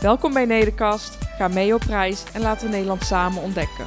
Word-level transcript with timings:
Welkom 0.00 0.32
bij 0.32 0.44
Nederkast, 0.44 1.18
ga 1.36 1.48
mee 1.48 1.74
op 1.74 1.82
reis 1.82 2.24
en 2.32 2.40
laten 2.40 2.66
we 2.66 2.72
Nederland 2.72 3.02
samen 3.02 3.42
ontdekken. 3.42 3.86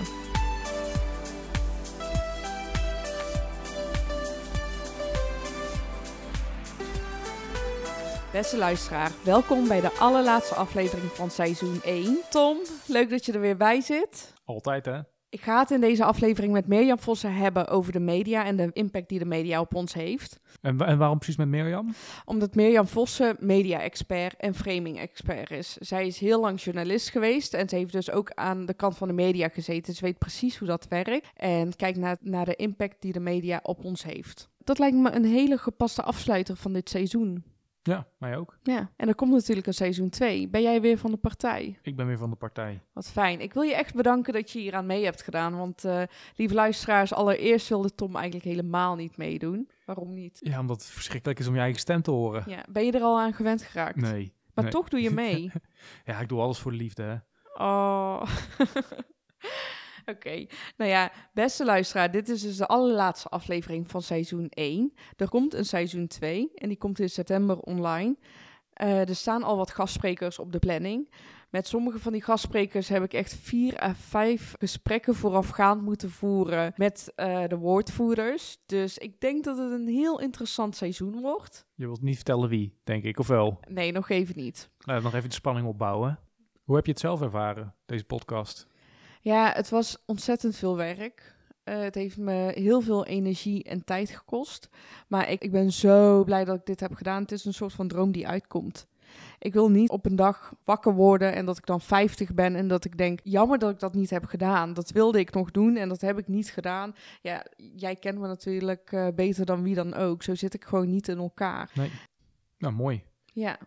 Beste 8.31 8.57
luisteraar, 8.57 9.11
welkom 9.23 9.67
bij 9.67 9.81
de 9.81 9.91
allerlaatste 9.99 10.55
aflevering 10.55 11.11
van 11.11 11.29
seizoen 11.29 11.81
1. 11.83 12.19
Tom, 12.30 12.57
leuk 12.88 13.09
dat 13.09 13.25
je 13.25 13.31
er 13.31 13.39
weer 13.39 13.57
bij 13.57 13.81
zit. 13.81 14.33
Altijd, 14.45 14.85
hè? 14.85 14.99
Ik 15.33 15.41
ga 15.41 15.59
het 15.59 15.71
in 15.71 15.81
deze 15.81 16.03
aflevering 16.03 16.53
met 16.53 16.67
Mirjam 16.67 16.99
Vossen 16.99 17.33
hebben 17.33 17.67
over 17.67 17.91
de 17.91 17.99
media 17.99 18.45
en 18.45 18.55
de 18.55 18.69
impact 18.73 19.09
die 19.09 19.19
de 19.19 19.25
media 19.25 19.59
op 19.59 19.75
ons 19.75 19.93
heeft. 19.93 20.39
En, 20.61 20.79
en 20.79 20.97
waarom 20.97 21.17
precies 21.17 21.37
met 21.37 21.47
Mirjam? 21.47 21.93
Omdat 22.25 22.55
Mirjam 22.55 22.87
Vossen 22.87 23.35
media-expert 23.39 24.35
en 24.38 24.55
framing-expert 24.55 25.51
is. 25.51 25.77
Zij 25.79 26.07
is 26.07 26.19
heel 26.19 26.39
lang 26.39 26.61
journalist 26.61 27.09
geweest 27.09 27.53
en 27.53 27.69
ze 27.69 27.75
heeft 27.75 27.91
dus 27.91 28.11
ook 28.11 28.31
aan 28.33 28.65
de 28.65 28.73
kant 28.73 28.97
van 28.97 29.08
de 29.08 29.13
media 29.13 29.49
gezeten. 29.49 29.93
Ze 29.93 30.05
weet 30.05 30.17
precies 30.17 30.58
hoe 30.58 30.67
dat 30.67 30.88
werkt 30.88 31.27
en 31.36 31.75
kijkt 31.75 31.97
naar, 31.97 32.17
naar 32.21 32.45
de 32.45 32.55
impact 32.55 33.02
die 33.02 33.13
de 33.13 33.19
media 33.19 33.59
op 33.63 33.83
ons 33.83 34.03
heeft. 34.03 34.49
Dat 34.63 34.80
lijkt 34.80 34.97
me 34.97 35.11
een 35.11 35.25
hele 35.25 35.58
gepaste 35.58 36.03
afsluiter 36.03 36.55
van 36.55 36.73
dit 36.73 36.89
seizoen. 36.89 37.43
Ja, 37.84 38.08
mij 38.17 38.38
ook. 38.38 38.58
Ja, 38.64 38.89
en 38.95 39.08
er 39.08 39.16
komt 39.16 39.31
natuurlijk 39.31 39.67
een 39.67 39.73
seizoen 39.73 40.09
2. 40.09 40.48
Ben 40.48 40.62
jij 40.62 40.81
weer 40.81 40.98
van 40.98 41.12
de 41.12 41.17
partij? 41.17 41.80
Ik 41.81 41.95
ben 41.95 42.08
weer 42.08 42.17
van 42.17 42.30
de 42.30 42.36
partij. 42.36 42.81
Wat 42.94 43.12
fijn. 43.12 43.42
Ik 43.42 43.53
wil 43.53 43.64
je 43.64 43.76
echt 43.76 43.95
bedanken 43.95 44.34
dat 44.34 44.52
je 44.52 44.59
hier 44.59 44.73
aan 44.73 44.86
mee 44.86 45.03
hebt 45.03 45.22
gedaan. 45.22 45.58
Want, 45.58 45.86
eh, 45.86 46.02
lieve 46.36 46.54
luisteraars, 46.54 47.14
allereerst 47.14 47.70
wilde 47.70 47.95
Tom 47.95 48.16
eigenlijk 48.16 48.45
helemaal 48.45 48.95
niet 48.95 49.17
meedoen. 49.17 49.70
Waarom 49.86 50.14
niet? 50.14 50.39
Ja, 50.44 50.59
omdat 50.59 50.81
het 50.81 50.92
verschrikkelijk 50.92 51.39
is 51.39 51.48
om 51.48 51.54
je 51.54 51.59
eigen 51.59 51.80
stem 51.80 52.02
te 52.02 52.11
horen. 52.11 52.44
Ja, 52.48 52.66
ben 52.70 52.86
je 52.86 52.92
er 52.92 53.02
al 53.02 53.20
aan 53.20 53.34
gewend 53.34 53.64
geraakt? 53.64 53.95
Nee. 53.95 54.34
Maar 54.54 54.64
nee. 54.64 54.73
toch 54.73 54.89
doe 54.89 55.02
je 55.02 55.11
mee. 55.11 55.52
Ja, 56.06 56.20
ik 56.20 56.30
doe 56.30 56.39
alles 56.39 56.59
voor 56.59 56.72
de 56.72 56.78
liefde, 56.78 57.04
hè? 57.04 57.16
Oh. 57.64 58.23
Oké, 60.15 60.45
nou 60.77 60.89
ja, 60.91 61.11
beste 61.33 61.65
luisteraar, 61.65 62.11
dit 62.11 62.29
is 62.29 62.41
dus 62.41 62.57
de 62.57 62.67
allerlaatste 62.67 63.29
aflevering 63.29 63.89
van 63.89 64.01
seizoen 64.01 64.49
1. 64.49 64.93
Er 65.15 65.29
komt 65.29 65.53
een 65.53 65.65
seizoen 65.65 66.07
2 66.07 66.51
en 66.55 66.67
die 66.67 66.77
komt 66.77 66.99
in 66.99 67.09
september 67.09 67.59
online. 67.59 68.17
Eh, 68.73 69.09
er 69.09 69.15
staan 69.15 69.43
al 69.43 69.57
wat 69.57 69.71
gastsprekers 69.71 70.39
op 70.39 70.51
de 70.51 70.59
planning. 70.59 71.11
Met 71.49 71.67
sommige 71.67 71.99
van 71.99 72.11
die 72.11 72.21
gastsprekers 72.21 72.89
heb 72.89 73.03
ik 73.03 73.13
echt 73.13 73.35
vier 73.35 73.83
à 73.83 73.93
vijf 73.95 74.55
gesprekken 74.59 75.15
voorafgaand 75.15 75.81
moeten 75.81 76.09
voeren 76.09 76.73
met 76.75 77.11
eh, 77.15 77.43
de 77.47 77.57
woordvoerders. 77.57 78.57
Dus 78.65 78.97
ik 78.97 79.19
denk 79.19 79.43
dat 79.43 79.57
het 79.57 79.71
een 79.71 79.87
heel 79.87 80.19
interessant 80.19 80.75
seizoen 80.75 81.21
wordt. 81.21 81.65
Je 81.75 81.85
wilt 81.85 82.01
niet 82.01 82.15
vertellen 82.15 82.49
wie, 82.49 82.79
denk 82.83 83.03
ik, 83.03 83.19
of 83.19 83.27
wel? 83.27 83.59
Nee, 83.67 83.91
nog 83.91 84.09
even 84.09 84.35
niet. 84.37 84.69
Nou, 84.79 85.01
nog 85.01 85.13
even 85.13 85.29
de 85.29 85.35
spanning 85.35 85.67
opbouwen. 85.67 86.19
Hoe 86.63 86.75
heb 86.75 86.85
je 86.85 86.91
het 86.91 87.01
zelf 87.01 87.21
ervaren, 87.21 87.75
deze 87.85 88.05
podcast? 88.05 88.67
Ja, 89.23 89.52
het 89.53 89.69
was 89.69 89.97
ontzettend 90.05 90.55
veel 90.55 90.75
werk. 90.75 91.35
Eh, 91.63 91.79
het 91.79 91.95
heeft 91.95 92.17
me 92.17 92.52
heel 92.55 92.81
veel 92.81 93.05
energie 93.05 93.64
en 93.64 93.83
tijd 93.83 94.09
gekost. 94.09 94.70
Maar 95.08 95.30
ik, 95.30 95.42
ik 95.42 95.52
ben 95.52 95.71
zo 95.71 96.23
blij 96.23 96.45
dat 96.45 96.55
ik 96.55 96.65
dit 96.65 96.80
heb 96.80 96.93
gedaan. 96.93 97.21
Het 97.21 97.31
is 97.31 97.45
een 97.45 97.53
soort 97.53 97.73
van 97.73 97.87
droom 97.87 98.11
die 98.11 98.27
uitkomt. 98.27 98.87
Ik 99.39 99.53
wil 99.53 99.70
niet 99.70 99.89
op 99.89 100.05
een 100.05 100.15
dag 100.15 100.53
wakker 100.64 100.93
worden 100.93 101.33
en 101.33 101.45
dat 101.45 101.58
ik 101.58 101.65
dan 101.65 101.81
50 101.81 102.33
ben 102.33 102.55
en 102.55 102.67
dat 102.67 102.86
ik 102.86 102.98
denk, 102.98 103.20
jammer 103.23 103.59
dat 103.59 103.71
ik 103.71 103.80
dat 103.80 103.93
niet 103.93 104.09
heb 104.09 104.25
gedaan. 104.25 104.73
Dat 104.73 104.92
wilde 104.92 105.20
ik 105.20 105.33
nog 105.33 105.52
doen 105.52 105.75
en 105.75 105.89
dat 105.89 106.02
heb 106.02 106.17
ik 106.17 106.27
niet 106.27 106.49
gedaan. 106.49 106.95
Ja, 107.21 107.45
jij 107.55 107.95
kent 107.95 108.19
me 108.19 108.27
natuurlijk 108.27 108.92
eh, 108.92 109.08
beter 109.15 109.45
dan 109.45 109.64
wie 109.64 109.75
dan 109.75 109.93
ook. 109.93 110.23
Zo 110.23 110.36
zit 110.36 110.53
ik 110.53 110.64
gewoon 110.64 110.89
niet 110.89 111.08
in 111.08 111.17
elkaar. 111.17 111.71
Nee. 111.73 111.92
Nou, 112.58 112.73
mooi. 112.73 113.03
Ja. 113.33 113.58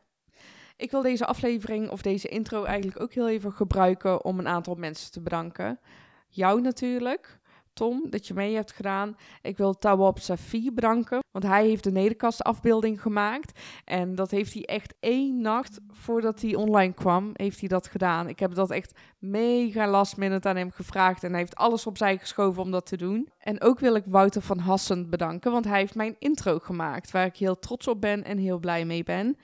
Ik 0.76 0.90
wil 0.90 1.02
deze 1.02 1.26
aflevering 1.26 1.90
of 1.90 2.02
deze 2.02 2.28
intro 2.28 2.64
eigenlijk 2.64 3.00
ook 3.00 3.12
heel 3.12 3.28
even 3.28 3.52
gebruiken 3.52 4.24
om 4.24 4.38
een 4.38 4.48
aantal 4.48 4.74
mensen 4.74 5.12
te 5.12 5.20
bedanken. 5.20 5.80
Jou 6.28 6.60
natuurlijk, 6.60 7.38
Tom, 7.72 8.10
dat 8.10 8.26
je 8.26 8.34
mee 8.34 8.54
hebt 8.54 8.72
gedaan. 8.72 9.16
Ik 9.42 9.56
wil 9.56 9.78
Tawab 9.78 10.18
Safi 10.18 10.72
bedanken, 10.72 11.18
want 11.30 11.44
hij 11.44 11.66
heeft 11.66 11.84
de 11.84 11.90
nederkastafbeelding 11.90 13.02
gemaakt. 13.02 13.60
En 13.84 14.14
dat 14.14 14.30
heeft 14.30 14.52
hij 14.52 14.64
echt 14.64 14.94
één 15.00 15.40
nacht 15.40 15.80
voordat 15.90 16.40
hij 16.40 16.54
online 16.54 16.92
kwam, 16.92 17.30
heeft 17.32 17.60
hij 17.60 17.68
dat 17.68 17.86
gedaan. 17.86 18.28
Ik 18.28 18.38
heb 18.38 18.54
dat 18.54 18.70
echt 18.70 18.98
mega 19.18 19.88
last 19.88 20.16
minute 20.16 20.48
aan 20.48 20.56
hem 20.56 20.70
gevraagd 20.70 21.24
en 21.24 21.30
hij 21.30 21.40
heeft 21.40 21.56
alles 21.56 21.86
opzij 21.86 22.18
geschoven 22.18 22.62
om 22.62 22.70
dat 22.70 22.86
te 22.86 22.96
doen. 22.96 23.28
En 23.38 23.62
ook 23.62 23.78
wil 23.78 23.94
ik 23.94 24.04
Wouter 24.06 24.42
van 24.42 24.58
Hassen 24.58 25.10
bedanken, 25.10 25.52
want 25.52 25.64
hij 25.64 25.78
heeft 25.78 25.94
mijn 25.94 26.16
intro 26.18 26.58
gemaakt, 26.58 27.10
waar 27.10 27.26
ik 27.26 27.36
heel 27.36 27.58
trots 27.58 27.88
op 27.88 28.00
ben 28.00 28.24
en 28.24 28.38
heel 28.38 28.58
blij 28.58 28.84
mee 28.84 29.02
ben 29.02 29.36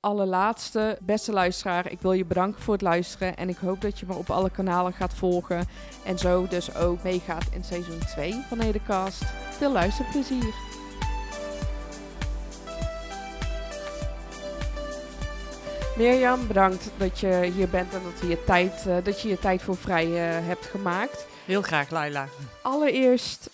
allerlaatste, 0.00 0.98
beste 1.02 1.32
luisteraar, 1.32 1.90
ik 1.90 2.00
wil 2.00 2.12
je 2.12 2.24
bedanken 2.24 2.62
voor 2.62 2.74
het 2.74 2.82
luisteren 2.82 3.36
en 3.36 3.48
ik 3.48 3.56
hoop 3.56 3.80
dat 3.80 3.98
je 3.98 4.06
me 4.06 4.14
op 4.14 4.30
alle 4.30 4.50
kanalen 4.50 4.92
gaat 4.92 5.14
volgen 5.14 5.66
en 6.04 6.18
zo 6.18 6.46
dus 6.48 6.74
ook 6.74 7.02
meegaat 7.02 7.46
in 7.52 7.64
seizoen 7.64 7.98
2 7.98 8.32
van 8.48 8.58
Nedercast. 8.58 9.24
Veel 9.50 9.72
luisterplezier! 9.72 10.54
Mirjam, 15.96 16.46
bedankt 16.46 16.90
dat 16.96 17.20
je 17.20 17.50
hier 17.54 17.68
bent 17.68 17.94
en 17.94 18.02
dat, 18.02 18.20
we 18.20 18.26
je, 18.26 18.44
tijd, 18.44 18.86
eh, 18.86 18.96
dat 19.02 19.20
je 19.20 19.28
je 19.28 19.38
tijd 19.38 19.62
voor 19.62 19.76
vrij 19.76 20.04
eh, 20.04 20.46
hebt 20.46 20.66
gemaakt. 20.66 21.26
Heel 21.44 21.62
graag, 21.62 21.90
Laila. 21.90 22.28
Allereerst, 22.62 23.50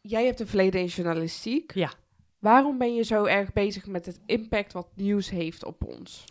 jij 0.00 0.24
hebt 0.24 0.40
een 0.40 0.46
verleden 0.46 0.80
in 0.80 0.86
journalistiek. 0.86 1.74
Ja. 1.74 1.90
Waarom 2.38 2.78
ben 2.78 2.94
je 2.94 3.02
zo 3.02 3.24
erg 3.24 3.52
bezig 3.52 3.86
met 3.86 4.06
het 4.06 4.20
impact 4.26 4.72
wat 4.72 4.88
nieuws 4.94 5.30
heeft 5.30 5.64
op 5.64 5.84
ons? 5.84 6.24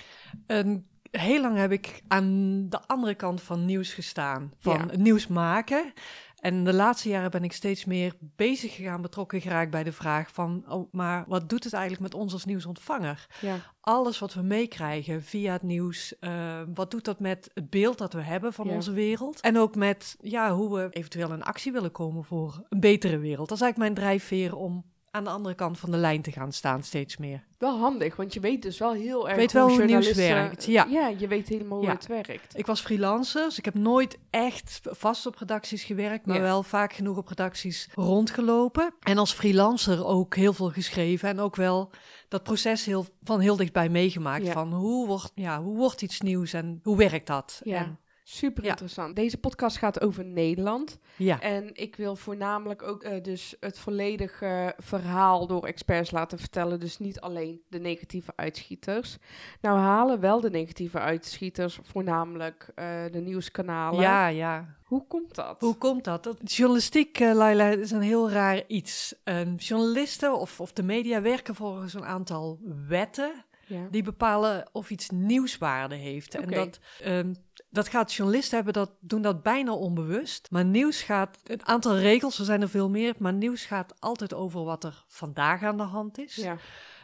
En 0.47 0.87
heel 1.11 1.41
lang 1.41 1.57
heb 1.57 1.71
ik 1.71 2.01
aan 2.07 2.65
de 2.69 2.81
andere 2.87 3.15
kant 3.15 3.41
van 3.41 3.65
nieuws 3.65 3.93
gestaan. 3.93 4.51
Van 4.59 4.89
Ja. 4.91 4.97
nieuws 4.97 5.27
maken. 5.27 5.93
En 6.35 6.63
de 6.63 6.73
laatste 6.73 7.09
jaren 7.09 7.31
ben 7.31 7.43
ik 7.43 7.53
steeds 7.53 7.85
meer 7.85 8.13
bezig 8.19 8.75
gegaan, 8.75 9.01
betrokken 9.01 9.41
geraakt 9.41 9.71
bij 9.71 9.83
de 9.83 9.91
vraag 9.91 10.31
van... 10.31 10.63
Oh, 10.67 10.91
maar 10.93 11.23
wat 11.27 11.49
doet 11.49 11.63
het 11.63 11.73
eigenlijk 11.73 12.03
met 12.03 12.13
ons 12.21 12.33
als 12.33 12.45
nieuwsontvanger? 12.45 13.27
Ja. 13.41 13.55
Alles 13.81 14.19
wat 14.19 14.33
we 14.33 14.41
meekrijgen 14.41 15.23
via 15.23 15.51
het 15.53 15.61
nieuws, 15.61 16.19
eh, 16.19 16.61
wat 16.73 16.91
doet 16.91 17.05
dat 17.05 17.19
met 17.19 17.51
het 17.53 17.69
beeld 17.69 17.97
dat 17.97 18.13
we 18.13 18.21
hebben 18.21 18.53
van 18.53 18.67
Ja. 18.67 18.73
onze 18.73 18.91
wereld? 18.91 19.41
En 19.41 19.57
ook 19.57 19.75
met 19.75 20.17
ja, 20.21 20.53
hoe 20.53 20.75
we 20.75 20.87
eventueel 20.89 21.33
in 21.33 21.43
actie 21.43 21.71
willen 21.71 21.91
komen 21.91 22.23
voor 22.23 22.65
een 22.69 22.79
betere 22.79 23.17
wereld. 23.17 23.49
Dat 23.49 23.57
is 23.57 23.63
eigenlijk 23.63 23.93
mijn 23.95 24.07
drijfveer 24.07 24.55
om 24.55 24.85
aan 25.15 25.23
de 25.23 25.29
andere 25.29 25.55
kant 25.55 25.79
van 25.79 25.91
de 25.91 25.97
lijn 25.97 26.21
te 26.21 26.31
gaan 26.31 26.51
staan 26.51 26.83
steeds 26.83 27.17
meer. 27.17 27.43
Wel 27.57 27.79
handig, 27.79 28.15
want 28.15 28.33
je 28.33 28.39
weet 28.39 28.61
dus 28.61 28.77
wel 28.77 28.93
heel 28.93 29.27
erg 29.27 29.37
weet 29.37 29.51
wel 29.51 29.69
hoe 29.69 29.83
nieuws 29.83 30.11
werkt, 30.11 30.65
ja. 30.65 30.85
ja, 30.89 31.07
je 31.07 31.27
weet 31.27 31.47
helemaal 31.47 31.77
hoe 31.79 31.89
het 31.89 32.07
werkt. 32.07 32.57
Ik 32.57 32.65
was 32.65 32.81
freelancer, 32.81 33.43
dus 33.43 33.57
ik 33.57 33.65
heb 33.65 33.73
nooit 33.73 34.17
echt 34.29 34.79
vast 34.83 35.25
op 35.25 35.35
redacties 35.35 35.83
gewerkt, 35.83 36.25
maar 36.25 36.35
Ja. 36.35 36.41
wel 36.41 36.63
vaak 36.63 36.93
genoeg 36.93 37.17
op 37.17 37.27
redacties 37.27 37.89
rondgelopen. 37.93 38.93
En 38.99 39.17
als 39.17 39.33
freelancer 39.33 40.05
ook 40.05 40.35
heel 40.35 40.53
veel 40.53 40.69
geschreven 40.71 41.29
en 41.29 41.39
ook 41.39 41.55
wel 41.55 41.91
dat 42.27 42.43
proces 42.43 42.85
heel, 42.85 43.05
van 43.23 43.39
heel 43.39 43.55
dichtbij 43.55 43.89
meegemaakt. 43.89 44.49
Van 44.49 44.73
hoe 44.73 45.07
wordt, 45.07 45.31
ja, 45.35 45.61
hoe 45.61 45.77
wordt 45.77 46.01
iets 46.01 46.21
nieuws 46.21 46.53
en 46.53 46.79
hoe 46.83 46.97
werkt 46.97 47.27
dat? 47.27 47.61
Ja. 47.63 47.77
En, 47.77 47.99
Super 48.27 48.63
Ja. 48.63 48.69
interessant. 48.69 49.15
Deze 49.15 49.37
podcast 49.37 49.77
gaat 49.77 50.01
over 50.01 50.25
Nederland. 50.25 50.99
ja. 51.17 51.41
En 51.41 51.69
ik 51.73 51.95
wil 51.95 52.15
voornamelijk 52.15 52.81
ook 52.81 53.03
eh, 53.03 53.23
dus 53.23 53.55
het 53.59 53.79
volledige 53.79 54.73
verhaal 54.77 55.47
door 55.47 55.65
experts 55.65 56.11
laten 56.11 56.39
vertellen. 56.39 56.79
Dus 56.79 56.97
niet 56.97 57.19
alleen 57.19 57.61
de 57.69 57.79
negatieve 57.79 58.31
uitschieters. 58.35 59.17
Nou 59.61 59.77
halen 59.79 60.19
wel 60.19 60.41
de 60.41 60.49
negatieve 60.49 60.99
uitschieters 60.99 61.79
voornamelijk 61.83 62.71
eh, 62.75 63.03
de 63.11 63.19
nieuwskanalen. 63.19 64.01
ja, 64.01 64.27
ja. 64.27 64.75
Hoe 64.83 65.07
komt 65.07 65.35
dat? 65.35 65.61
Hoe 65.61 65.75
komt 65.77 66.03
dat? 66.03 66.23
dat 66.23 66.53
journalistiek, 66.53 67.19
eh, 67.19 67.33
Laila, 67.33 67.67
is 67.69 67.91
een 67.91 68.01
heel 68.01 68.29
raar 68.31 68.63
iets. 68.67 69.15
Een 69.23 69.55
journalisten 69.55 70.39
of, 70.39 70.59
of 70.61 70.73
de 70.73 70.83
media 70.83 71.21
werken 71.21 71.55
volgens 71.55 71.93
een 71.93 72.05
aantal 72.05 72.59
wetten. 72.87 73.45
Ja. 73.67 73.87
Die 73.91 74.03
bepalen 74.03 74.69
of 74.71 74.89
iets 74.89 75.09
nieuwswaarde 75.09 75.95
heeft. 75.95 76.35
En 76.35 76.49
dat, 76.51 76.79
ehm, 77.01 77.33
dat 77.75 77.87
gaat 77.87 78.13
journalisten 78.13 78.55
hebben, 78.55 78.73
dat 78.73 78.91
doen 78.99 79.21
dat 79.21 79.43
bijna 79.43 79.73
onbewust. 79.73 80.47
Maar 80.51 80.65
nieuws 80.65 81.01
gaat, 81.01 81.37
een 81.43 81.65
aantal 81.65 81.97
regels, 81.97 82.39
er 82.39 82.45
zijn 82.45 82.61
er 82.61 82.69
veel 82.69 82.89
meer, 82.89 83.15
maar 83.19 83.33
nieuws 83.33 83.65
gaat 83.65 83.93
altijd 83.99 84.33
over 84.33 84.63
wat 84.63 84.83
er 84.83 85.03
vandaag 85.07 85.63
aan 85.63 85.77
de 85.77 85.83
hand 85.83 86.17
is. 86.17 86.35
ja. 86.35 86.57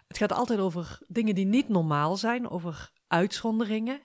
Het 0.08 0.18
gaat 0.20 0.32
altijd 0.32 0.60
over 0.60 1.00
dingen 1.08 1.36
die 1.36 1.46
niet 1.46 1.70
normaal 1.70 2.16
zijn, 2.18 2.50
over 2.50 2.92
uitzonderingen. 3.08 4.02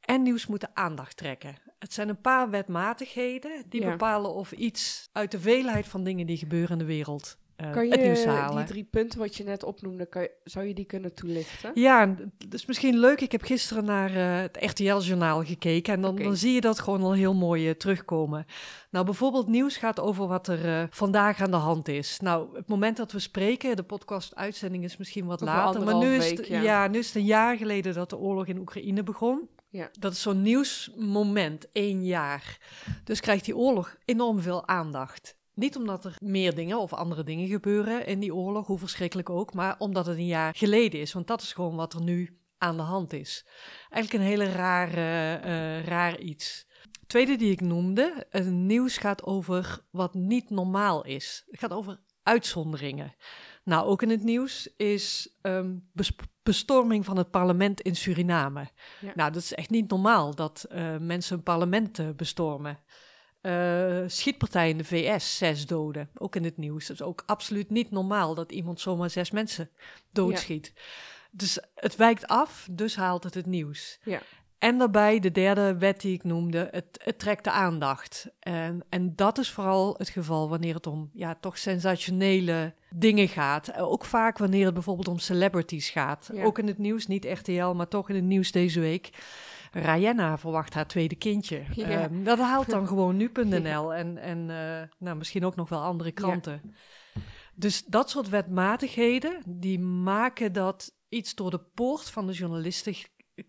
en 0.00 0.22
nieuws 0.22 0.46
moeten 0.46 0.70
aandacht 0.74 1.16
trekken. 1.16 1.56
Het 1.78 1.92
zijn 1.92 2.08
een 2.08 2.20
paar 2.20 2.50
wetmatigheden 2.50 3.64
die 3.68 3.80
Ja. 3.80 3.90
bepalen 3.90 4.34
of 4.34 4.52
iets 4.52 5.08
uit 5.12 5.30
de 5.30 5.40
veelheid 5.40 5.86
van 5.88 6.04
dingen 6.04 6.26
die 6.26 6.36
gebeuren 6.36 6.70
in 6.70 6.78
de 6.78 6.84
wereld 6.84 7.36
eh, 7.60 7.70
Kan 7.70 7.90
het 7.90 8.02
nieuws 8.02 8.22
je 8.22 8.28
halen. 8.28 8.56
die 8.56 8.66
drie 8.66 8.84
punten 8.84 9.18
wat 9.18 9.36
je 9.36 9.44
net 9.44 9.62
opnoemde, 9.64 10.06
kan 10.06 10.22
je- 10.22 10.30
zou 10.44 10.66
je 10.66 10.74
die 10.74 10.84
kunnen 10.84 11.14
toelichten? 11.14 11.70
Ja, 11.74 12.06
dat 12.38 12.54
is 12.54 12.66
misschien 12.66 12.98
leuk. 12.98 13.20
Ik 13.20 13.32
heb 13.32 13.42
gisteren 13.42 13.84
naar 13.84 14.10
eh, 14.14 14.40
het 14.40 14.56
RTL-journaal 14.60 15.44
gekeken 15.44 15.94
en 15.94 16.00
dan, 16.00 16.16
dan 16.16 16.36
zie 16.36 16.52
je 16.52 16.60
dat 16.60 16.80
gewoon 16.80 17.02
al 17.02 17.12
heel 17.12 17.34
mooi 17.34 17.68
eh, 17.68 17.74
terugkomen. 17.74 18.44
Nou, 18.90 19.04
bijvoorbeeld 19.04 19.48
nieuws 19.48 19.76
gaat 19.76 20.00
over 20.00 20.26
wat 20.26 20.48
er 20.48 20.88
vandaag 20.90 21.40
aan 21.42 21.50
de 21.50 21.56
hand 21.56 21.88
is. 21.88 22.20
Nou, 22.20 22.56
het 22.56 22.68
moment 22.68 22.96
dat 22.96 23.12
we 23.12 23.18
spreken, 23.18 23.76
de 23.76 23.82
podcast-uitzending 23.82 24.84
is 24.84 24.96
misschien 24.96 25.26
wat 25.26 25.42
Over 25.42 25.54
later, 25.54 25.82
maar 25.82 25.96
nu 25.98 26.14
is, 26.14 26.30
het, 26.30 26.46
ja. 26.46 26.60
ja, 26.62 26.86
nu 26.88 26.98
is 26.98 27.06
het 27.06 27.14
een 27.16 27.24
jaar 27.24 27.56
geleden 27.56 27.94
dat 27.94 28.10
de 28.10 28.18
oorlog 28.18 28.46
in 28.46 28.58
Oekraïne 28.58 29.02
begon. 29.02 29.48
Ja. 29.68 29.90
Dat 29.98 30.12
is 30.12 30.22
zo'n 30.22 30.42
nieuwsmoment, 30.42 31.66
één 31.72 32.04
jaar. 32.04 32.58
Dus 33.04 33.20
krijgt 33.20 33.44
die 33.44 33.56
oorlog 33.56 33.96
enorm 34.04 34.40
veel 34.40 34.68
aandacht. 34.68 35.36
Niet 35.54 35.76
omdat 35.76 36.04
er 36.04 36.16
meer 36.18 36.54
dingen 36.54 36.78
of 36.80 36.92
andere 36.92 37.24
dingen 37.24 37.48
gebeuren 37.48 38.06
in 38.06 38.20
die 38.20 38.34
oorlog, 38.34 38.66
hoe 38.66 38.78
verschrikkelijk 38.78 39.30
ook, 39.30 39.54
maar 39.54 39.78
omdat 39.78 40.06
het 40.06 40.16
een 40.16 40.26
jaar 40.26 40.54
geleden 40.54 41.00
is. 41.00 41.12
Want 41.12 41.26
dat 41.26 41.42
is 41.42 41.52
gewoon 41.52 41.76
wat 41.76 41.92
er 41.92 42.02
nu 42.02 42.38
aan 42.58 42.76
de 42.76 42.82
hand 42.82 43.12
is. 43.12 43.46
Eigenlijk 43.90 44.24
een 44.24 44.30
hele 44.30 44.52
rare, 44.52 45.34
eh, 45.36 45.84
raar 45.84 46.18
iets. 46.18 46.66
Tweede 47.06 47.36
die 47.36 47.50
ik 47.50 47.60
noemde, 47.60 48.26
het 48.30 48.50
nieuws 48.50 48.96
gaat 48.96 49.24
over 49.24 49.84
wat 49.90 50.14
niet 50.14 50.50
normaal 50.50 51.04
is. 51.04 51.44
Het 51.50 51.60
gaat 51.60 51.72
over 51.72 52.00
uitzonderingen. 52.22 53.14
Nou, 53.64 53.86
ook 53.86 54.02
in 54.02 54.10
het 54.10 54.22
nieuws 54.22 54.74
is 54.76 55.36
besp- 55.92 56.28
bestorming 56.42 57.04
van 57.04 57.16
het 57.16 57.30
parlement 57.30 57.80
in 57.80 57.96
Suriname. 57.96 58.68
Ja. 59.00 59.12
Nou, 59.14 59.32
dat 59.32 59.42
is 59.42 59.54
echt 59.54 59.70
niet 59.70 59.90
normaal 59.90 60.34
dat 60.34 60.64
eh, 60.68 60.96
mensen 60.96 61.36
een 61.36 61.42
parlement 61.42 62.16
bestormen. 62.16 62.78
Eh, 63.40 64.02
schietpartij 64.06 64.68
in 64.68 64.78
de 64.78 64.84
VS, 64.84 65.36
zes 65.36 65.66
doden. 65.66 66.10
Ook 66.14 66.36
in 66.36 66.44
het 66.44 66.56
nieuws. 66.56 66.88
Het 66.88 67.00
is 67.00 67.06
ook 67.06 67.22
absoluut 67.26 67.70
niet 67.70 67.90
normaal 67.90 68.34
dat 68.34 68.52
iemand 68.52 68.80
zomaar 68.80 69.10
zes 69.10 69.30
mensen 69.30 69.70
doodschiet. 70.12 70.72
Dus 71.30 71.58
het 71.74 71.96
wijkt 71.96 72.26
af, 72.26 72.68
dus 72.70 72.96
haalt 72.96 73.24
het 73.24 73.34
het 73.34 73.46
nieuws. 73.46 73.98
Ja. 74.04 74.20
En 74.58 74.78
daarbij 74.78 75.20
de 75.20 75.30
derde 75.30 75.76
wet 75.78 76.00
die 76.00 76.14
ik 76.14 76.24
noemde, 76.24 76.68
het, 76.70 77.00
het 77.04 77.18
trekt 77.18 77.44
de 77.44 77.50
aandacht. 77.50 78.30
En, 78.40 78.84
en 78.88 79.16
dat 79.16 79.38
is 79.38 79.50
vooral 79.50 79.94
het 79.98 80.08
geval 80.08 80.48
wanneer 80.48 80.74
het 80.74 80.86
om 80.86 81.10
ja, 81.12 81.36
toch 81.40 81.58
sensationele 81.58 82.74
dingen 82.90 83.28
gaat. 83.28 83.68
Eh, 83.68 83.90
Ook 83.90 84.04
vaak 84.04 84.38
wanneer 84.38 84.64
het 84.64 84.74
bijvoorbeeld 84.74 85.08
om 85.08 85.18
celebrities 85.18 85.90
gaat. 85.90 86.30
Ja. 86.32 86.44
Ook 86.44 86.58
in 86.58 86.66
het 86.66 86.78
nieuws, 86.78 87.06
niet 87.06 87.24
RTL, 87.24 87.72
maar 87.72 87.88
toch 87.88 88.08
in 88.08 88.14
het 88.14 88.24
nieuws 88.24 88.52
deze 88.52 88.80
week. 88.80 89.10
Rihanna 89.72 90.38
verwacht 90.38 90.74
haar 90.74 90.86
tweede 90.86 91.14
kindje. 91.16 91.62
Ja. 91.74 91.88
Ehm, 91.88 92.22
dat 92.24 92.38
haalt 92.38 92.70
dan 92.70 92.86
gewoon 92.92 93.16
nu.nl 93.16 93.94
en, 93.94 94.18
en 94.18 94.50
eh, 94.50 94.88
nou, 94.98 95.16
misschien 95.16 95.44
ook 95.44 95.56
nog 95.56 95.68
wel 95.68 95.82
andere 95.82 96.12
kranten. 96.12 96.74
Dus 97.54 97.84
dat 97.84 98.10
soort 98.10 98.28
wetmatigheden, 98.28 99.42
die 99.46 99.78
maken 99.80 100.52
dat 100.52 100.94
iets 101.08 101.34
door 101.34 101.50
de 101.50 101.60
poort 101.74 102.10
van 102.10 102.26
de 102.26 102.32
journalisten 102.32 102.94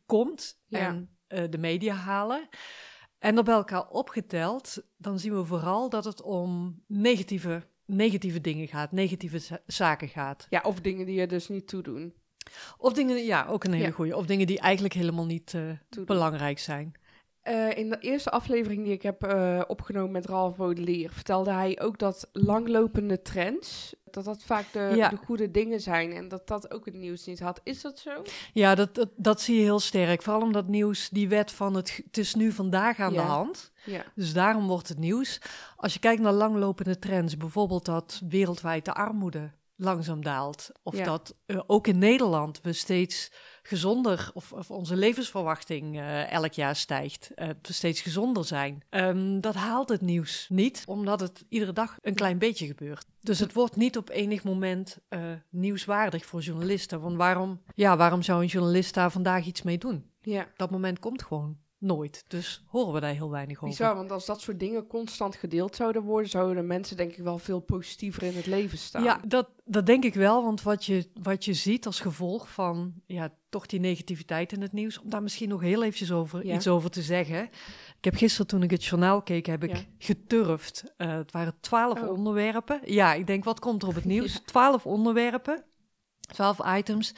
komt 0.05 0.61
Ja. 0.67 0.79
en 0.87 1.17
eh, 1.27 1.43
de 1.49 1.57
media 1.57 1.93
halen. 1.93 2.47
En 3.19 3.35
dat 3.35 3.45
bij 3.45 3.53
elkaar 3.53 3.87
opgeteld, 3.89 4.83
dan 4.97 5.19
zien 5.19 5.35
we 5.35 5.45
vooral 5.45 5.89
dat 5.89 6.03
het 6.05 6.21
om 6.21 6.81
negatieve, 6.87 7.63
negatieve 7.85 8.41
dingen 8.41 8.67
gaat, 8.67 8.91
negatieve 8.91 9.39
za- 9.39 9.61
zaken 9.65 10.07
gaat. 10.07 10.47
Ja, 10.49 10.61
of 10.63 10.79
dingen 10.81 11.05
die 11.05 11.19
je 11.19 11.27
dus 11.27 11.47
niet 11.47 11.67
toedoen. 11.67 12.13
Of 12.77 12.93
dingen, 12.93 13.25
ja, 13.25 13.45
ook 13.49 13.63
een 13.63 13.73
hele 13.73 13.85
Ja. 13.85 13.91
goede. 13.91 14.15
Of 14.15 14.25
dingen 14.25 14.47
die 14.47 14.59
eigenlijk 14.59 14.93
helemaal 14.93 15.25
niet 15.25 15.53
eh, 15.53 16.03
belangrijk 16.05 16.59
zijn. 16.59 16.91
Eh, 17.41 17.77
in 17.77 17.89
de 17.89 17.99
eerste 17.99 18.29
aflevering 18.31 18.83
die 18.83 18.93
ik 18.93 19.01
heb 19.01 19.23
eh, 19.23 19.61
opgenomen 19.67 20.11
met 20.11 20.25
Ralph 20.25 20.55
Baudelaire, 20.57 21.09
vertelde 21.13 21.51
hij 21.51 21.79
ook 21.81 21.97
dat 21.99 22.29
langlopende 22.31 23.21
trends, 23.21 23.95
dat 24.11 24.23
dat 24.23 24.43
vaak 24.43 24.65
de, 24.71 24.91
Ja. 24.95 25.09
de 25.09 25.15
goede 25.25 25.51
dingen 25.51 25.81
zijn 25.81 26.11
en 26.11 26.27
dat 26.27 26.47
dat 26.47 26.71
ook 26.73 26.85
het 26.85 26.93
nieuws 26.93 27.25
niet 27.25 27.39
had. 27.39 27.61
Is 27.63 27.81
dat 27.81 27.99
zo? 27.99 28.11
Ja, 28.53 28.75
dat, 28.75 28.95
dat, 28.95 29.09
dat 29.15 29.41
zie 29.41 29.55
je 29.55 29.61
heel 29.61 29.79
sterk. 29.79 30.21
Vooral 30.21 30.41
omdat 30.41 30.67
nieuws, 30.67 31.09
die 31.09 31.29
wet 31.29 31.51
van 31.51 31.73
het, 31.75 32.01
het 32.05 32.17
is 32.17 32.35
nu 32.35 32.51
vandaag 32.51 32.99
aan 32.99 33.13
Ja. 33.13 33.21
de 33.21 33.27
hand. 33.27 33.71
Ja. 33.85 34.03
Dus 34.15 34.33
daarom 34.33 34.67
wordt 34.67 34.87
het 34.87 34.97
nieuws. 34.99 35.41
Als 35.75 35.93
je 35.93 35.99
kijkt 35.99 36.21
naar 36.21 36.33
langlopende 36.33 36.99
trends, 36.99 37.37
bijvoorbeeld 37.37 37.85
dat 37.85 38.21
wereldwijd 38.29 38.85
de 38.85 38.93
armoede 38.93 39.51
langzaam 39.81 40.23
daalt. 40.23 40.71
Of 40.83 40.97
Ja. 40.97 41.03
dat 41.03 41.35
eh, 41.45 41.59
ook 41.67 41.87
in 41.87 41.97
Nederland 41.97 42.61
we 42.61 42.73
steeds 42.73 43.31
gezonder, 43.63 44.31
of, 44.33 44.53
of 44.53 44.71
onze 44.71 44.95
levensverwachting 44.95 45.99
eh, 45.99 46.31
elk 46.31 46.53
jaar 46.53 46.75
stijgt. 46.75 47.31
eh, 47.35 47.47
we 47.61 47.73
steeds 47.73 48.01
gezonder 48.01 48.45
zijn. 48.45 48.83
Ehm, 48.89 49.39
dat 49.39 49.55
haalt 49.55 49.89
het 49.89 50.01
nieuws 50.01 50.45
niet, 50.49 50.83
omdat 50.85 51.19
het 51.19 51.45
iedere 51.49 51.73
dag 51.73 51.97
een 52.01 52.15
klein 52.15 52.37
beetje 52.37 52.65
gebeurt. 52.65 53.05
Dus 53.19 53.39
het 53.39 53.53
wordt 53.53 53.75
niet 53.75 53.97
op 53.97 54.09
enig 54.09 54.43
moment 54.43 54.97
nieuwswaardig 55.49 56.25
voor 56.25 56.41
journalisten. 56.41 57.01
Want 57.01 57.15
waarom, 57.17 57.61
ja, 57.75 57.97
waarom 57.97 58.21
zou 58.21 58.41
een 58.41 58.47
journalist 58.47 58.93
daar 58.93 59.11
vandaag 59.11 59.45
iets 59.45 59.61
mee 59.61 59.77
doen? 59.77 60.09
Ja. 60.21 60.47
Dat 60.55 60.71
moment 60.71 60.99
komt 60.99 61.23
gewoon 61.23 61.57
nooit. 61.81 62.23
Dus 62.27 62.63
horen 62.67 62.93
we 62.93 62.99
daar 62.99 63.13
heel 63.13 63.29
weinig 63.29 63.55
over. 63.57 63.67
Bizar, 63.67 63.95
want 63.95 64.11
als 64.11 64.25
dat 64.25 64.41
soort 64.41 64.59
dingen 64.59 64.87
constant 64.87 65.35
gedeeld 65.35 65.75
zouden 65.75 66.01
worden, 66.01 66.29
zouden 66.29 66.55
de 66.55 66.61
mensen 66.61 66.97
denk 66.97 67.11
ik 67.11 67.23
wel 67.23 67.37
veel 67.37 67.59
positiever 67.59 68.23
in 68.23 68.35
het 68.35 68.45
leven 68.45 68.77
staan. 68.77 69.03
Ja, 69.03 69.19
dat, 69.27 69.49
dat 69.65 69.85
denk 69.85 70.03
ik 70.03 70.13
wel. 70.13 70.43
Want 70.43 70.61
wat 70.61 70.85
je, 70.85 71.07
wat 71.21 71.45
je 71.45 71.53
ziet 71.53 71.85
als 71.85 71.99
gevolg 71.99 72.49
van 72.51 72.93
ja, 73.05 73.33
toch 73.49 73.65
die 73.65 73.79
negativiteit 73.79 74.51
in 74.51 74.61
het 74.61 74.71
nieuws, 74.71 74.99
om 74.99 75.09
daar 75.09 75.23
misschien 75.23 75.49
nog 75.49 75.61
heel 75.61 75.81
eventjes 75.83 76.11
over, 76.11 76.45
Ja. 76.45 76.55
iets 76.55 76.67
over 76.67 76.89
te 76.89 77.01
zeggen. 77.01 77.43
Ik 77.97 78.03
heb 78.11 78.15
gisteren 78.15 78.47
toen 78.47 78.63
ik 78.63 78.71
het 78.71 78.85
journaal 78.85 79.21
keek, 79.21 79.45
heb 79.45 79.63
ik 79.63 79.75
Ja. 79.75 79.83
geturfd. 79.97 80.83
Eh, 80.97 81.11
het 81.11 81.31
waren 81.31 81.53
twaalf 81.59 82.01
Oh. 82.01 82.09
onderwerpen. 82.09 82.79
Ja, 82.85 83.13
ik 83.13 83.27
denk, 83.27 83.43
wat 83.43 83.59
komt 83.59 83.81
er 83.81 83.87
op 83.87 83.95
het 83.95 84.05
nieuws? 84.05 84.39
Twaalf 84.45 84.85
onderwerpen, 84.85 85.63
twaalf 86.19 86.59
items. 86.77 87.13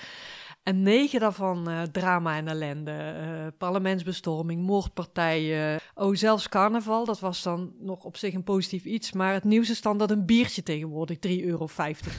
En 0.64 0.82
negen 0.82 1.20
daarvan 1.20 1.70
eh, 1.70 1.82
drama 1.82 2.38
en 2.38 2.48
ellende. 2.48 2.92
eh, 2.92 3.58
parlementsbestorming, 3.58 4.66
moordpartijen. 4.66 5.80
Oh, 5.96 6.16
zelfs 6.16 6.50
carnaval. 6.50 7.06
Dat 7.06 7.20
was 7.20 7.42
dan 7.44 7.74
nog 7.80 8.04
op 8.04 8.18
zich 8.18 8.34
een 8.34 8.44
positief 8.44 8.86
iets. 8.86 9.12
Maar 9.12 9.34
het 9.34 9.44
nieuws 9.44 9.70
is 9.70 9.82
dan 9.82 9.98
dat 9.98 10.12
een 10.12 10.26
biertje 10.26 10.64
tegenwoordig 10.64 11.18
3,50 11.28 11.44
euro 11.44 11.70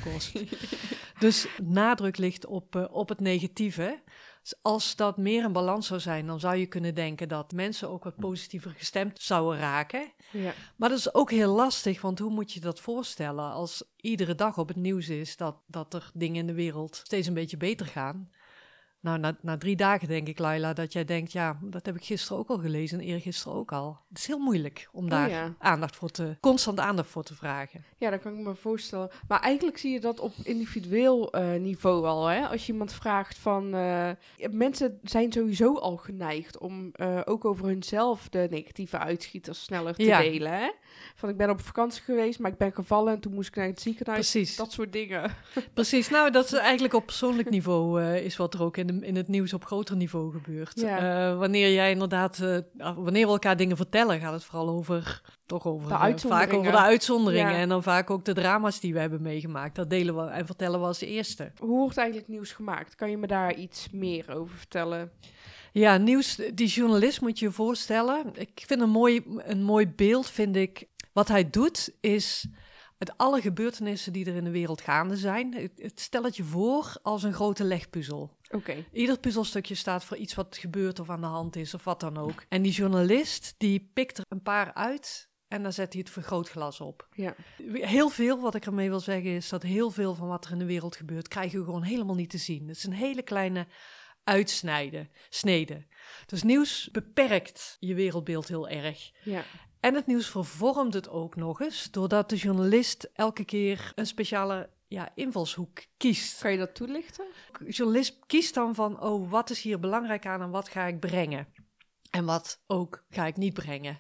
kost. 0.04 0.42
dus 1.18 1.46
nadruk 1.62 2.16
ligt 2.16 2.46
op, 2.46 2.76
eh, 2.76 2.84
op 2.90 3.08
het 3.08 3.20
negatieve. 3.20 4.02
Dus 4.44 4.54
als 4.62 4.96
dat 4.96 5.16
meer 5.16 5.44
een 5.44 5.52
balans 5.52 5.86
zou 5.86 6.00
zijn, 6.00 6.26
dan 6.26 6.40
zou 6.40 6.56
je 6.56 6.66
kunnen 6.66 6.94
denken 6.94 7.28
dat 7.28 7.52
mensen 7.52 7.88
ook 7.88 8.04
wat 8.04 8.16
positiever 8.16 8.70
gestemd 8.70 9.20
zouden 9.20 9.60
raken. 9.60 10.12
Ja. 10.30 10.52
Maar 10.76 10.88
dat 10.88 10.98
is 10.98 11.14
ook 11.14 11.30
heel 11.30 11.54
lastig, 11.54 12.00
want 12.00 12.18
hoe 12.18 12.30
moet 12.30 12.52
je 12.52 12.60
dat 12.60 12.80
voorstellen 12.80 13.52
als 13.52 13.84
iedere 13.96 14.34
dag 14.34 14.58
op 14.58 14.68
het 14.68 14.76
nieuws 14.76 15.08
is 15.08 15.36
dat, 15.36 15.56
dat 15.66 15.94
er 15.94 16.10
dingen 16.14 16.40
in 16.40 16.46
de 16.46 16.54
wereld 16.54 17.00
steeds 17.04 17.26
een 17.26 17.34
beetje 17.34 17.56
beter 17.56 17.86
gaan? 17.86 18.30
Nou, 19.04 19.18
na, 19.18 19.36
na 19.40 19.56
drie 19.56 19.76
dagen 19.76 20.08
denk 20.08 20.28
ik, 20.28 20.38
Laila, 20.38 20.72
dat 20.72 20.92
jij 20.92 21.04
denkt, 21.04 21.32
ja, 21.32 21.58
dat 21.62 21.86
heb 21.86 21.96
ik 21.96 22.04
gisteren 22.04 22.38
ook 22.38 22.48
al 22.48 22.58
gelezen 22.58 22.98
en 23.00 23.04
eergisteren 23.04 23.58
ook 23.58 23.72
al. 23.72 23.98
Het 24.08 24.18
is 24.18 24.26
heel 24.26 24.38
moeilijk 24.38 24.88
om 24.92 25.08
daar 25.08 25.26
Oh 25.26 25.32
ja. 25.32 25.54
aandacht 25.58 25.96
voor 25.96 26.10
te, 26.10 26.36
constant 26.40 26.80
aandacht 26.80 27.08
voor 27.10 27.22
te 27.22 27.34
vragen. 27.34 27.84
Ja, 27.98 28.10
dat 28.10 28.20
kan 28.20 28.32
ik 28.38 28.44
me 28.44 28.54
voorstellen. 28.54 29.10
Maar 29.28 29.40
eigenlijk 29.40 29.78
zie 29.78 29.92
je 29.92 30.00
dat 30.00 30.20
op 30.20 30.32
individueel 30.42 31.32
eh, 31.32 31.60
niveau 31.60 32.04
al. 32.06 32.26
Hè? 32.26 32.46
Als 32.48 32.66
je 32.66 32.72
iemand 32.72 32.92
vraagt 32.92 33.38
van... 33.38 33.74
eh, 33.74 34.10
mensen 34.50 34.98
zijn 35.02 35.32
sowieso 35.32 35.76
al 35.78 35.96
geneigd 35.96 36.58
om 36.58 36.90
eh, 36.92 37.20
ook 37.24 37.44
over 37.44 37.66
hunzelf 37.66 38.28
de 38.28 38.46
negatieve 38.50 38.98
uitschieters 38.98 39.62
sneller 39.64 39.94
te 39.94 40.02
Ja. 40.04 40.20
delen. 40.20 40.52
Hè? 40.52 40.70
Van 41.14 41.28
ik 41.28 41.36
ben 41.36 41.50
op 41.50 41.60
vakantie 41.60 42.02
geweest, 42.02 42.38
maar 42.38 42.50
ik 42.50 42.58
ben 42.58 42.72
gevallen 42.72 43.12
en 43.12 43.20
toen 43.20 43.34
moest 43.34 43.48
ik 43.48 43.56
naar 43.56 43.66
het 43.66 43.80
ziekenhuis. 43.80 44.30
Precies. 44.30 44.56
Dat 44.56 44.72
soort 44.72 44.92
dingen. 44.92 45.30
Precies, 45.74 46.10
nou 46.10 46.30
dat 46.30 46.44
is 46.44 46.52
eigenlijk 46.52 46.94
op 46.94 47.06
persoonlijk 47.06 47.50
niveau 47.50 48.02
eh, 48.02 48.24
is 48.24 48.36
wat 48.36 48.54
er 48.54 48.62
ook 48.62 48.76
in, 48.76 48.86
de, 48.86 49.06
in 49.06 49.16
het 49.16 49.28
nieuws 49.28 49.52
op 49.52 49.64
groter 49.64 49.96
niveau 49.96 50.32
gebeurt. 50.32 50.80
Ja. 50.80 51.30
Eh, 51.30 51.38
wanneer 51.38 51.72
jij 51.72 51.90
inderdaad, 51.90 52.38
eh, 52.38 52.58
ah, 52.78 52.96
wanneer 52.96 53.26
we 53.26 53.32
elkaar 53.32 53.56
dingen 53.56 53.76
vertellen, 53.76 54.20
gaat 54.20 54.32
het 54.32 54.44
vooral 54.44 54.68
over, 54.68 55.22
toch 55.46 55.66
over, 55.66 55.88
De 55.88 56.28
vaak 56.28 56.52
over 56.52 56.72
de 56.72 56.78
uitzonderingen 56.78 57.52
Ja. 57.52 57.58
en 57.58 57.68
dan 57.68 57.82
vaak 57.82 58.10
ook 58.10 58.24
de 58.24 58.34
drama's 58.34 58.80
die 58.80 58.92
we 58.92 59.00
hebben 59.00 59.22
meegemaakt. 59.22 59.74
Dat 59.74 59.90
delen 59.90 60.16
we 60.16 60.30
en 60.30 60.46
vertellen 60.46 60.80
we 60.80 60.86
als 60.86 61.00
eerste. 61.00 61.52
Hoe 61.58 61.78
wordt 61.78 61.96
eigenlijk 61.96 62.28
nieuws 62.28 62.52
gemaakt? 62.52 62.94
Kan 62.94 63.10
je 63.10 63.16
me 63.16 63.26
daar 63.26 63.54
iets 63.54 63.88
meer 63.92 64.34
over 64.34 64.56
vertellen? 64.56 65.12
Ja, 65.74 65.96
nieuws, 65.96 66.40
die 66.54 66.66
journalist 66.66 67.20
moet 67.20 67.38
je 67.38 67.44
je 67.44 67.52
voorstellen. 67.52 68.30
Ik 68.34 68.62
vind 68.66 68.80
een 68.80 68.90
mooi, 68.90 69.22
een 69.38 69.62
mooi 69.62 69.88
beeld, 69.88 70.30
vind 70.30 70.56
ik. 70.56 70.86
Wat 71.12 71.28
hij 71.28 71.50
doet 71.50 71.90
is 72.00 72.46
uit 72.98 73.18
alle 73.18 73.40
gebeurtenissen 73.40 74.12
die 74.12 74.26
er 74.26 74.34
in 74.34 74.44
de 74.44 74.50
wereld 74.50 74.80
gaande 74.80 75.16
zijn, 75.16 75.54
het, 75.54 75.72
het 75.76 76.00
stel 76.00 76.26
je 76.30 76.44
voor 76.44 76.96
als 77.02 77.22
een 77.22 77.32
grote 77.32 77.64
legpuzzel. 77.64 78.36
Oké. 78.50 78.84
Ieder 78.92 79.18
puzzelstukje 79.18 79.74
staat 79.74 80.04
voor 80.04 80.16
iets 80.16 80.34
wat 80.34 80.56
gebeurt 80.56 81.00
of 81.00 81.10
aan 81.10 81.20
de 81.20 81.26
hand 81.26 81.56
is 81.56 81.74
of 81.74 81.84
wat 81.84 82.00
dan 82.00 82.18
ook. 82.18 82.44
En 82.48 82.62
die 82.62 82.72
journalist 82.72 83.54
die 83.58 83.90
pikt 83.94 84.18
er 84.18 84.24
een 84.28 84.42
paar 84.42 84.74
uit 84.74 85.28
en 85.48 85.62
dan 85.62 85.72
zet 85.72 85.92
hij 85.92 86.02
het 86.02 86.10
vergrootglas 86.10 86.80
op. 86.80 87.08
Ja. 87.12 87.34
Heel 87.72 88.08
veel, 88.08 88.40
wat 88.40 88.54
ik 88.54 88.66
ermee 88.66 88.88
wil 88.88 89.00
zeggen, 89.00 89.30
is 89.30 89.48
dat 89.48 89.62
heel 89.62 89.90
veel 89.90 90.14
van 90.14 90.28
wat 90.28 90.44
er 90.44 90.52
in 90.52 90.58
de 90.58 90.64
wereld 90.64 90.96
gebeurt, 90.96 91.28
krijgen 91.28 91.58
we 91.58 91.64
gewoon 91.64 91.82
helemaal 91.82 92.14
niet 92.14 92.30
te 92.30 92.38
zien. 92.38 92.68
Het 92.68 92.76
is 92.76 92.84
een 92.84 92.92
hele 92.92 93.22
kleine 93.22 93.66
uitsnijden, 94.24 95.10
sneden. 95.28 95.86
Dus 96.26 96.42
nieuws 96.42 96.88
beperkt 96.92 97.76
je 97.80 97.94
wereldbeeld 97.94 98.48
heel 98.48 98.68
erg. 98.68 99.10
Ja. 99.22 99.44
En 99.80 99.94
het 99.94 100.06
nieuws 100.06 100.30
vervormt 100.30 100.94
het 100.94 101.08
ook 101.08 101.36
nog 101.36 101.60
eens, 101.60 101.90
doordat 101.90 102.28
de 102.30 102.36
journalist 102.36 103.10
elke 103.12 103.44
keer 103.44 103.92
een 103.94 104.06
speciale 104.06 104.68
ja, 104.86 105.12
invalshoek 105.14 105.84
kiest. 105.96 106.40
Kan 106.40 106.52
je 106.52 106.58
dat 106.58 106.74
toelichten? 106.74 107.24
De 107.58 107.70
journalist 107.70 108.18
kiest 108.26 108.54
dan 108.54 108.74
van, 108.74 109.00
oh, 109.00 109.30
wat 109.30 109.50
is 109.50 109.62
hier 109.62 109.80
belangrijk 109.80 110.26
aan 110.26 110.42
en 110.42 110.50
wat 110.50 110.68
ga 110.68 110.84
ik 110.84 111.00
brengen? 111.00 111.46
En 112.10 112.24
wat 112.24 112.62
ook 112.66 113.04
ga 113.10 113.26
ik 113.26 113.36
niet 113.36 113.54
brengen. 113.54 113.98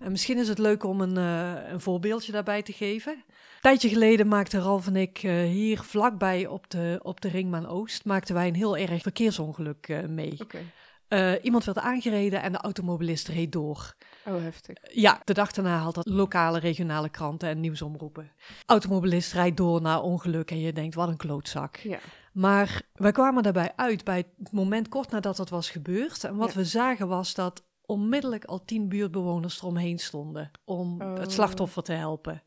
En 0.00 0.10
misschien 0.10 0.38
is 0.38 0.48
het 0.48 0.58
leuk 0.58 0.84
om 0.84 1.00
een, 1.00 1.16
uh, 1.16 1.70
een 1.70 1.80
voorbeeldje 1.80 2.32
daarbij 2.32 2.62
te 2.62 2.72
geven. 2.72 3.24
Tijdje 3.64 3.88
geleden 3.88 4.28
maakte 4.28 4.58
Ralf 4.58 4.86
en 4.86 4.96
ik 4.96 5.22
uh, 5.22 5.50
hier 5.50 5.82
vlakbij 5.82 6.46
op 6.46 6.70
de, 6.70 7.00
op 7.02 7.20
de 7.20 7.28
Ringmaan 7.28 7.66
Oost... 7.66 8.04
maakten 8.04 8.34
wij 8.34 8.48
een 8.48 8.54
heel 8.54 8.76
erg 8.76 9.02
verkeersongeluk 9.02 9.88
uh, 9.88 10.06
mee. 10.06 10.38
Okay. 10.42 11.40
iemand 11.42 11.64
werd 11.64 11.78
aangereden 11.78 12.42
en 12.42 12.52
de 12.52 12.58
automobilist 12.58 13.28
reed 13.28 13.52
door. 13.52 13.94
Oh, 14.26 14.42
heftig. 14.42 14.76
Ja, 14.92 15.20
de 15.24 15.34
dag 15.34 15.52
daarna 15.52 15.78
haalt 15.78 15.94
dat 15.94 16.06
lokale, 16.08 16.58
regionale 16.58 17.08
kranten 17.08 17.48
en 17.48 17.60
nieuwsomroepen. 17.60 18.30
Automobilist 18.66 19.32
rijdt 19.32 19.56
door 19.56 19.80
na 19.80 20.00
ongeluk 20.00 20.50
en 20.50 20.60
je 20.60 20.72
denkt, 20.72 20.94
wat 20.94 21.08
een 21.08 21.16
klootzak. 21.16 21.76
Ja. 21.76 21.98
Maar 22.32 22.82
wij 22.92 23.12
kwamen 23.12 23.42
daarbij 23.42 23.72
uit 23.76 24.04
bij 24.04 24.16
het 24.16 24.52
moment 24.52 24.88
kort 24.88 25.10
nadat 25.10 25.36
dat 25.36 25.48
was 25.48 25.70
gebeurd. 25.70 26.24
En 26.24 26.36
wat 26.36 26.52
Ja. 26.52 26.58
we 26.58 26.64
zagen 26.64 27.08
was 27.08 27.34
dat 27.34 27.62
onmiddellijk 27.86 28.44
al 28.44 28.64
tien 28.64 28.88
buurtbewoners 28.88 29.58
eromheen 29.58 29.98
stonden 29.98 30.50
om 30.64 31.02
Oh. 31.02 31.18
het 31.18 31.32
slachtoffer 31.32 31.82
te 31.82 31.92
helpen. 31.92 32.42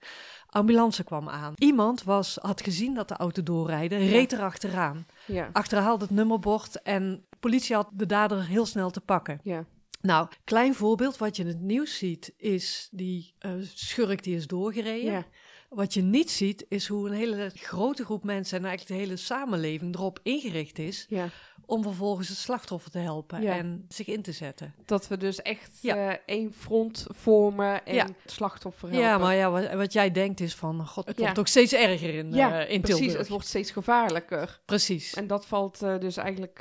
Ambulance 0.58 1.04
kwam 1.04 1.30
aan. 1.30 1.54
Iemand 1.56 2.04
was, 2.04 2.38
had 2.42 2.62
gezien 2.62 2.94
dat 2.94 3.08
de 3.08 3.16
auto 3.16 3.44
doorrijden, 3.44 4.08
reed 4.08 4.32
er 4.32 4.42
achteraan. 4.42 5.06
Ja. 5.26 5.50
Achterhaalde 5.54 6.06
het 6.06 6.14
nummerbord 6.14 6.82
en 6.82 7.26
de 7.30 7.38
politie 7.40 7.76
had 7.76 7.90
de 7.94 8.06
dader 8.06 8.46
heel 8.46 8.66
snel 8.66 8.90
te 8.90 9.02
pakken. 9.02 9.40
Ja. 9.44 9.66
Nou, 10.02 10.28
klein 10.44 10.76
voorbeeld 10.76 11.18
wat 11.18 11.36
je 11.36 11.42
in 11.42 11.48
het 11.48 11.62
nieuws 11.62 11.98
ziet 11.98 12.34
is 12.38 12.88
die 12.92 13.34
eh, 13.40 13.52
schurk 13.74 14.24
die 14.24 14.36
is 14.36 14.48
doorgereden. 14.48 15.12
Ja. 15.12 15.26
Wat 15.70 15.94
je 15.94 16.02
niet 16.02 16.32
ziet 16.32 16.66
is 16.70 16.88
hoe 16.88 17.08
een 17.08 17.14
hele 17.16 17.52
grote 17.56 18.06
groep 18.06 18.24
mensen 18.24 18.58
en 18.58 18.66
eigenlijk 18.66 19.00
de 19.00 19.06
hele 19.06 19.18
samenleving 19.20 19.96
erop 19.96 20.20
ingericht 20.24 20.80
is 20.80 21.06
Ja. 21.10 21.30
om 21.66 21.84
vervolgens 21.84 22.28
het 22.30 22.38
slachtoffer 22.38 22.92
te 22.92 22.98
helpen 22.98 23.42
Ja. 23.42 23.56
en 23.58 23.86
zich 23.90 24.08
in 24.08 24.22
te 24.22 24.32
zetten. 24.32 24.74
Dat 24.86 25.08
we 25.08 25.18
dus 25.18 25.42
echt 25.42 25.78
Ja. 25.82 25.96
eh, 26.12 26.18
één 26.26 26.54
front 26.54 27.06
vormen 27.10 27.86
en 27.86 27.98
het 27.98 28.16
slachtoffer 28.26 28.90
helpen. 28.90 29.08
Ja, 29.08 29.18
maar 29.18 29.36
ja, 29.36 29.50
wat, 29.52 29.74
wat 29.74 29.94
jij 29.94 30.12
denkt 30.12 30.40
is 30.40 30.56
van, 30.56 30.88
god, 30.88 31.06
het 31.06 31.20
wordt 31.20 31.40
ook 31.40 31.48
steeds 31.48 31.74
erger 31.74 32.14
in, 32.14 32.34
Ja, 32.34 32.60
in 32.66 32.82
precies. 32.82 32.98
Tilburg. 33.00 33.20
Het 33.20 33.30
wordt 33.30 33.48
steeds 33.48 33.72
gevaarlijker. 33.72 34.60
Precies. 34.66 35.14
En 35.14 35.28
dat 35.28 35.46
valt 35.46 35.82
eh, 35.82 35.98
dus 36.00 36.18
eigenlijk 36.18 36.60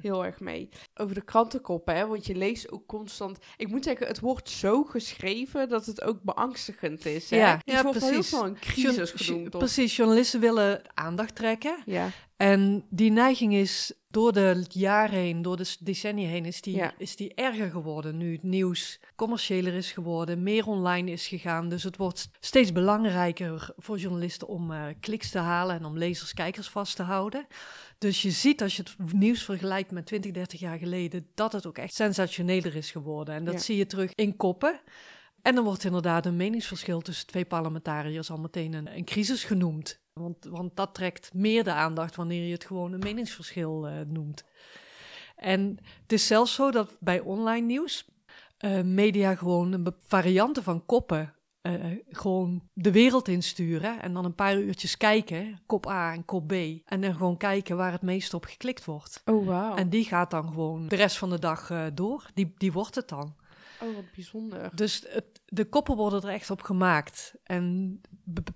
heel 0.00 0.24
erg 0.24 0.40
mee. 0.40 0.68
Over 0.94 1.14
de 1.14 1.24
krantenkoppen, 1.24 1.96
hè, 1.96 2.06
want 2.06 2.26
je 2.26 2.34
leest 2.34 2.70
ook 2.72 2.86
constant... 2.86 3.38
Ik 3.56 3.68
moet 3.68 3.84
zeggen, 3.84 4.06
het 4.06 4.20
wordt 4.20 4.50
zo 4.50 4.84
geschreven 4.84 5.68
dat 5.68 5.86
het 5.86 6.02
ook 6.02 6.22
beangstigend 6.22 7.06
is. 7.06 7.30
Hè? 7.30 7.36
Ja, 7.36 7.60
ja, 7.64 7.82
wel 8.30 8.40
snel 8.40 8.50
een 8.50 8.58
crisis 8.58 9.10
genoemd. 9.10 9.50
Precies, 9.50 9.96
journalisten 9.96 10.40
willen 10.40 10.80
aandacht 10.94 11.34
trekken. 11.34 11.76
Ja, 11.86 12.10
En 12.36 12.84
die 12.90 13.10
neiging 13.10 13.54
is 13.54 13.92
door 14.10 14.32
de 14.32 14.64
jaren 14.68 15.18
heen, 15.18 15.42
door 15.42 15.56
de 15.56 15.76
decennia 15.80 16.28
heen, 16.28 16.44
is 16.44 16.60
die, 16.60 16.76
Ja. 16.76 16.92
is 16.98 17.16
die 17.16 17.34
erger 17.34 17.70
geworden. 17.70 18.16
Nu 18.16 18.32
het 18.32 18.42
nieuws 18.42 19.00
commerciëler 19.16 19.74
is 19.74 19.92
geworden, 19.92 20.42
meer 20.42 20.66
online 20.66 21.10
is 21.10 21.26
gegaan. 21.26 21.68
Dus 21.68 21.82
het 21.82 21.96
wordt 21.96 22.28
steeds 22.40 22.72
belangrijker 22.72 23.70
voor 23.76 23.98
journalisten 23.98 24.48
om 24.48 24.72
eh, 24.72 24.84
kliks 25.00 25.30
te 25.30 25.38
halen 25.38 25.76
en 25.76 25.84
om 25.84 25.98
lezers, 25.98 26.34
kijkers 26.34 26.68
vast 26.68 26.96
te 26.96 27.02
houden. 27.02 27.46
Dus 27.98 28.22
je 28.22 28.30
ziet 28.30 28.62
als 28.62 28.76
je 28.76 28.82
het 28.82 29.12
nieuws 29.12 29.42
vergelijkt 29.44 29.90
met 29.90 30.06
20, 30.06 30.32
30 30.32 30.60
jaar 30.60 30.78
geleden, 30.78 31.26
dat 31.34 31.52
het 31.52 31.66
ook 31.66 31.78
echt 31.78 31.94
sensationeler 31.94 32.76
is 32.76 32.90
geworden. 32.90 33.34
En 33.34 33.44
dat 33.44 33.54
Ja. 33.54 33.60
zie 33.60 33.76
je 33.76 33.86
terug 33.86 34.10
in 34.14 34.36
koppen. 34.36 34.80
En 35.42 35.54
dan 35.54 35.64
wordt 35.64 35.84
inderdaad 35.84 36.26
een 36.26 36.36
meningsverschil 36.36 37.00
tussen 37.00 37.26
twee 37.26 37.44
parlementariërs 37.44 38.30
al 38.30 38.38
meteen 38.38 38.72
een, 38.72 38.96
een 38.96 39.04
crisis 39.04 39.44
genoemd. 39.44 40.00
Want, 40.12 40.44
want 40.44 40.76
dat 40.76 40.94
trekt 40.94 41.34
meer 41.34 41.64
de 41.64 41.72
aandacht 41.72 42.16
wanneer 42.16 42.46
je 42.46 42.52
het 42.52 42.64
gewoon 42.64 42.92
een 42.92 42.98
meningsverschil 42.98 43.86
eh, 43.86 43.94
noemt. 44.06 44.44
En 45.36 45.78
het 46.02 46.12
is 46.12 46.26
zelfs 46.26 46.54
zo 46.54 46.70
dat 46.70 46.96
bij 47.00 47.20
online 47.20 47.66
nieuws 47.66 48.08
eh, 48.56 48.80
media 48.80 49.34
gewoon 49.34 49.72
een 49.72 49.94
varianten 50.06 50.62
van 50.62 50.86
koppen 50.86 51.34
eh, 51.60 51.74
gewoon 52.08 52.62
de 52.72 52.92
wereld 52.92 53.28
insturen. 53.28 54.02
En 54.02 54.12
dan 54.12 54.24
een 54.24 54.34
paar 54.34 54.58
uurtjes 54.58 54.96
kijken, 54.96 55.60
kop 55.66 55.86
A 55.86 56.12
en 56.12 56.24
kop 56.24 56.48
B. 56.48 56.52
En 56.84 57.00
dan 57.00 57.14
gewoon 57.14 57.36
kijken 57.36 57.76
waar 57.76 57.92
het 57.92 58.02
meest 58.02 58.34
op 58.34 58.44
geklikt 58.44 58.84
wordt. 58.84 59.22
Oh, 59.24 59.46
wauw. 59.46 59.76
En 59.76 59.88
die 59.88 60.04
gaat 60.04 60.30
dan 60.30 60.46
gewoon 60.48 60.88
de 60.88 60.96
rest 60.96 61.18
van 61.18 61.30
de 61.30 61.38
dag 61.38 61.72
door. 61.94 62.26
Die, 62.34 62.54
die 62.56 62.72
wordt 62.72 62.94
het 62.94 63.08
dan. 63.08 63.34
Oh, 63.80 63.94
wat 63.94 64.12
bijzonder. 64.14 64.70
Dus 64.76 65.04
het, 65.08 65.40
de 65.50 65.64
koppen 65.64 65.96
worden 65.96 66.22
er 66.22 66.28
echt 66.28 66.50
op 66.50 66.62
gemaakt. 66.62 67.34
En 67.42 68.00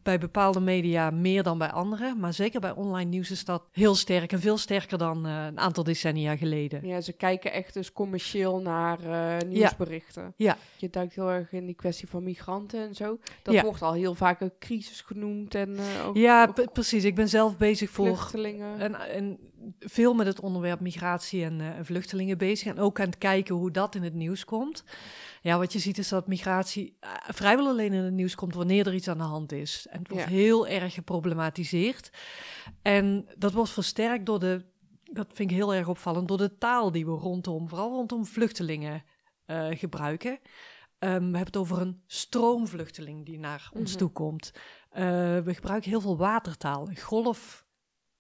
bij 0.03 0.19
bepaalde 0.19 0.61
media 0.61 1.11
meer 1.11 1.43
dan 1.43 1.59
bij 1.59 1.71
andere. 1.71 2.15
Maar 2.15 2.33
zeker 2.33 2.61
bij 2.61 2.71
online 2.71 3.11
nieuws 3.11 3.31
is 3.31 3.45
dat 3.45 3.63
heel 3.71 3.95
sterk. 3.95 4.33
En 4.33 4.41
veel 4.41 4.57
sterker 4.57 4.99
dan 4.99 5.27
eh, 5.27 5.45
een 5.45 5.59
aantal 5.59 5.85
decennia 5.85 6.37
geleden. 6.37 6.87
Ja, 6.87 7.01
ze 7.01 7.13
kijken 7.13 7.53
echt 7.53 7.75
dus 7.75 7.93
commercieel 7.93 8.61
naar 8.61 8.99
eh, 9.05 9.49
nieuwsberichten. 9.49 10.35
Ja. 10.37 10.57
Je 10.77 10.91
duikt 10.91 11.15
heel 11.15 11.31
erg 11.31 11.53
in 11.53 11.67
die 11.67 11.75
kwestie 11.75 12.09
van 12.09 12.23
migranten 12.23 12.81
en 12.89 12.95
zo. 12.95 13.19
Dat 13.43 13.55
Ja. 13.55 13.63
wordt 13.63 13.83
al 13.83 13.93
heel 13.93 14.15
vaak 14.15 14.41
een 14.41 14.53
crisis 14.59 15.01
genoemd 15.01 15.55
en 15.55 15.77
eh, 15.79 16.07
ook, 16.07 16.17
Ja, 16.17 16.47
ook 16.59 16.73
precies. 16.73 17.05
Ik 17.05 17.15
ben 17.15 17.29
zelf 17.29 17.57
bezig 17.57 17.91
voor 17.91 18.07
vluchtelingen. 18.07 18.79
en, 18.79 18.95
en 18.95 19.39
veel 19.79 20.15
met 20.15 20.27
het 20.27 20.41
onderwerp 20.41 20.81
migratie 20.81 21.45
en, 21.45 21.61
en 21.61 21.85
vluchtelingen 21.87 22.39
bezig. 22.39 22.67
En 22.67 22.79
ook 22.79 23.01
aan 23.01 23.07
het 23.07 23.19
kijken 23.19 23.55
hoe 23.55 23.71
dat 23.71 23.95
in 23.95 24.03
het 24.03 24.15
nieuws 24.15 24.45
komt. 24.45 24.85
Ja, 25.43 25.59
wat 25.59 25.73
je 25.73 25.79
ziet 25.79 25.99
is 25.99 26.09
dat 26.09 26.27
migratie 26.27 26.97
eh, 27.01 27.11
vrijwel 27.29 27.67
alleen 27.67 27.93
in 27.93 28.03
het 28.03 28.13
nieuws 28.13 28.35
komt 28.35 28.55
wanneer 28.55 28.87
er 28.87 28.95
iets 28.95 29.09
aan 29.09 29.19
de 29.19 29.25
hand 29.25 29.53
is. 29.53 29.87
En 29.91 29.99
het 29.99 30.09
wordt 30.09 30.25
Ja. 30.25 30.31
heel 30.31 30.67
erg 30.67 30.95
geproblematiseerd. 30.95 32.11
En 32.83 33.29
dat 33.39 33.53
wordt 33.53 33.71
versterkt 33.71 34.27
door 34.27 34.39
de, 34.39 34.65
dat 35.05 35.27
vind 35.35 35.51
ik 35.51 35.57
heel 35.57 35.75
erg 35.75 35.89
opvallend, 35.89 36.29
door 36.29 36.39
de 36.39 36.59
taal 36.59 36.93
die 36.93 37.05
we 37.07 37.11
rondom, 37.13 37.69
vooral 37.69 37.91
rondom 37.91 38.27
vluchtelingen 38.27 39.05
eh, 39.45 39.67
gebruiken. 39.71 40.39
Ehm, 40.99 41.15
we 41.19 41.23
hebben 41.25 41.39
het 41.47 41.57
over 41.57 41.81
een 41.81 42.03
stroomvluchteling 42.07 43.27
die 43.27 43.39
naar 43.39 43.71
ons 43.73 43.91
Mhm. 43.91 43.99
toe 43.99 44.11
komt. 44.11 44.53
Eh, 44.91 45.03
we 45.39 45.55
gebruiken 45.55 45.91
heel 45.91 46.01
veel 46.01 46.17
watertaal, 46.17 46.89
een 46.89 47.01
golf 47.01 47.67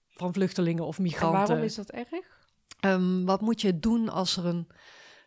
van 0.08 0.32
vluchtelingen 0.32 0.86
of 0.86 0.96
en 0.96 1.02
migranten. 1.02 1.46
waarom 1.46 1.64
is 1.64 1.74
dat 1.74 1.90
erg? 1.90 2.08
Ehm, 2.80 3.24
wat 3.24 3.40
moet 3.40 3.60
je 3.60 3.78
doen 3.78 4.08
als 4.08 4.36
er 4.36 4.46
een 4.46 4.66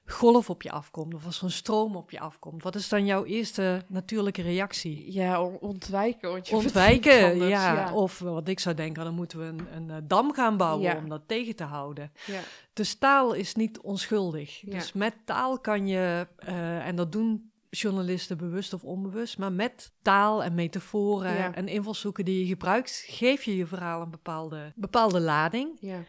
golf 0.07 0.50
op 0.50 0.62
je 0.62 0.71
afkomt 0.71 1.13
of 1.13 1.25
als 1.25 1.38
er 1.38 1.43
een 1.43 1.51
stroom 1.51 1.95
op 1.95 2.12
je 2.12 2.19
afkomt? 2.19 2.63
Wat 2.63 2.75
is 2.75 2.89
dan 2.89 3.05
jouw 3.05 3.24
eerste 3.25 3.81
natuurlijke 3.88 4.41
reactie? 4.41 5.13
Ja, 5.13 5.41
on- 5.41 5.57
ontwijken. 5.59 6.29
Want 6.31 6.47
je 6.47 6.55
Ontwijken, 6.65 7.31
anders, 7.31 7.50
ja. 7.50 7.93
Of 7.93 8.19
wat 8.19 8.47
ik 8.47 8.59
zou 8.59 8.75
denken, 8.75 9.03
dan 9.03 9.13
moeten 9.13 9.39
we 9.39 9.45
een, 9.45 9.67
een 9.75 9.89
eh, 9.89 9.97
dam 10.03 10.33
gaan 10.33 10.57
bouwen 10.57 10.83
Ja. 10.83 10.97
om 10.97 11.09
dat 11.09 11.21
tegen 11.25 11.55
te 11.55 11.63
houden. 11.63 12.12
ja. 12.25 12.39
Dus 12.74 12.95
taal 12.95 13.33
is 13.33 13.55
niet 13.55 13.79
onschuldig. 13.79 14.59
Dus 14.65 14.93
met 14.93 15.13
taal 15.25 15.59
kan 15.59 15.88
je, 15.88 16.27
eh, 16.38 16.88
en 16.88 16.95
dat 16.95 17.12
doen 17.12 17.50
journalisten 17.69 18.38
bewust 18.38 18.74
of 18.74 18.83
onbewust, 18.83 19.38
maar 19.38 19.51
met 19.51 19.91
taal 20.01 20.43
en 20.43 20.55
metaforen 20.55 21.53
en 21.55 21.67
invalshoeken 21.67 22.25
die 22.25 22.39
je 22.39 22.45
gebruikt, 22.45 23.03
geef 23.07 23.43
je 23.43 23.55
je 23.57 23.65
verhaal 23.65 24.01
een 24.01 24.09
bepaalde, 24.09 24.71
bepaalde 24.75 25.19
lading. 25.19 25.77
ja. 25.79 26.03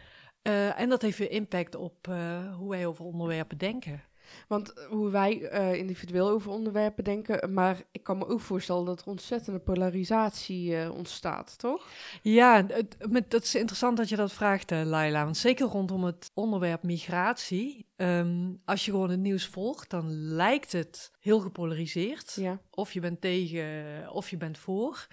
Eh, 0.47 0.81
en 0.81 0.89
dat 0.89 1.03
heeft 1.03 1.19
weer 1.19 1.31
impact 1.31 1.75
op 1.75 2.09
eh, 2.09 2.55
hoe 2.57 2.71
wij 2.71 2.87
over 2.87 3.05
onderwerpen 3.05 3.59
denken. 3.59 4.03
Want 4.49 4.73
eh, 4.73 4.87
hoe 4.87 5.11
wij 5.11 5.33
individueel 5.79 6.29
over 6.29 6.51
onderwerpen 6.51 7.05
denken, 7.05 7.53
maar 7.53 7.83
ik 7.93 8.03
kan 8.03 8.19
me 8.19 8.27
ook 8.29 8.41
voorstellen 8.41 8.85
dat 8.85 9.01
er 9.01 9.07
ontzettende 9.07 9.59
polarisatie 9.59 10.93
ontstaat, 10.93 11.59
toch? 11.59 11.87
Ja, 12.23 12.67
het, 12.67 12.97
met, 13.11 13.33
het 13.33 13.45
is 13.45 13.55
interessant 13.55 13.97
dat 13.97 14.09
je 14.09 14.17
dat 14.17 14.33
vraagt, 14.33 14.71
Laila. 14.71 15.25
Want 15.25 15.37
zeker 15.37 15.67
rondom 15.67 16.05
het 16.05 16.31
onderwerp 16.35 16.83
migratie. 16.83 17.87
ehm, 17.97 18.53
als 18.65 18.85
je 18.85 18.91
gewoon 18.91 19.11
het 19.11 19.21
nieuws 19.21 19.47
volgt, 19.47 19.91
dan 19.91 20.11
lijkt 20.13 20.73
het 20.73 21.13
heel 21.21 21.41
gepolariseerd. 21.41 22.33
Ja. 22.35 22.61
Of 22.71 22.93
je 22.93 23.01
bent 23.01 23.21
tegen, 23.21 23.75
of 24.13 24.31
je 24.31 24.37
bent 24.37 24.59
voor. 24.59 25.07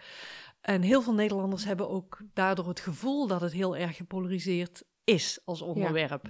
En 0.62 0.82
heel 0.82 1.02
veel 1.02 1.14
Nederlanders 1.14 1.66
hebben 1.66 1.90
ook 1.90 2.18
daardoor 2.34 2.68
het 2.68 2.80
gevoel 2.80 3.28
dat 3.28 3.42
het 3.42 3.52
heel 3.52 3.76
erg 3.78 3.96
gepolariseerd 3.96 4.84
is 5.04 5.40
als 5.46 5.62
onderwerp. 5.62 6.30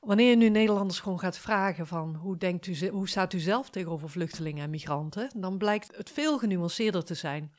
Wanneer 0.00 0.30
je 0.30 0.36
nu 0.36 0.48
Nederlanders 0.48 1.00
gewoon 1.00 1.18
gaat 1.18 1.38
vragen 1.38 1.86
van 1.86 2.14
hoe, 2.14 2.36
denkt 2.36 2.66
u, 2.66 2.88
hoe 2.88 3.08
staat 3.08 3.32
u 3.32 3.38
zelf 3.38 3.70
tegenover 3.70 4.10
vluchtelingen 4.10 4.64
en 4.64 4.70
migranten, 4.70 5.30
dan 5.36 5.58
blijkt 5.58 5.96
het 5.96 6.10
veel 6.10 6.38
genuanceerder 6.38 7.04
te 7.04 7.14
zijn. 7.14 7.52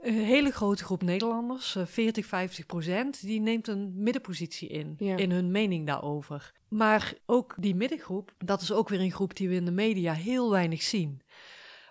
Een 0.00 0.14
hele 0.24 0.50
grote 0.50 0.84
groep 0.84 1.02
Nederlanders, 1.02 1.76
eh, 1.76 1.86
40, 1.86 2.26
50 2.26 2.66
procent, 2.66 3.20
die 3.22 3.40
neemt 3.40 3.68
een 3.68 3.92
middenpositie 4.02 4.68
in, 4.68 4.94
Ja. 4.98 5.16
in 5.16 5.30
hun 5.30 5.50
mening 5.50 5.86
daarover. 5.86 6.52
Maar 6.68 7.14
ook 7.26 7.54
die 7.58 7.74
middengroep, 7.74 8.32
dat 8.38 8.60
is 8.62 8.72
ook 8.72 8.88
weer 8.88 9.00
een 9.00 9.10
groep 9.12 9.36
die 9.36 9.48
we 9.48 9.54
in 9.54 9.64
de 9.64 9.70
media 9.70 10.12
heel 10.12 10.50
weinig 10.50 10.82
zien. 10.82 11.20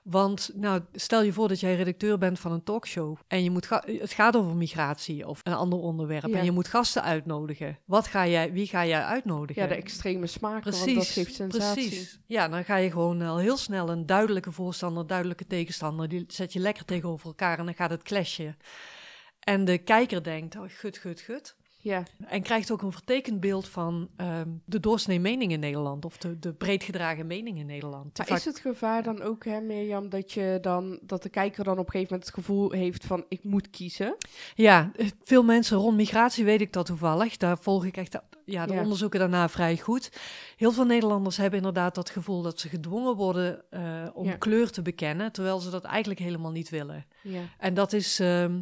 Want 0.03 0.51
nou, 0.55 0.81
stel 0.93 1.23
je 1.23 1.33
voor 1.33 1.47
dat 1.47 1.59
jij 1.59 1.75
redacteur 1.75 2.17
bent 2.17 2.39
van 2.39 2.51
een 2.51 2.63
talkshow 2.63 3.17
en 3.27 3.43
je 3.43 3.49
moet 3.51 3.65
ga- 3.65 3.83
het 3.85 4.11
gaat 4.11 4.35
over 4.35 4.55
migratie 4.55 5.27
of 5.27 5.39
een 5.43 5.53
ander 5.53 5.79
onderwerp 5.79 6.25
Ja. 6.27 6.37
en 6.37 6.45
je 6.45 6.51
moet 6.51 6.67
gasten 6.67 7.03
uitnodigen. 7.03 7.77
Wat 7.85 8.07
ga 8.07 8.27
jij, 8.27 8.51
wie 8.51 8.67
ga 8.67 8.85
jij 8.85 9.03
uitnodigen? 9.03 9.61
Ja, 9.61 9.67
de 9.67 9.75
extreme 9.75 10.27
smaak, 10.27 10.61
Precies, 10.61 10.83
want 10.85 10.95
dat 10.97 11.07
geeft 11.07 11.35
sensatie. 11.35 11.87
precies. 11.87 12.19
Ja, 12.25 12.47
dan 12.47 12.63
ga 12.65 12.75
je 12.75 12.91
gewoon 12.91 13.21
al 13.21 13.37
heel 13.37 13.57
snel 13.57 13.89
een 13.89 14.05
duidelijke 14.05 14.51
voorstander, 14.51 15.07
duidelijke 15.07 15.47
tegenstander, 15.47 16.07
die 16.09 16.23
zet 16.27 16.53
je 16.53 16.59
lekker 16.59 16.85
tegenover 16.85 17.25
elkaar 17.27 17.59
en 17.59 17.65
dan 17.65 17.75
gaat 17.75 17.89
het 17.89 18.03
clashen. 18.03 18.57
En 19.39 19.65
de 19.65 19.77
kijker 19.77 20.23
denkt, 20.23 20.55
oh, 20.55 20.63
gut, 20.67 20.97
gut, 20.97 21.19
gut. 21.19 21.55
Ja, 21.83 22.03
En 22.27 22.41
krijgt 22.41 22.71
ook 22.71 22.81
een 22.81 22.91
vertekend 22.91 23.39
beeld 23.39 23.67
van 23.67 24.09
ehm, 24.15 24.49
de 24.65 24.79
doorsnee 24.79 25.19
mening 25.19 25.51
in 25.51 25.59
Nederland. 25.59 26.05
Of 26.05 26.17
de, 26.17 26.39
de 26.39 26.53
breed 26.53 26.83
gedragen 26.83 27.27
mening 27.27 27.57
in 27.57 27.65
Nederland. 27.65 28.17
maar 28.17 28.27
Vaak- 28.27 28.37
is 28.37 28.45
het 28.45 28.59
gevaar 28.59 29.03
dan 29.03 29.21
ook, 29.21 29.45
hè, 29.45 29.59
Mirjam, 29.61 30.09
dat, 30.09 30.31
je 30.31 30.57
dan, 30.61 30.99
dat 31.01 31.23
de 31.23 31.29
kijker 31.29 31.63
dan 31.63 31.77
op 31.79 31.85
een 31.85 31.91
gegeven 31.91 32.13
moment 32.13 32.25
het 32.35 32.45
gevoel 32.45 32.71
heeft 32.71 33.05
van 33.05 33.25
ik 33.29 33.43
moet 33.43 33.69
kiezen? 33.69 34.15
Ja, 34.55 34.91
veel 35.21 35.43
mensen 35.43 35.77
rond 35.77 35.95
migratie 35.97 36.43
weet 36.45 36.61
ik 36.61 36.73
dat 36.73 36.85
toevallig. 36.85 37.37
Daar 37.37 37.57
volg 37.57 37.85
ik 37.85 37.97
echt 37.97 38.19
ja, 38.45 38.65
de 38.65 38.73
Ja. 38.73 38.81
onderzoeken 38.81 39.19
daarna 39.19 39.49
vrij 39.49 39.77
goed. 39.77 40.11
Heel 40.57 40.71
veel 40.71 40.85
Nederlanders 40.85 41.37
hebben 41.37 41.57
inderdaad 41.57 41.95
dat 41.95 42.09
gevoel 42.09 42.41
dat 42.41 42.59
ze 42.59 42.69
gedwongen 42.69 43.15
worden 43.15 43.63
eh, 43.69 44.07
om 44.13 44.25
Ja. 44.25 44.35
kleur 44.35 44.69
te 44.71 44.81
bekennen, 44.81 45.31
terwijl 45.31 45.59
ze 45.59 45.69
dat 45.69 45.83
eigenlijk 45.83 46.19
helemaal 46.19 46.51
niet 46.51 46.69
willen. 46.69 47.05
Ja, 47.23 47.41
En 47.57 47.73
dat 47.73 47.93
is 47.93 48.19
ehm, 48.19 48.61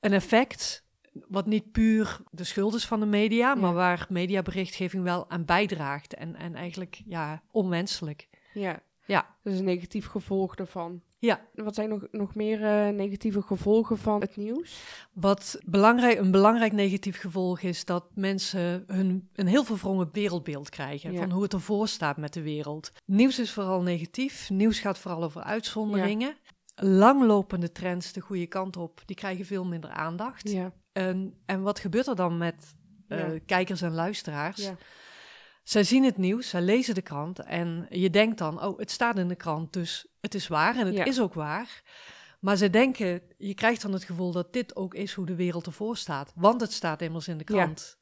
een 0.00 0.12
effect 0.12 0.84
wat 1.28 1.46
niet 1.46 1.72
puur 1.72 2.20
de 2.30 2.44
schuld 2.44 2.74
is 2.74 2.86
van 2.86 3.00
de 3.00 3.06
media, 3.06 3.54
maar 3.54 3.74
waar 3.74 4.06
mediaberichtgeving 4.08 5.02
wel 5.02 5.30
aan 5.30 5.44
bijdraagt. 5.44 6.14
En, 6.14 6.36
en 6.36 6.54
eigenlijk 6.54 7.02
ja, 7.06 7.42
onwenselijk. 7.50 8.28
ja. 8.54 8.82
Ja. 9.06 9.36
Dat 9.42 9.52
is 9.52 9.58
een 9.58 9.64
negatief 9.64 10.06
gevolg 10.06 10.54
daarvan. 10.54 11.02
Ja. 11.18 11.40
Wat 11.54 11.74
zijn 11.74 11.88
nog, 11.88 12.06
nog 12.10 12.34
meer 12.34 12.64
eh, 12.64 12.94
negatieve 12.94 13.42
gevolgen 13.42 13.98
van 13.98 14.20
het 14.20 14.36
nieuws? 14.36 14.82
Wat 15.12 15.58
belangrijk, 15.66 16.18
een 16.18 16.30
belangrijk 16.30 16.72
negatief 16.72 17.20
gevolg 17.20 17.60
is 17.60 17.84
dat 17.84 18.04
mensen 18.14 18.84
hun, 18.86 19.28
een 19.34 19.46
heel 19.46 19.64
verwrongen 19.64 20.08
wereldbeeld 20.12 20.68
krijgen 20.68 21.12
Ja. 21.12 21.18
van 21.20 21.30
hoe 21.30 21.42
het 21.42 21.52
ervoor 21.52 21.88
staat 21.88 22.16
met 22.16 22.32
de 22.32 22.42
wereld. 22.42 22.92
Nieuws 23.04 23.38
is 23.38 23.52
vooral 23.52 23.82
negatief. 23.82 24.50
Nieuws 24.50 24.78
gaat 24.80 24.98
vooral 24.98 25.22
over 25.22 25.42
uitzonderingen. 25.42 26.36
Langlopende 26.74 27.72
trends 27.72 28.12
de 28.12 28.20
goede 28.20 28.46
kant 28.46 28.76
op, 28.76 29.02
die 29.06 29.16
krijgen 29.16 29.44
veel 29.44 29.64
minder 29.64 29.90
aandacht. 29.90 30.50
Ja, 30.50 30.72
En, 30.92 31.34
en 31.46 31.62
wat 31.62 31.78
gebeurt 31.78 32.06
er 32.06 32.16
dan 32.16 32.38
met 32.38 32.74
eh, 33.08 33.18
Ja. 33.32 33.38
kijkers 33.46 33.82
en 33.82 33.92
luisteraars? 33.94 34.56
ja, 34.62 34.76
Zij 35.62 35.84
zien 35.84 36.04
het 36.04 36.16
nieuws, 36.16 36.48
zij 36.48 36.60
lezen 36.62 36.94
de 36.94 37.02
krant 37.02 37.38
en 37.38 37.86
je 37.90 38.10
denkt 38.10 38.38
dan, 38.38 38.62
oh, 38.62 38.78
het 38.78 38.90
staat 38.90 39.18
in 39.18 39.28
de 39.28 39.34
krant, 39.36 39.72
dus 39.72 40.06
het 40.20 40.34
is 40.34 40.48
waar 40.48 40.76
en 40.76 40.86
het 40.86 40.94
Ja. 40.96 41.04
is 41.04 41.20
ook 41.20 41.34
waar. 41.34 41.82
Maar 42.40 42.56
ze 42.56 42.70
denken, 42.70 43.22
je 43.38 43.54
krijgt 43.54 43.82
dan 43.82 43.92
het 43.92 44.04
gevoel 44.04 44.32
dat 44.32 44.52
dit 44.52 44.76
ook 44.76 44.94
is 44.94 45.12
hoe 45.12 45.26
de 45.26 45.34
wereld 45.34 45.66
ervoor 45.66 45.96
staat. 45.96 46.32
Want 46.34 46.60
het 46.60 46.72
staat 46.72 47.02
immers 47.02 47.28
in 47.28 47.38
de 47.38 47.44
Ja. 47.46 47.54
krant. 47.62 47.98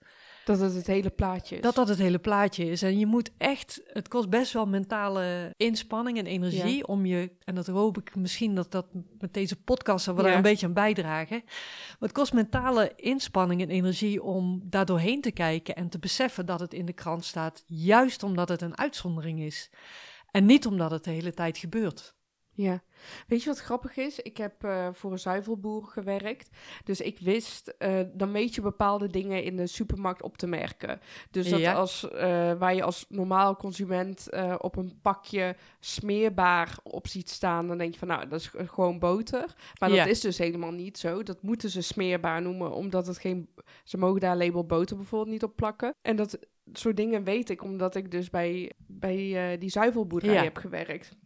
Dat 0.48 0.60
het 0.60 0.74
het 0.74 0.86
hele 0.86 1.10
plaatje 1.10 1.56
is. 1.56 1.62
Dat 1.62 1.74
dat 1.74 1.88
het 1.88 1.98
hele 1.98 2.18
plaatje 2.18 2.70
is. 2.70 2.82
En 2.82 2.98
je 2.98 3.06
moet 3.06 3.30
echt, 3.38 3.80
het 3.86 4.08
kost 4.08 4.28
best 4.28 4.52
wel 4.52 4.66
mentale 4.66 5.52
inspanning 5.56 6.18
en 6.18 6.26
energie 6.26 6.76
Ja. 6.76 6.82
om 6.86 7.06
je, 7.06 7.30
en 7.44 7.54
dat 7.54 7.66
hoop 7.66 7.98
ik 7.98 8.14
misschien 8.16 8.54
dat 8.54 8.70
dat 8.72 8.86
met 9.18 9.34
deze 9.34 9.56
podcast 9.56 10.06
wel 10.06 10.26
Ja. 10.26 10.36
een 10.36 10.42
beetje 10.42 10.66
aan 10.66 10.72
bijdragen. 10.72 11.42
Maar 11.44 11.96
het 12.08 12.12
kost 12.12 12.32
mentale 12.32 12.92
inspanning 12.96 13.60
en 13.62 13.68
energie 13.70 14.22
om 14.22 14.62
daar 14.64 14.84
doorheen 14.84 15.20
te 15.20 15.30
kijken 15.32 15.74
en 15.76 15.88
te 15.88 15.98
beseffen 15.98 16.46
dat 16.46 16.60
het 16.60 16.74
in 16.74 16.86
de 16.86 16.92
krant 16.92 17.24
staat, 17.24 17.62
juist 17.66 18.22
omdat 18.22 18.48
het 18.48 18.62
een 18.62 18.78
uitzondering 18.78 19.40
is. 19.40 19.70
En 20.30 20.46
niet 20.46 20.66
omdat 20.66 20.90
het 20.90 21.04
de 21.04 21.10
hele 21.10 21.32
tijd 21.34 21.58
gebeurt. 21.58 22.16
Ja. 22.60 22.82
Weet 23.26 23.42
je 23.42 23.48
wat 23.48 23.58
grappig 23.58 23.96
is? 23.96 24.18
Ik 24.20 24.36
heb 24.36 24.64
eh, 24.64 24.88
voor 24.92 25.12
een 25.12 25.18
zuivelboer 25.18 25.84
gewerkt. 25.84 26.56
Dus 26.84 27.00
ik 27.00 27.18
wist, 27.18 27.68
eh, 27.68 28.00
dan 28.12 28.32
weet 28.32 28.54
je 28.54 28.60
bepaalde 28.60 29.06
dingen 29.08 29.42
in 29.42 29.56
de 29.56 29.66
supermarkt 29.66 30.22
op 30.22 30.36
te 30.38 30.46
merken. 30.46 31.00
Dus 31.30 31.48
dat 31.50 31.60
Ja. 31.60 31.72
als, 31.72 32.10
eh, 32.10 32.52
waar 32.58 32.74
je 32.74 32.82
als 32.82 33.06
normaal 33.08 33.56
consument 33.56 34.28
op 34.58 34.76
een 34.76 34.98
pakje 35.02 35.56
smeerbaar 35.80 36.78
op 36.82 37.06
ziet 37.06 37.30
staan, 37.30 37.66
dan 37.68 37.78
denk 37.78 37.92
je 37.92 37.98
van 37.98 38.08
nou, 38.08 38.28
dat 38.28 38.40
is 38.40 38.50
gewoon 38.66 38.98
boter. 38.98 39.54
Maar 39.78 39.90
Ja. 39.90 39.96
dat 39.96 40.06
is 40.06 40.20
dus 40.20 40.38
helemaal 40.38 40.72
niet 40.72 40.98
zo. 40.98 41.22
Dat 41.22 41.42
moeten 41.42 41.70
ze 41.70 41.80
smeerbaar 41.82 42.42
noemen, 42.42 42.72
omdat 42.72 43.06
het 43.06 43.18
geen, 43.18 43.48
ze 43.84 43.98
mogen 43.98 44.20
daar 44.20 44.36
label 44.36 44.64
boter 44.66 44.96
bijvoorbeeld 44.96 45.30
niet 45.32 45.42
op 45.42 45.56
plakken. 45.56 45.94
En 46.02 46.16
dat 46.16 46.38
soort 46.72 46.96
dingen 46.96 47.24
weet 47.24 47.50
ik, 47.50 47.62
omdat 47.62 47.94
ik 47.94 48.10
dus 48.10 48.30
bij, 48.30 48.72
bij 48.86 49.56
die 49.58 49.70
zuivelboerderij 49.70 50.34
Ja. 50.36 50.42
heb 50.42 50.56
gewerkt. 50.56 51.16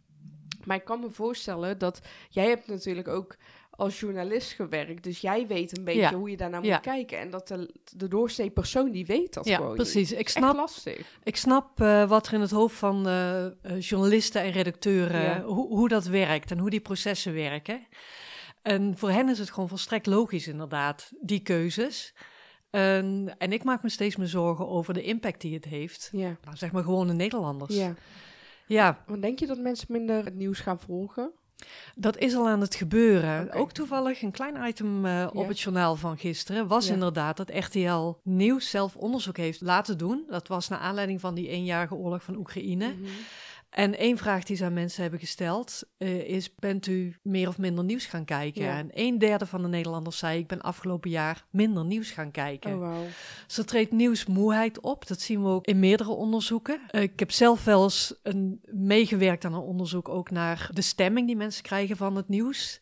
Maar 0.65 0.77
ik 0.77 0.85
kan 0.85 0.99
me 0.99 1.09
voorstellen 1.09 1.77
dat 1.77 2.01
jij 2.29 2.47
hebt 2.47 2.67
natuurlijk 2.67 3.07
ook 3.07 3.35
als 3.75 3.99
journalist 3.99 4.51
gewerkt. 4.51 5.03
Dus 5.03 5.19
jij 5.21 5.47
weet 5.47 5.77
een 5.77 5.83
beetje 5.83 6.01
Ja. 6.01 6.13
hoe 6.13 6.29
je 6.29 6.37
daarnaar 6.37 6.63
Ja. 6.63 6.73
moet 6.73 6.83
kijken. 6.83 7.19
En 7.19 7.29
dat 7.29 7.47
de, 7.47 7.73
de 7.95 8.07
doorsnee 8.07 8.49
persoon 8.49 8.91
die 8.91 9.05
weet 9.05 9.33
dat 9.33 9.45
ja, 9.45 9.55
gewoon 9.55 9.75
precies. 9.75 10.11
Ik 10.11 10.17
Echt 10.19 10.31
snap, 10.31 10.55
lastig. 10.55 11.17
Ik 11.23 11.35
snap 11.37 11.81
eh, 11.81 12.09
wat 12.09 12.27
er 12.27 12.33
in 12.33 12.41
het 12.41 12.51
hoofd 12.51 12.75
van 12.75 13.07
eh, 13.07 13.45
eh, 13.45 13.51
journalisten 13.79 14.41
en 14.41 14.51
redacteuren, 14.51 15.21
Ja. 15.21 15.41
hoe, 15.43 15.67
hoe 15.67 15.87
dat 15.89 16.05
werkt 16.05 16.51
en 16.51 16.57
hoe 16.59 16.69
die 16.69 16.79
processen 16.81 17.33
werken. 17.33 17.87
En 18.61 18.97
voor 18.97 19.09
hen 19.09 19.29
is 19.29 19.39
het 19.39 19.51
gewoon 19.51 19.69
volstrekt 19.69 20.05
logisch 20.05 20.47
inderdaad, 20.47 21.11
die 21.21 21.39
keuzes. 21.39 22.13
En, 22.69 23.35
en 23.37 23.51
ik 23.51 23.63
maak 23.63 23.83
me 23.83 23.89
steeds 23.89 24.15
meer 24.15 24.27
zorgen 24.27 24.67
over 24.67 24.93
de 24.93 25.03
impact 25.03 25.41
die 25.41 25.53
het 25.53 25.65
heeft. 25.65 26.09
Ja. 26.11 26.37
Nou, 26.43 26.57
zeg 26.57 26.71
maar 26.71 26.83
gewone 26.83 27.13
Nederlanders. 27.13 27.75
ja. 27.75 27.93
Ja, 28.73 29.03
Want 29.07 29.21
denk 29.21 29.39
je 29.39 29.47
dat 29.47 29.57
mensen 29.57 29.87
minder 29.89 30.25
het 30.25 30.35
nieuws 30.35 30.59
gaan 30.59 30.79
volgen? 30.79 31.31
dat 31.95 32.17
is 32.17 32.35
al 32.35 32.47
aan 32.47 32.61
het 32.61 32.75
gebeuren. 32.75 33.51
Ook 33.51 33.71
toevallig 33.71 34.21
een 34.21 34.31
klein 34.31 34.67
item 34.67 35.05
eh, 35.05 35.27
op 35.33 35.47
het 35.47 35.59
journaal 35.59 35.95
van 35.95 36.17
gisteren 36.17 36.67
was 36.67 36.87
inderdaad 36.87 37.37
dat 37.37 37.51
RTL 37.53 38.13
Nieuws 38.23 38.69
zelf 38.69 38.95
onderzoek 38.95 39.37
heeft 39.37 39.61
laten 39.61 39.97
doen. 39.97 40.23
Dat 40.27 40.47
was 40.47 40.67
naar 40.67 40.79
aanleiding 40.79 41.19
van 41.19 41.35
die 41.35 41.47
eenjarige 41.47 41.95
oorlog 41.95 42.23
van 42.23 42.35
Oekraïne. 42.35 42.87
Mhm. 42.87 43.09
En 43.73 43.97
één 43.97 44.17
vraag 44.17 44.43
die 44.43 44.55
ze 44.55 44.65
aan 44.65 44.73
mensen 44.73 45.01
hebben 45.01 45.19
gesteld 45.19 45.83
eh, 45.97 46.29
is: 46.29 46.55
bent 46.55 46.87
u 46.87 47.15
meer 47.21 47.47
of 47.47 47.57
minder 47.57 47.83
nieuws 47.83 48.05
gaan 48.05 48.25
kijken? 48.25 48.63
Ja. 48.63 48.77
En 48.77 48.89
een 48.93 49.17
derde 49.17 49.45
van 49.45 49.61
de 49.61 49.67
Nederlanders 49.67 50.17
zei: 50.17 50.39
ik 50.39 50.47
ben 50.47 50.61
afgelopen 50.61 51.09
jaar 51.09 51.45
minder 51.49 51.85
nieuws 51.85 52.11
gaan 52.11 52.31
kijken. 52.31 52.81
Oh. 52.81 52.97
Zo 53.47 53.63
treedt 53.63 53.91
nieuwsmoeheid 53.91 54.79
op. 54.79 55.07
Dat 55.07 55.21
zien 55.21 55.43
we 55.43 55.49
ook 55.49 55.65
in 55.65 55.79
meerdere 55.79 56.09
onderzoeken. 56.09 56.81
Eh, 56.89 57.01
ik 57.01 57.19
heb 57.19 57.31
zelf 57.31 57.63
wel 57.63 57.83
eens 57.83 58.15
een, 58.23 58.61
meegewerkt 58.71 59.45
aan 59.45 59.53
een 59.53 59.59
onderzoek 59.59 60.09
ook 60.09 60.31
naar 60.31 60.69
de 60.71 60.81
stemming 60.81 61.27
die 61.27 61.35
mensen 61.35 61.63
krijgen 61.63 61.97
van 61.97 62.15
het 62.15 62.27
nieuws. 62.27 62.79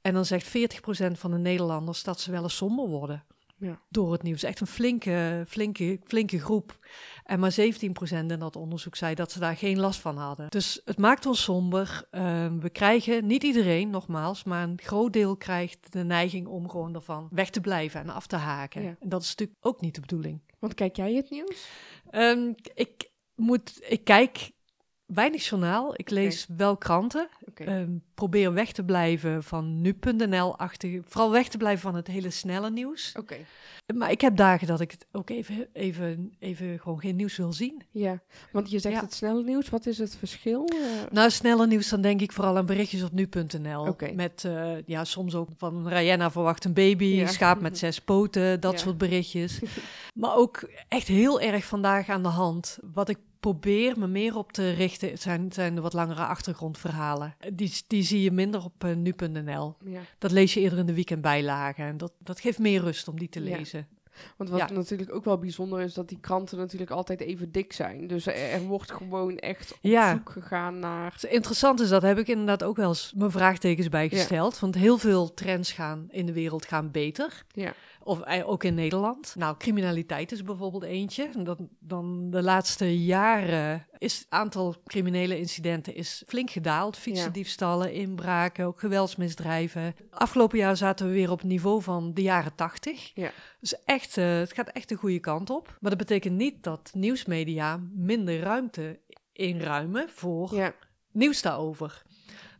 En 0.00 0.14
dan 0.14 0.24
zegt 0.24 0.46
40% 0.46 1.18
van 1.18 1.30
de 1.30 1.38
Nederlanders 1.38 2.02
dat 2.02 2.20
ze 2.20 2.30
wel 2.30 2.42
eens 2.42 2.56
somber 2.56 2.88
worden 2.88 3.24
Ja. 3.64 3.80
door 3.88 4.12
het 4.12 4.22
nieuws. 4.22 4.42
Echt 4.42 4.60
een 4.60 4.66
flinke, 4.66 5.44
flinke, 5.48 6.00
flinke 6.04 6.38
groep. 6.38 6.78
En 7.24 7.40
maar 7.40 7.54
17% 7.60 7.62
in 8.10 8.38
dat 8.38 8.56
onderzoek 8.56 8.96
zei 8.96 9.14
dat 9.14 9.32
ze 9.32 9.38
daar 9.38 9.56
geen 9.56 9.78
last 9.80 10.00
van 10.00 10.16
hadden. 10.16 10.50
Dus 10.50 10.80
het 10.84 10.98
maakt 10.98 11.26
ons 11.26 11.42
somber. 11.42 12.06
Ehm, 12.10 12.58
we 12.58 12.70
krijgen, 12.70 13.26
niet 13.26 13.42
iedereen 13.42 13.90
nogmaals, 13.90 14.44
maar 14.44 14.62
een 14.62 14.80
groot 14.82 15.12
deel 15.12 15.36
krijgt 15.36 15.92
de 15.92 16.04
neiging 16.04 16.46
om 16.46 16.68
gewoon 16.70 16.94
ervan 16.94 17.28
weg 17.30 17.50
te 17.50 17.60
blijven 17.60 18.00
en 18.00 18.08
af 18.08 18.26
te 18.26 18.36
haken. 18.36 18.82
Ja. 18.82 18.96
En 19.00 19.08
dat 19.08 19.22
is 19.22 19.28
natuurlijk 19.28 19.58
ook 19.60 19.80
niet 19.80 19.94
de 19.94 20.00
bedoeling. 20.00 20.40
Want 20.58 20.74
kijk 20.74 20.96
jij 20.96 21.14
het 21.14 21.30
nieuws? 21.30 21.68
Ehm, 22.10 22.52
ik, 22.74 23.10
moet, 23.34 23.80
ik 23.88 24.04
kijk 24.04 24.50
weinig 25.06 25.48
journaal. 25.48 25.92
Ik 25.96 26.10
lees 26.10 26.46
wel 26.56 26.76
kranten. 26.76 27.28
Ehm, 27.54 27.90
probeer 28.14 28.52
weg 28.52 28.72
te 28.72 28.84
blijven 28.84 29.42
van 29.42 29.80
nu.nl-achtige. 29.80 31.00
Vooral 31.04 31.30
weg 31.30 31.48
te 31.48 31.56
blijven 31.56 31.82
van 31.82 31.94
het 31.94 32.06
hele 32.06 32.30
snelle 32.30 32.70
nieuws. 32.70 33.14
Oké. 33.18 33.36
Maar 33.94 34.10
ik 34.10 34.20
heb 34.20 34.36
dagen 34.36 34.66
dat 34.66 34.80
ik 34.80 34.90
het 34.90 35.06
ook 35.12 35.30
even, 35.30 35.66
even, 35.72 36.34
even 36.38 36.78
gewoon 36.80 37.00
geen 37.00 37.16
nieuws 37.16 37.36
wil 37.36 37.52
zien. 37.52 37.82
Ja. 37.90 38.22
Want 38.52 38.70
je 38.70 38.78
zegt 38.78 38.94
Ja. 38.94 39.00
het 39.00 39.14
snelle 39.14 39.42
nieuws. 39.42 39.68
Wat 39.68 39.86
is 39.86 39.98
het 39.98 40.16
verschil? 40.16 40.64
Eh, 40.64 40.78
Nou, 41.12 41.30
sneller 41.30 41.66
nieuws, 41.66 41.88
dan 41.88 42.00
denk 42.00 42.20
ik 42.20 42.32
vooral 42.32 42.56
aan 42.56 42.66
berichtjes 42.66 43.02
op 43.02 43.12
nu.nl. 43.12 43.96
Met, 44.14 44.44
eh, 44.44 44.82
ja, 44.86 45.04
soms 45.04 45.34
ook 45.34 45.48
van 45.56 45.88
Rihanna 45.88 46.30
verwacht 46.30 46.64
een 46.64 46.72
baby, 46.72 47.04
Ja. 47.04 47.26
schaap 47.26 47.60
met 47.60 47.78
zes 47.78 48.00
poten, 48.00 48.60
dat 48.60 48.72
Ja. 48.72 48.78
soort 48.78 48.98
berichtjes. 48.98 49.60
maar 50.20 50.36
ook 50.36 50.68
echt 50.88 51.08
heel 51.08 51.40
erg 51.40 51.64
vandaag 51.64 52.08
aan 52.08 52.22
de 52.22 52.28
hand. 52.28 52.78
Wat 52.92 53.08
ik 53.08 53.18
probeer 53.50 53.98
me 53.98 54.06
meer 54.06 54.36
op 54.36 54.52
te 54.52 54.70
richten, 54.70 55.18
zijn, 55.18 55.52
zijn 55.52 55.74
de 55.74 55.80
wat 55.80 55.92
langere 55.92 56.24
achtergrondverhalen. 56.24 57.34
Die, 57.52 57.72
die 57.86 58.02
zie 58.02 58.22
je 58.22 58.30
minder 58.30 58.64
op 58.64 58.84
eh, 58.84 58.94
nu.nl. 58.94 59.76
ja. 59.84 60.00
Dat 60.18 60.30
lees 60.30 60.54
je 60.54 60.60
eerder 60.60 60.78
in 60.78 60.86
de 60.86 60.94
weekendbijlagen. 60.94 61.84
En 61.84 61.96
dat, 61.96 62.12
dat 62.18 62.40
geeft 62.40 62.58
meer 62.58 62.80
rust 62.80 63.08
om 63.08 63.18
die 63.18 63.28
te 63.28 63.42
Ja. 63.44 63.56
lezen. 63.56 63.86
Want 64.36 64.50
wat 64.50 64.58
Ja. 64.58 64.74
natuurlijk 64.74 65.14
ook 65.14 65.24
wel 65.24 65.38
bijzonder 65.38 65.80
is, 65.80 65.94
dat 65.94 66.08
die 66.08 66.18
kranten 66.20 66.58
natuurlijk 66.58 66.90
altijd 66.90 67.20
even 67.20 67.52
dik 67.52 67.72
zijn. 67.72 68.06
Dus 68.06 68.26
er, 68.26 68.34
er 68.34 68.60
wordt 68.62 68.90
gewoon 68.92 69.38
echt 69.38 69.72
op 69.72 69.78
Ja. 69.80 70.12
zoek 70.12 70.30
gegaan 70.30 70.78
naar... 70.78 71.16
Interessant 71.28 71.80
is 71.80 71.88
dat, 71.88 72.02
heb 72.02 72.18
ik 72.18 72.28
inderdaad 72.28 72.62
ook 72.62 72.76
wel 72.76 72.88
eens 72.88 73.12
mijn 73.16 73.30
vraagtekens 73.30 73.88
bijgesteld. 73.88 74.58
Want 74.58 74.74
heel 74.74 74.98
veel 74.98 75.34
trends 75.34 75.72
gaan 75.72 76.06
in 76.10 76.26
de 76.26 76.32
wereld 76.32 76.64
gaan 76.66 76.90
beter. 76.90 77.44
Ja. 77.52 77.74
Of 78.04 78.20
eh, 78.20 78.48
ook 78.48 78.64
in 78.64 78.74
Nederland. 78.74 79.34
Nou, 79.38 79.56
criminaliteit 79.56 80.32
is 80.32 80.42
bijvoorbeeld 80.42 80.82
eentje. 80.82 81.28
En 81.34 81.44
Dat, 81.44 81.58
dan 81.78 82.30
de 82.30 82.42
laatste 82.42 83.04
jaren 83.04 83.86
is 83.98 84.18
het 84.18 84.26
aantal 84.28 84.74
criminele 84.84 85.38
incidenten 85.38 85.94
is 85.94 86.22
flink 86.26 86.50
gedaald. 86.50 86.96
Fietsendiefstallen, 86.96 87.92
inbraken, 87.92 88.64
ook 88.66 88.80
geweldsmisdrijven. 88.80 89.94
Afgelopen 90.10 90.58
jaar 90.58 90.76
zaten 90.76 91.06
we 91.06 91.12
weer 91.12 91.30
op 91.30 91.38
het 91.38 91.48
niveau 91.48 91.82
van 91.82 92.14
de 92.14 92.22
jaren 92.22 92.54
80. 92.54 93.10
Ja. 93.14 93.30
Dus 93.60 93.84
echt, 93.84 94.16
eh, 94.16 94.38
het 94.38 94.52
gaat 94.52 94.68
echt 94.68 94.88
de 94.88 94.94
goede 94.94 95.20
kant 95.20 95.50
op. 95.50 95.76
Maar 95.80 95.90
dat 95.90 95.98
betekent 95.98 96.36
niet 96.36 96.62
dat 96.62 96.90
nieuwsmedia 96.94 97.80
minder 97.92 98.40
ruimte 98.40 99.00
inruimen 99.32 100.08
voor 100.08 100.54
Ja, 100.54 100.74
nieuws 101.12 101.42
daarover. 101.42 102.02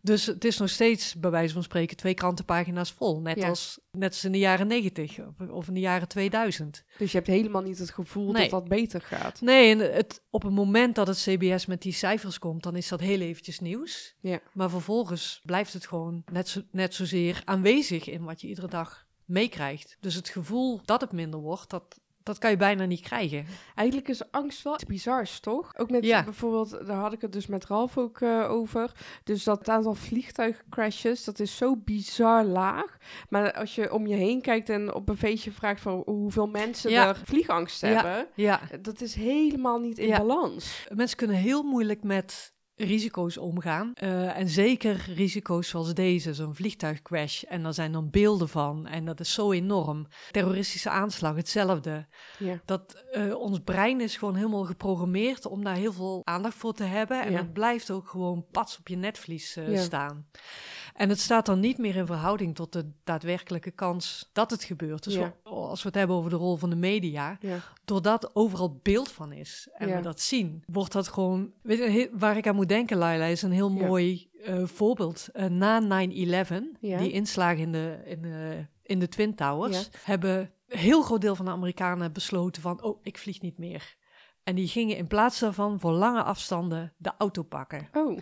Dus 0.04 0.26
het 0.26 0.44
is 0.44 0.58
nog 0.58 0.68
steeds, 0.70 1.14
bij 1.14 1.30
wijze 1.30 1.52
van 1.54 1.62
spreken, 1.62 1.96
twee 1.96 2.14
krantenpagina's 2.14 2.92
vol. 2.92 3.20
Net, 3.20 3.36
Ja. 3.38 3.48
als, 3.48 3.80
net 3.90 4.10
als 4.10 4.24
in 4.24 4.32
de 4.32 4.38
jaren 4.38 4.66
90 4.66 5.18
of, 5.50 5.68
in 5.68 5.74
de 5.74 5.80
jaren 5.80 6.08
2000. 6.08 6.84
dus 6.98 7.10
je 7.10 7.16
hebt 7.16 7.28
helemaal 7.30 7.62
niet 7.62 7.78
het 7.78 7.90
gevoel 7.90 8.32
Nee. 8.32 8.42
dat 8.42 8.50
dat 8.50 8.68
beter 8.68 9.00
gaat. 9.00 9.40
Nee, 9.40 9.70
en 9.70 9.78
het, 9.94 10.22
op 10.30 10.42
het 10.42 10.52
moment 10.52 10.94
dat 10.94 11.06
het 11.06 11.16
CBS 11.28 11.66
met 11.66 11.82
die 11.82 11.92
cijfers 11.92 12.38
komt, 12.38 12.62
dan 12.62 12.76
is 12.76 12.88
dat 12.88 13.00
heel 13.00 13.20
eventjes 13.20 13.60
nieuws. 13.60 14.14
Ja. 14.20 14.40
Maar 14.52 14.70
vervolgens 14.70 15.40
blijft 15.44 15.72
het 15.72 15.86
gewoon 15.86 16.22
net, 16.32 16.48
zo, 16.48 16.60
net 16.70 16.94
zozeer 16.94 17.42
aanwezig 17.44 18.08
in 18.08 18.24
wat 18.24 18.40
je 18.40 18.46
iedere 18.48 18.68
dag 18.68 19.06
meekrijgt. 19.24 19.96
Dus 20.00 20.14
het 20.14 20.28
gevoel 20.28 20.80
dat 20.84 21.00
het 21.00 21.12
minder 21.12 21.40
wordt, 21.40 21.70
dat, 21.70 22.00
dat 22.24 22.38
kan 22.38 22.50
je 22.50 22.56
bijna 22.56 22.84
niet 22.84 23.00
krijgen. 23.00 23.46
Eigenlijk 23.74 24.08
is 24.08 24.30
angst 24.32 24.62
wel 24.62 24.74
iets 24.74 24.84
bizars, 24.84 25.40
toch? 25.40 25.72
Ook 25.78 25.90
met 25.90 26.04
Ja. 26.04 26.24
bijvoorbeeld, 26.24 26.86
daar 26.86 26.96
had 26.96 27.12
ik 27.12 27.20
het 27.20 27.32
dus 27.32 27.46
met 27.46 27.64
Ralf 27.66 27.98
ook 27.98 28.20
eh, 28.20 28.50
over. 28.50 28.92
Dus 29.24 29.44
dat 29.44 29.68
aantal 29.68 29.94
vliegtuigcrashes, 29.94 31.24
dat 31.24 31.38
is 31.40 31.56
zo 31.56 31.76
bizar 31.76 32.44
laag. 32.44 32.96
Maar 33.28 33.52
als 33.52 33.74
je 33.74 33.92
om 33.92 34.06
je 34.06 34.14
heen 34.16 34.40
kijkt 34.40 34.68
en 34.68 34.94
op 34.94 35.08
een 35.08 35.16
feestje 35.16 35.52
vraagt 35.52 35.80
van 35.80 36.02
hoeveel 36.06 36.46
mensen 36.46 36.90
Ja. 36.90 37.08
er 37.08 37.20
vliegangst 37.24 37.80
Ja. 37.80 37.88
hebben, 37.88 38.26
Ja, 38.34 38.60
dat 38.80 39.00
is 39.00 39.14
helemaal 39.14 39.78
niet 39.78 39.98
in 39.98 40.06
Ja. 40.08 40.18
balans. 40.18 40.86
mensen 40.94 41.16
kunnen 41.16 41.36
heel 41.36 41.62
moeilijk 41.62 42.02
met 42.02 42.52
risico's 42.76 43.36
omgaan. 43.38 43.90
Eh, 43.94 44.38
en 44.38 44.48
zeker 44.48 45.04
risico's 45.14 45.68
zoals 45.68 45.94
deze, 45.94 46.34
zo'n 46.34 46.54
vliegtuigcrash. 46.54 47.42
En 47.42 47.62
daar 47.62 47.74
zijn 47.74 47.92
dan 47.92 48.10
beelden 48.10 48.48
van. 48.48 48.86
En 48.86 49.04
dat 49.04 49.20
is 49.20 49.32
zo 49.32 49.52
enorm. 49.52 50.06
Terroristische 50.30 50.90
aanslag, 50.90 51.36
hetzelfde. 51.36 52.06
Ja. 52.38 52.60
Dat 52.64 53.04
eh, 53.12 53.34
ons 53.34 53.58
brein 53.64 54.00
is 54.00 54.16
gewoon 54.16 54.34
helemaal 54.36 54.64
geprogrammeerd 54.64 55.46
om 55.46 55.64
daar 55.64 55.76
heel 55.76 55.92
veel 55.92 56.20
aandacht 56.24 56.56
voor 56.56 56.72
te 56.72 56.84
hebben. 56.84 57.22
En 57.24 57.32
Ja. 57.32 57.38
het 57.38 57.52
blijft 57.52 57.90
ook 57.90 58.08
gewoon 58.08 58.46
pats 58.50 58.78
op 58.78 58.88
je 58.88 58.96
netvlies 58.96 59.56
eh, 59.56 59.72
Ja. 59.72 59.80
staan. 59.80 60.26
En 60.94 61.08
het 61.08 61.20
staat 61.20 61.46
dan 61.46 61.60
niet 61.60 61.78
meer 61.78 61.96
in 61.96 62.06
verhouding 62.06 62.54
tot 62.54 62.72
de 62.72 62.90
daadwerkelijke 63.04 63.70
kans 63.70 64.30
dat 64.32 64.50
het 64.50 64.64
gebeurt. 64.64 65.04
Dus 65.04 65.14
Ja. 65.14 65.34
als 65.42 65.82
we 65.82 65.88
het 65.88 65.96
hebben 65.98 66.16
over 66.16 66.30
de 66.30 66.36
rol 66.36 66.56
van 66.56 66.70
de 66.70 66.76
media, 66.76 67.36
Ja. 67.40 67.58
doordat 67.84 68.34
overal 68.34 68.80
beeld 68.82 69.10
van 69.12 69.32
is 69.32 69.68
en 69.72 69.88
Ja. 69.88 69.96
we 69.96 70.02
dat 70.02 70.20
zien, 70.20 70.62
wordt 70.66 70.92
dat 70.92 71.08
gewoon. 71.08 71.52
Weet 71.62 71.78
je, 71.78 72.10
waar 72.12 72.36
ik 72.36 72.46
aan 72.46 72.54
moet 72.54 72.68
denken, 72.68 72.96
Laila, 72.96 73.24
is 73.24 73.42
een 73.42 73.52
heel 73.52 73.70
mooi 73.70 74.28
eh, 74.44 74.64
voorbeeld. 74.64 75.28
Eh, 75.32 75.46
na 75.46 75.80
9-11, 75.80 76.76
Ja. 76.80 76.98
die 76.98 77.12
inslagen 77.12 77.58
in 77.62 77.72
de, 77.72 78.02
in, 78.04 78.22
de, 78.22 78.66
in 78.82 78.98
de 78.98 79.08
Twin 79.08 79.34
Towers, 79.34 79.88
hebben 80.04 80.50
een 80.68 80.78
heel 80.78 81.02
groot 81.02 81.20
deel 81.20 81.34
van 81.36 81.44
de 81.44 81.50
Amerikanen 81.50 82.12
besloten 82.12 82.62
van, 82.62 82.82
oh, 82.82 82.98
ik 83.02 83.18
vlieg 83.18 83.40
niet 83.40 83.58
meer. 83.58 83.96
En 84.42 84.54
die 84.54 84.68
gingen 84.68 84.96
in 84.96 85.06
plaats 85.06 85.38
daarvan 85.38 85.80
voor 85.80 85.92
lange 85.92 86.22
afstanden 86.22 86.92
de 86.96 87.12
auto 87.18 87.42
pakken. 87.42 87.88
Oh, 87.92 88.18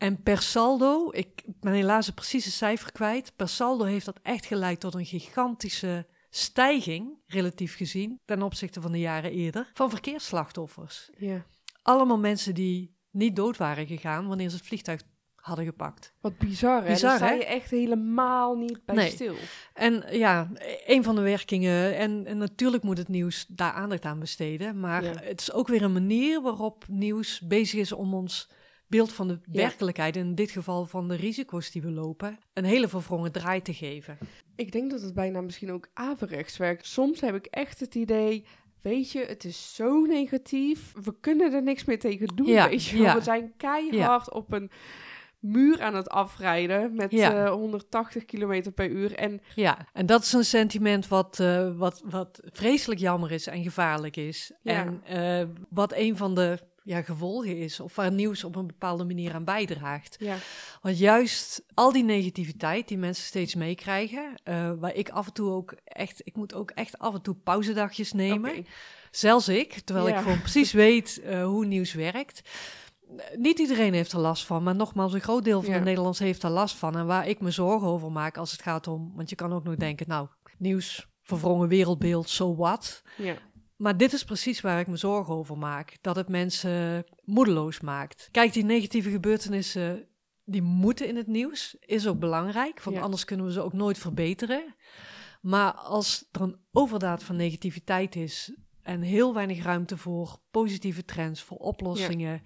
En 0.00 0.22
per 0.22 0.42
saldo, 0.42 1.08
ik 1.12 1.42
ben 1.60 1.72
helaas 1.72 2.06
een 2.06 2.14
precieze 2.14 2.50
cijfer 2.50 2.92
kwijt, 2.92 3.32
per 3.36 3.48
saldo 3.48 3.84
heeft 3.84 4.06
dat 4.06 4.18
echt 4.22 4.46
geleid 4.46 4.80
tot 4.80 4.94
een 4.94 5.04
gigantische 5.06 6.06
stijging, 6.30 7.18
relatief 7.26 7.76
gezien, 7.76 8.20
ten 8.24 8.42
opzichte 8.42 8.80
van 8.80 8.92
de 8.92 8.98
jaren 8.98 9.30
eerder, 9.32 9.70
van 9.74 9.90
verkeersslachtoffers. 9.90 11.10
ja. 11.18 11.44
Allemaal 11.82 12.18
mensen 12.18 12.54
die 12.54 12.96
niet 13.10 13.36
dood 13.36 13.56
waren 13.56 13.86
gegaan 13.86 14.26
wanneer 14.28 14.48
ze 14.48 14.56
het 14.56 14.66
vliegtuig 14.66 15.02
hadden 15.34 15.64
gepakt. 15.64 16.12
Wat 16.20 16.38
bizar, 16.38 16.82
hè? 16.84 16.92
Bizar, 16.92 17.18
Daar 17.18 17.28
sta 17.28 17.32
je 17.36 17.44
echt 17.44 17.70
helemaal 17.70 18.54
niet 18.56 18.84
bij 18.84 18.94
Nee. 18.94 19.10
stil. 19.10 19.34
En 19.74 20.04
ja, 20.10 20.50
een 20.86 21.02
van 21.04 21.14
de 21.14 21.20
werkingen, 21.20 21.96
en, 21.96 22.26
en 22.26 22.38
natuurlijk 22.38 22.82
moet 22.82 22.98
het 22.98 23.08
nieuws 23.08 23.46
daar 23.48 23.72
aandacht 23.72 24.04
aan 24.04 24.18
besteden, 24.18 24.80
maar 24.80 25.04
Ja. 25.04 25.12
het 25.22 25.40
is 25.40 25.52
ook 25.52 25.68
weer 25.68 25.82
een 25.82 25.92
manier 25.92 26.42
waarop 26.42 26.84
nieuws 26.88 27.40
bezig 27.40 27.80
is 27.80 27.92
om 27.92 28.14
ons 28.14 28.48
beeld 28.90 29.12
van 29.12 29.28
de 29.28 29.38
Ja. 29.50 29.60
werkelijkheid, 29.62 30.16
in 30.16 30.34
dit 30.34 30.50
geval 30.50 30.86
van 30.86 31.08
de 31.08 31.14
risico's 31.16 31.70
die 31.70 31.82
we 31.82 31.90
lopen, 31.90 32.38
een 32.52 32.64
hele 32.64 32.88
verwrongen 32.88 33.32
draai 33.32 33.62
te 33.62 33.74
geven. 33.74 34.18
Ik 34.56 34.72
denk 34.72 34.90
dat 34.90 35.02
het 35.02 35.14
bijna 35.14 35.40
misschien 35.40 35.72
ook 35.72 35.88
averechts 35.94 36.56
werkt. 36.56 36.86
Soms 36.86 37.20
heb 37.20 37.34
ik 37.34 37.46
echt 37.46 37.80
het 37.80 37.94
idee, 37.94 38.44
weet 38.82 39.12
je, 39.12 39.24
het 39.24 39.44
is 39.44 39.74
zo 39.74 40.00
negatief. 40.00 40.92
We 41.02 41.14
kunnen 41.20 41.52
er 41.52 41.62
niks 41.62 41.84
meer 41.84 41.98
tegen 41.98 42.26
doen, 42.36 42.46
Ja, 42.46 42.68
weet 42.68 42.84
je 42.84 42.98
ja. 42.98 43.14
We 43.16 43.22
zijn 43.22 43.52
keihard 43.56 44.32
op 44.32 44.52
een 44.52 44.70
muur 45.38 45.82
aan 45.82 45.94
het 45.94 46.08
afrijden 46.08 46.94
met 46.94 47.10
Ja. 47.10 47.44
eh, 47.44 47.50
180 47.52 48.24
kilometer 48.24 48.72
per 48.72 48.88
uur. 48.90 49.14
En 49.14 49.40
Ja, 49.54 49.86
en 49.92 50.06
dat 50.06 50.22
is 50.22 50.32
een 50.32 50.44
sentiment 50.44 51.08
wat, 51.08 51.40
eh, 51.40 51.76
wat, 51.76 52.02
wat 52.04 52.40
vreselijk 52.44 53.00
jammer 53.00 53.32
is 53.32 53.46
en 53.46 53.62
gevaarlijk 53.62 54.16
is. 54.16 54.52
Ja. 54.62 54.72
En 54.84 55.02
eh, 55.04 55.46
wat 55.70 55.92
een 55.96 56.16
van 56.16 56.34
de 56.34 56.58
ja, 56.82 57.02
gevolgen 57.02 57.56
is, 57.58 57.80
of 57.80 57.96
waar 57.96 58.12
nieuws 58.12 58.44
op 58.44 58.56
een 58.56 58.66
bepaalde 58.66 59.04
manier 59.04 59.34
aan 59.34 59.44
bijdraagt. 59.44 60.16
ja, 60.18 60.36
Want 60.82 60.98
juist 60.98 61.62
al 61.74 61.92
die 61.92 62.04
negativiteit 62.04 62.88
die 62.88 62.98
mensen 62.98 63.24
steeds 63.24 63.54
meekrijgen, 63.54 64.34
eh, 64.42 64.72
waar 64.78 64.94
ik 64.94 65.08
af 65.08 65.26
en 65.26 65.32
toe 65.32 65.50
ook 65.50 65.74
echt, 65.84 66.20
ik 66.26 66.36
moet 66.36 66.54
ook 66.54 66.70
echt 66.70 66.98
af 66.98 67.14
en 67.14 67.22
toe 67.22 67.34
pauzedagjes 67.34 68.12
nemen. 68.12 68.66
Zelfs 69.10 69.48
ik, 69.48 69.72
terwijl 69.72 70.08
Ja. 70.08 70.16
ik 70.16 70.22
gewoon 70.22 70.40
precies 70.40 70.72
weet 70.72 71.20
eh, 71.20 71.44
hoe 71.44 71.64
nieuws 71.66 71.92
werkt. 71.92 72.40
Niet 73.36 73.58
iedereen 73.58 73.94
heeft 73.94 74.12
er 74.12 74.18
last 74.20 74.46
van, 74.46 74.62
maar 74.62 74.74
nogmaals, 74.74 75.12
een 75.12 75.20
groot 75.20 75.44
deel 75.44 75.62
van 75.62 75.70
Ja. 75.72 75.78
de 75.78 75.84
Nederlanders 75.84 76.18
heeft 76.18 76.42
er 76.42 76.50
last 76.50 76.76
van. 76.76 76.96
En 76.96 77.06
waar 77.06 77.28
ik 77.28 77.40
me 77.40 77.50
zorgen 77.50 77.88
over 77.88 78.12
maak 78.12 78.36
als 78.36 78.52
het 78.52 78.62
gaat 78.62 78.86
om, 78.86 79.12
want 79.14 79.30
je 79.30 79.36
kan 79.36 79.52
ook 79.52 79.64
nog 79.64 79.76
denken, 79.76 80.08
nou, 80.08 80.28
nieuws, 80.58 81.08
verwrongen 81.22 81.68
wereldbeeld, 81.68 82.28
so 82.28 82.56
what? 82.56 83.02
Ja, 83.16 83.34
Maar 83.80 83.96
dit 83.96 84.12
is 84.12 84.24
precies 84.24 84.60
waar 84.60 84.80
ik 84.80 84.86
me 84.86 84.96
zorgen 84.96 85.34
over 85.34 85.58
maak. 85.58 85.96
Dat 86.00 86.16
het 86.16 86.28
mensen 86.28 87.04
moedeloos 87.24 87.80
maakt. 87.80 88.28
Kijk, 88.30 88.52
die 88.52 88.64
negatieve 88.64 89.10
gebeurtenissen, 89.10 90.08
die 90.44 90.62
moeten 90.62 91.08
in 91.08 91.16
het 91.16 91.26
nieuws. 91.26 91.76
Is 91.80 92.06
ook 92.08 92.18
belangrijk, 92.18 92.82
want 92.82 92.96
Ja. 92.96 93.02
anders 93.02 93.24
kunnen 93.24 93.46
we 93.46 93.52
ze 93.52 93.60
ook 93.60 93.72
nooit 93.72 93.98
verbeteren. 93.98 94.74
Maar 95.40 95.72
als 95.72 96.28
er 96.32 96.40
een 96.40 96.56
overdaad 96.72 97.22
van 97.22 97.36
negativiteit 97.36 98.16
is 98.16 98.54
en 98.82 99.00
heel 99.00 99.34
weinig 99.34 99.62
ruimte 99.62 99.96
voor 99.96 100.40
positieve 100.50 101.04
trends, 101.04 101.42
voor 101.42 101.56
oplossingen, 101.58 102.42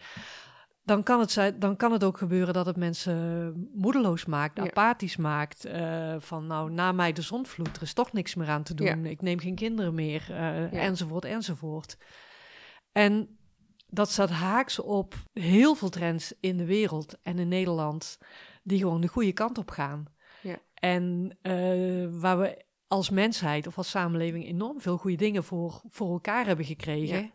dan, 0.85 1.03
kan 1.03 1.21
het 1.21 1.31
zijn, 1.31 1.59
dan 1.59 1.77
kan 1.77 1.93
het 1.93 2.05
ook 2.05 2.19
gebeuren 2.19 2.55
dat 2.55 2.67
het 2.67 2.77
mensen 2.77 3.69
moedeloos 3.75 4.25
maakt, 4.25 4.57
Ja. 4.59 4.63
apathisch 4.65 5.17
maakt. 5.17 5.65
eh, 5.65 6.15
van 6.19 6.47
nou, 6.47 6.71
na 6.71 6.93
mij 6.93 7.13
de 7.13 7.23
zonvloed, 7.23 7.77
er 7.77 7.83
is 7.83 7.93
toch 7.93 8.13
niks 8.13 8.35
meer 8.35 8.49
aan 8.49 8.63
te 8.63 8.75
doen. 8.75 8.87
Ja. 9.05 9.11
Ik 9.11 9.23
neem 9.23 9.39
geen 9.39 9.55
kinderen 9.55 9.95
meer, 9.95 10.27
eh, 10.31 10.73
Ja. 10.73 10.79
enzovoort, 10.81 11.25
enzovoort. 11.25 11.97
En 12.93 13.39
dat 13.87 14.11
staat 14.11 14.31
haaks 14.31 14.79
op 14.81 15.15
heel 15.33 15.75
veel 15.75 15.89
trends 15.89 16.33
in 16.41 16.57
de 16.57 16.65
wereld 16.65 17.19
en 17.23 17.39
in 17.39 17.49
Nederland 17.49 18.19
die 18.63 18.79
gewoon 18.79 19.01
de 19.01 19.09
goede 19.09 19.33
kant 19.33 19.59
op 19.59 19.71
gaan. 19.71 20.05
Ja. 20.43 20.57
En 20.75 21.37
eh, 21.43 22.07
waar 22.21 22.39
we 22.39 22.65
als 22.89 23.11
mensheid 23.11 23.67
of 23.67 23.77
als 23.79 23.91
samenleving 23.91 24.45
enorm 24.47 24.81
veel 24.81 24.97
goede 24.97 25.17
dingen 25.17 25.45
voor, 25.45 25.83
voor 25.91 26.13
elkaar 26.13 26.47
hebben 26.47 26.65
gekregen. 26.65 27.33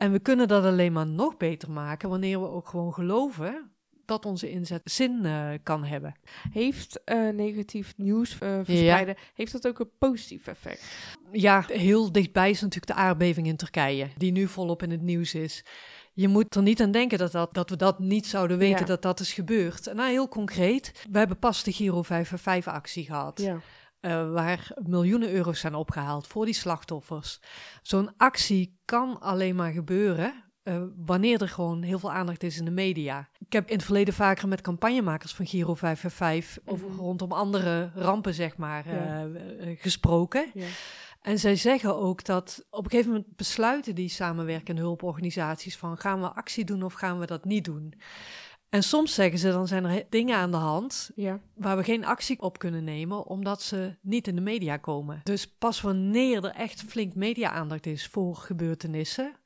En 0.00 0.12
we 0.12 0.18
kunnen 0.18 0.48
dat 0.48 0.64
alleen 0.64 0.92
maar 0.92 1.06
nog 1.06 1.36
beter 1.36 1.70
maken 1.70 2.08
wanneer 2.08 2.40
we 2.40 2.48
ook 2.48 2.68
gewoon 2.68 2.92
geloven 2.92 3.70
dat 4.04 4.24
onze 4.24 4.50
inzet 4.50 4.80
zin 4.84 5.24
eh, 5.24 5.48
kan 5.62 5.84
hebben. 5.84 6.14
heeft 6.52 7.04
eh, 7.04 7.28
negatief 7.28 7.94
nieuws 7.96 8.38
eh, 8.38 8.54
verspreiden, 8.62 9.16
heeft 9.34 9.52
dat 9.52 9.66
ook 9.66 9.78
een 9.78 9.90
positief 9.98 10.46
effect? 10.46 10.84
Ja, 11.32 11.64
heel 11.66 12.12
dichtbij 12.12 12.50
is 12.50 12.60
natuurlijk 12.60 12.92
de 12.92 13.02
aardbeving 13.02 13.46
in 13.46 13.56
Turkije, 13.56 14.08
die 14.16 14.32
nu 14.32 14.48
volop 14.48 14.82
in 14.82 14.90
het 14.90 15.02
nieuws 15.02 15.34
is. 15.34 15.64
Je 16.12 16.28
moet 16.28 16.54
er 16.54 16.62
niet 16.62 16.82
aan 16.82 16.90
denken 16.90 17.18
dat, 17.18 17.32
dat, 17.32 17.54
dat 17.54 17.70
we 17.70 17.76
dat 17.76 17.98
niet 17.98 18.26
zouden 18.26 18.58
weten 18.58 18.80
Ja. 18.80 18.84
dat 18.84 19.02
dat 19.02 19.20
is 19.20 19.32
gebeurd. 19.32 19.94
Nou, 19.94 20.10
heel 20.10 20.28
concreet, 20.28 21.06
we 21.10 21.18
hebben 21.18 21.38
pas 21.38 21.62
de 21.62 21.72
Giro 21.72 22.02
555-actie 22.04 23.04
gehad. 23.04 23.40
Ja, 23.40 23.60
eh, 24.00 24.32
waar 24.32 24.70
miljoenen 24.82 25.30
euro's 25.32 25.60
zijn 25.60 25.74
opgehaald 25.74 26.26
voor 26.26 26.44
die 26.44 26.54
slachtoffers. 26.54 27.40
Zo'n 27.82 28.10
actie 28.16 28.78
kan 28.84 29.20
alleen 29.20 29.54
maar 29.56 29.72
gebeuren 29.72 30.44
eh, 30.62 30.82
wanneer 30.96 31.42
er 31.42 31.48
gewoon 31.48 31.82
heel 31.82 31.98
veel 31.98 32.12
aandacht 32.12 32.42
is 32.42 32.58
in 32.58 32.64
de 32.64 32.70
media. 32.70 33.28
Ik 33.38 33.52
heb 33.52 33.68
in 33.68 33.74
het 33.76 33.84
verleden 33.84 34.14
vaker 34.14 34.48
met 34.48 34.60
campagnemakers 34.60 35.34
van 35.34 35.46
Giro 35.46 35.74
555 35.74 36.62
over 36.72 36.88
Mhm. 36.88 36.98
rondom 36.98 37.32
andere 37.32 37.90
rampen, 37.94 38.34
zeg 38.34 38.56
maar, 38.56 38.88
Ja. 38.94 39.26
eh, 39.58 39.78
gesproken. 39.80 40.50
ja, 40.54 40.66
En 41.20 41.38
zij 41.38 41.56
zeggen 41.56 41.96
ook 41.96 42.24
dat 42.24 42.66
op 42.70 42.84
een 42.84 42.90
gegeven 42.90 43.12
moment 43.12 43.36
besluiten 43.36 43.94
die 43.94 44.08
samenwerkende 44.08 44.80
hulporganisaties 44.80 45.76
van 45.76 45.98
gaan 45.98 46.20
we 46.20 46.28
actie 46.32 46.64
doen 46.64 46.82
of 46.82 46.92
gaan 46.92 47.18
we 47.18 47.26
dat 47.26 47.44
niet 47.44 47.64
doen. 47.64 47.94
En 48.70 48.82
soms 48.82 49.14
zeggen 49.14 49.38
ze 49.38 49.50
dan 49.50 49.68
zijn 49.68 49.84
er 49.84 50.04
dingen 50.08 50.36
aan 50.36 50.50
de 50.50 50.56
hand 50.56 51.10
ja, 51.14 51.40
waar 51.54 51.76
we 51.76 51.84
geen 51.84 52.04
actie 52.04 52.40
op 52.40 52.58
kunnen 52.58 52.84
nemen, 52.84 53.26
omdat 53.26 53.62
ze 53.62 53.96
niet 54.00 54.28
in 54.28 54.34
de 54.34 54.40
media 54.40 54.76
komen. 54.76 55.20
Dus 55.24 55.48
pas 55.48 55.80
wanneer 55.80 56.44
er 56.44 56.54
echt 56.54 56.82
flink 56.82 57.14
media-aandacht 57.14 57.86
is 57.86 58.06
voor 58.06 58.36
gebeurtenissen, 58.36 59.36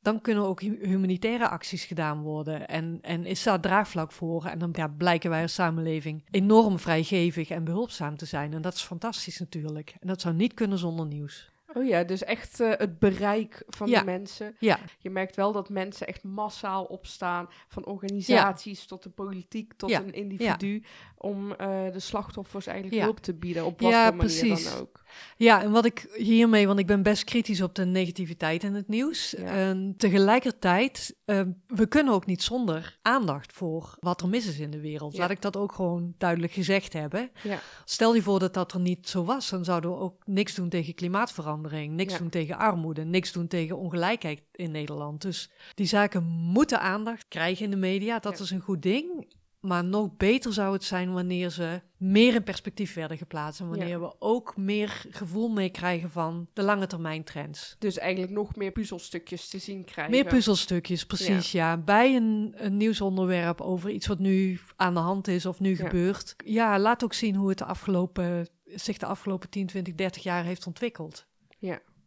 dan 0.00 0.20
kunnen 0.20 0.44
ook 0.44 0.60
hu- 0.60 0.86
humanitaire 0.86 1.48
acties 1.48 1.84
gedaan 1.84 2.22
worden. 2.22 2.68
En, 2.68 2.98
en 3.02 3.26
is 3.26 3.42
daar 3.42 3.60
draagvlak 3.60 4.12
voor. 4.12 4.44
En 4.44 4.58
dan 4.58 4.70
ja, 4.72 4.88
blijken 4.88 5.30
wij 5.30 5.42
als 5.42 5.54
samenleving 5.54 6.24
enorm 6.30 6.78
vrijgevig 6.78 7.50
en 7.50 7.64
behulpzaam 7.64 8.16
te 8.16 8.26
zijn. 8.26 8.52
En 8.52 8.62
dat 8.62 8.74
is 8.74 8.82
fantastisch 8.82 9.38
natuurlijk. 9.38 9.96
En 10.00 10.06
dat 10.06 10.20
zou 10.20 10.34
niet 10.34 10.54
kunnen 10.54 10.78
zonder 10.78 11.06
nieuws. 11.06 11.50
Oh 11.74 11.86
ja, 11.86 12.04
dus 12.04 12.24
echt 12.24 12.60
eh, 12.60 12.70
het 12.76 12.98
bereik 12.98 13.62
van 13.66 13.88
Ja. 13.88 13.98
de 13.98 14.04
mensen. 14.04 14.56
Ja, 14.58 14.78
Je 14.98 15.10
merkt 15.10 15.36
wel 15.36 15.52
dat 15.52 15.68
mensen 15.68 16.06
echt 16.06 16.22
massaal 16.22 16.84
opstaan, 16.84 17.48
van 17.68 17.84
organisaties 17.86 18.86
tot 18.86 19.02
de 19.02 19.10
politiek, 19.10 19.72
tot 19.76 19.92
een 19.92 20.12
individu, 20.12 20.82
om 21.18 21.52
eh, 21.52 21.92
de 21.92 22.00
slachtoffers 22.00 22.66
eigenlijk 22.66 23.02
hulp 23.02 23.18
te 23.20 23.34
bieden, 23.34 23.64
op 23.64 23.80
wat 23.80 23.90
Ja, 23.90 24.06
voor 24.06 24.16
manier 24.16 24.32
precies. 24.38 24.70
dan 24.70 24.80
ook. 24.80 25.04
Ja, 25.36 25.62
en 25.62 25.70
wat 25.70 25.84
ik 25.84 26.08
hiermee, 26.14 26.66
want 26.66 26.78
ik 26.78 26.86
ben 26.86 27.02
best 27.02 27.24
kritisch 27.24 27.60
op 27.62 27.74
de 27.74 27.84
negativiteit 27.84 28.62
in 28.64 28.74
het 28.74 28.88
nieuws. 28.88 29.34
En 29.34 29.94
tegelijkertijd, 29.96 31.16
eh, 31.24 31.40
we 31.66 31.86
kunnen 31.86 32.14
ook 32.14 32.26
niet 32.26 32.42
zonder 32.42 32.98
aandacht 33.02 33.52
voor 33.52 33.96
wat 34.00 34.20
er 34.20 34.28
mis 34.28 34.46
is 34.46 34.58
in 34.58 34.70
de 34.70 34.80
wereld. 34.80 35.16
Laat 35.18 35.30
ik 35.30 35.42
dat 35.42 35.56
ook 35.56 35.72
gewoon 35.72 36.14
duidelijk 36.18 36.52
gezegd 36.52 36.92
hebben. 36.92 37.30
Ja. 37.42 37.58
Stel 37.84 38.14
je 38.14 38.22
voor 38.22 38.38
dat 38.38 38.54
dat 38.54 38.72
er 38.72 38.80
niet 38.80 39.08
zo 39.08 39.24
was, 39.24 39.48
dan 39.50 39.64
zouden 39.64 39.90
we 39.90 39.96
ook 39.96 40.22
niks 40.26 40.54
doen 40.54 40.68
tegen 40.68 40.94
klimaatverandering, 40.94 41.54
niks 41.72 42.12
Ja. 42.12 42.18
doen 42.18 42.28
tegen 42.28 42.56
armoede, 42.58 43.04
niks 43.04 43.32
doen 43.32 43.46
tegen 43.46 43.76
ongelijkheid 43.78 44.42
in 44.52 44.70
Nederland. 44.70 45.22
Dus 45.22 45.50
die 45.74 45.86
zaken 45.86 46.24
moeten 46.24 46.80
aandacht 46.80 47.28
krijgen 47.28 47.64
in 47.64 47.70
de 47.70 47.76
media, 47.76 48.18
dat 48.18 48.38
Ja. 48.38 48.44
is 48.44 48.50
een 48.50 48.60
goed 48.60 48.82
ding. 48.82 49.34
Maar 49.60 49.84
nog 49.84 50.16
beter 50.16 50.52
zou 50.52 50.72
het 50.72 50.84
zijn 50.84 51.12
wanneer 51.12 51.50
ze 51.50 51.80
meer 51.96 52.34
in 52.34 52.42
perspectief 52.42 52.94
werden 52.94 53.16
geplaatst. 53.18 53.60
En 53.60 53.68
wanneer 53.68 53.88
Ja. 53.88 54.00
we 54.00 54.14
ook 54.18 54.56
meer 54.56 55.04
gevoel 55.10 55.48
meekrijgen 55.48 56.10
van 56.10 56.48
de 56.52 56.62
lange 56.62 56.86
termijn 56.86 57.24
trends. 57.24 57.76
Dus 57.78 57.98
eigenlijk 57.98 58.32
nog 58.32 58.56
meer 58.56 58.72
puzzelstukjes 58.72 59.48
te 59.48 59.58
zien 59.58 59.84
krijgen. 59.84 60.14
Meer 60.14 60.24
puzzelstukjes, 60.24 61.06
precies, 61.06 61.52
ja. 61.52 61.76
Bij 61.76 62.16
een, 62.16 62.54
een 62.56 62.76
nieuwsonderwerp 62.76 63.60
over 63.60 63.90
iets 63.90 64.06
wat 64.06 64.18
nu 64.18 64.60
aan 64.76 64.94
de 64.94 65.00
hand 65.00 65.28
is 65.28 65.46
of 65.46 65.60
nu 65.60 65.70
Ja. 65.70 65.76
gebeurt. 65.76 66.34
Ja, 66.44 66.78
laat 66.78 67.04
ook 67.04 67.14
zien 67.14 67.34
hoe 67.34 67.48
het 67.48 67.58
de 67.58 67.64
afgelopen, 67.64 68.48
zich 68.64 68.98
de 68.98 69.06
afgelopen 69.06 69.48
10, 69.50 69.66
20, 69.66 69.94
30 69.94 70.22
jaar 70.22 70.44
heeft 70.44 70.66
ontwikkeld. 70.66 71.26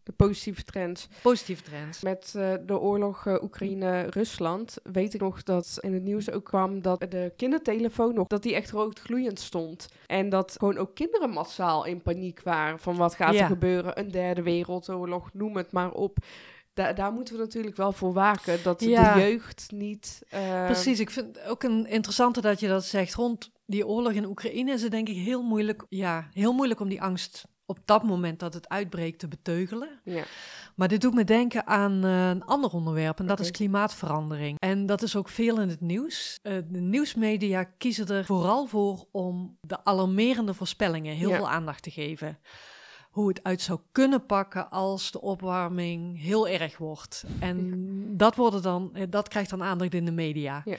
De 0.03 0.11
positieve 0.15 0.63
trends. 0.63 1.07
Positieve 1.21 1.63
trends. 1.63 2.01
Met 2.01 2.33
eh, 2.35 2.53
de 2.65 2.79
oorlog 2.79 3.25
eh, 3.25 3.43
Oekraïne-Rusland 3.43 4.77
weet 4.83 5.13
ik 5.13 5.21
nog 5.21 5.43
dat 5.43 5.77
in 5.79 5.93
het 5.93 6.03
nieuws 6.03 6.31
ook 6.31 6.45
kwam 6.45 6.81
dat 6.81 6.99
de 7.09 7.33
kindertelefoon 7.37 8.13
nog, 8.13 8.27
dat 8.27 8.43
die 8.43 8.55
echt 8.55 8.71
roodgloeiend 8.71 9.39
stond. 9.39 9.87
En 10.07 10.29
dat 10.29 10.55
gewoon 10.57 10.77
ook 10.77 10.95
kinderen 10.95 11.29
massaal 11.29 11.85
in 11.85 12.01
paniek 12.01 12.41
waren 12.43 12.79
van 12.79 12.95
wat 12.95 13.15
gaat 13.15 13.33
Ja. 13.33 13.41
er 13.41 13.47
gebeuren, 13.47 13.99
een 13.99 14.11
derde 14.11 14.41
wereldoorlog, 14.43 15.29
noem 15.33 15.57
het 15.57 15.71
maar 15.71 15.91
op. 15.91 16.17
Da- 16.73 16.93
daar 16.93 17.11
moeten 17.11 17.33
we 17.35 17.39
natuurlijk 17.41 17.75
wel 17.75 17.91
voor 17.91 18.13
waken, 18.13 18.63
dat 18.63 18.81
Ja. 18.83 19.13
de 19.13 19.19
jeugd 19.19 19.71
niet... 19.71 20.21
eh, 20.29 20.65
Precies, 20.65 20.99
ik 20.99 21.09
vind 21.09 21.41
ook 21.43 21.63
een 21.63 21.87
interessante 21.87 22.41
dat 22.41 22.59
je 22.59 22.67
dat 22.67 22.85
zegt. 22.85 23.13
Rond 23.13 23.51
die 23.65 23.87
oorlog 23.87 24.11
in 24.11 24.25
Oekraïne 24.25 24.71
is 24.71 24.81
het 24.81 24.91
denk 24.91 25.09
ik 25.09 25.15
heel 25.17 25.41
moeilijk, 25.43 25.85
ja, 25.89 26.29
heel 26.33 26.53
moeilijk 26.53 26.79
om 26.79 26.89
die 26.89 27.01
angst 27.01 27.45
op 27.69 27.79
dat 27.85 28.03
moment 28.03 28.39
dat 28.39 28.53
het 28.53 28.69
uitbreekt 28.69 29.19
te 29.19 29.27
beteugelen. 29.27 29.89
Ja, 30.03 30.23
Maar 30.75 30.87
dit 30.87 31.01
doet 31.01 31.13
me 31.13 31.23
denken 31.23 31.67
aan 31.67 32.03
eh, 32.03 32.29
een 32.29 32.45
ander 32.45 32.71
onderwerp 32.71 33.19
en 33.19 33.25
dat 33.27 33.39
is 33.39 33.51
klimaatverandering. 33.51 34.57
En 34.59 34.85
dat 34.85 35.01
is 35.01 35.15
ook 35.15 35.29
veel 35.29 35.59
in 35.61 35.69
het 35.69 35.81
nieuws. 35.81 36.39
Eh, 36.41 36.53
de 36.69 36.79
nieuwsmedia 36.79 37.63
kiezen 37.63 38.07
er 38.07 38.25
vooral 38.25 38.65
voor 38.65 39.05
om 39.11 39.57
de 39.61 39.83
alarmerende 39.85 40.53
voorspellingen 40.53 41.15
heel 41.15 41.29
Ja. 41.29 41.35
veel 41.35 41.49
aandacht 41.49 41.83
te 41.83 41.91
geven. 41.91 42.37
Hoe 43.09 43.27
het 43.27 43.43
uit 43.43 43.61
zou 43.61 43.79
kunnen 43.91 44.25
pakken 44.25 44.69
als 44.69 45.11
de 45.11 45.21
opwarming 45.21 46.21
heel 46.21 46.47
erg 46.47 46.77
wordt. 46.77 47.23
En 47.39 47.73
dat, 48.17 48.35
worden 48.35 48.61
dan, 48.61 48.89
eh, 48.93 49.03
dat 49.09 49.27
krijgt 49.27 49.49
dan 49.49 49.63
aandacht 49.63 49.93
in 49.93 50.05
de 50.05 50.11
media. 50.11 50.61
Ja. 50.65 50.77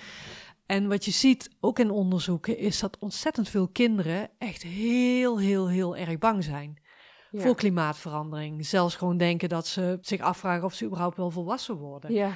En 0.70 0.88
wat 0.88 1.04
je 1.04 1.10
ziet, 1.10 1.50
ook 1.60 1.78
in 1.78 1.90
onderzoeken, 1.90 2.58
is 2.58 2.80
dat 2.80 2.98
ontzettend 2.98 3.48
veel 3.48 3.68
kinderen 3.68 4.28
echt 4.38 4.62
heel, 4.62 5.38
heel, 5.38 5.68
heel 5.68 5.96
erg 5.96 6.18
bang 6.18 6.44
zijn 6.44 6.82
ja. 7.30 7.40
voor 7.40 7.54
klimaatverandering. 7.54 8.66
Zelfs 8.66 8.94
gewoon 8.96 9.16
denken 9.16 9.48
dat 9.48 9.66
ze 9.66 9.98
zich 10.00 10.20
afvragen 10.20 10.64
of 10.64 10.74
ze 10.74 10.84
überhaupt 10.84 11.16
wel 11.16 11.30
volwassen 11.30 11.76
worden. 11.76 12.12
ja. 12.12 12.32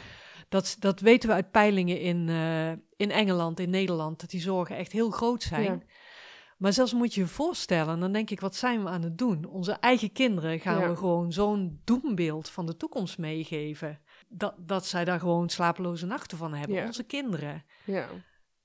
Dat, 0.48 0.76
dat 0.78 1.00
weten 1.00 1.28
we 1.28 1.34
uit 1.34 1.50
peilingen 1.50 2.00
in, 2.00 2.28
eh, 2.28 2.70
in 2.96 3.10
Engeland, 3.10 3.60
in 3.60 3.70
Nederland, 3.70 4.20
dat 4.20 4.30
die 4.30 4.40
zorgen 4.40 4.76
echt 4.76 4.92
heel 4.92 5.10
groot 5.10 5.42
zijn. 5.42 5.64
Ja. 5.64 5.80
Maar 6.58 6.72
zelfs 6.72 6.92
moet 6.92 7.14
je 7.14 7.20
je 7.20 7.26
voorstellen, 7.26 8.00
dan 8.00 8.12
denk 8.12 8.30
ik, 8.30 8.40
wat 8.40 8.56
zijn 8.56 8.82
we 8.82 8.88
aan 8.88 9.02
het 9.02 9.18
doen? 9.18 9.44
Onze 9.44 9.72
eigen 9.72 10.12
kinderen 10.12 10.60
gaan 10.60 10.80
Ja. 10.80 10.88
we 10.88 10.96
gewoon 10.96 11.32
zo'n 11.32 11.80
doembeeld 11.84 12.48
van 12.48 12.66
de 12.66 12.76
toekomst 12.76 13.18
meegeven. 13.18 14.00
Dat, 14.36 14.54
dat 14.58 14.86
zij 14.86 15.04
daar 15.04 15.18
gewoon 15.20 15.48
slapeloze 15.48 16.06
nachten 16.06 16.38
van 16.38 16.54
hebben, 16.54 16.76
Ja. 16.76 16.86
onze 16.86 17.04
kinderen. 17.04 17.64
ja. 17.84 18.06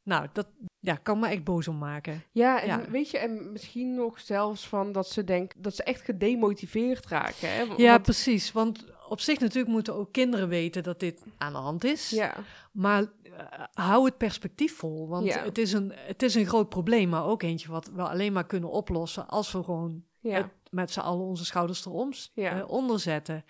Nou, 0.03 0.27
dat 0.33 0.47
ja, 0.79 0.95
kan 0.95 1.19
me 1.19 1.27
echt 1.27 1.43
boos 1.43 1.67
om 1.67 1.77
maken. 1.77 2.23
Ja, 2.31 2.61
en 2.61 2.67
Ja. 2.67 2.89
weet 2.89 3.09
je, 3.09 3.17
en 3.17 3.51
misschien 3.51 3.93
nog 3.95 4.19
zelfs 4.19 4.67
van 4.67 4.91
dat 4.91 5.07
ze 5.09 5.23
denken 5.23 5.61
dat 5.61 5.75
ze 5.75 5.83
echt 5.83 6.01
gedemotiveerd 6.01 7.05
raken. 7.05 7.49
Hè? 7.53 7.61
Ja, 7.77 7.97
precies. 7.97 8.51
Want 8.51 8.85
op 9.09 9.19
zich 9.19 9.39
natuurlijk 9.39 9.73
moeten 9.73 9.95
ook 9.95 10.11
kinderen 10.11 10.47
weten 10.49 10.83
dat 10.83 10.99
dit 10.99 11.23
aan 11.37 11.51
de 11.53 11.57
hand 11.59 11.83
is. 11.83 12.09
ja, 12.09 12.33
Maar 12.71 13.01
eh, 13.23 13.63
hou 13.73 14.05
het 14.05 14.17
perspectief 14.17 14.77
vol. 14.77 15.07
Want 15.07 15.25
Ja. 15.25 15.43
het, 15.43 15.57
is 15.57 15.73
een, 15.73 15.91
het 15.95 16.23
is 16.23 16.35
een 16.35 16.45
groot 16.45 16.69
probleem, 16.69 17.09
maar 17.09 17.25
ook 17.25 17.43
eentje 17.43 17.71
wat 17.71 17.89
we 17.93 18.01
alleen 18.01 18.33
maar 18.33 18.45
kunnen 18.45 18.69
oplossen 18.71 19.27
als 19.27 19.51
we 19.51 19.63
gewoon 19.63 20.03
ja, 20.19 20.35
het 20.35 20.47
met 20.69 20.91
z'n 20.91 20.99
allen 20.99 21.25
onze 21.25 21.45
schouders 21.45 21.85
erom 21.85 22.11
Ja. 22.33 22.59
eh, 22.59 22.69
onder 22.69 22.99
zetten. 22.99 23.45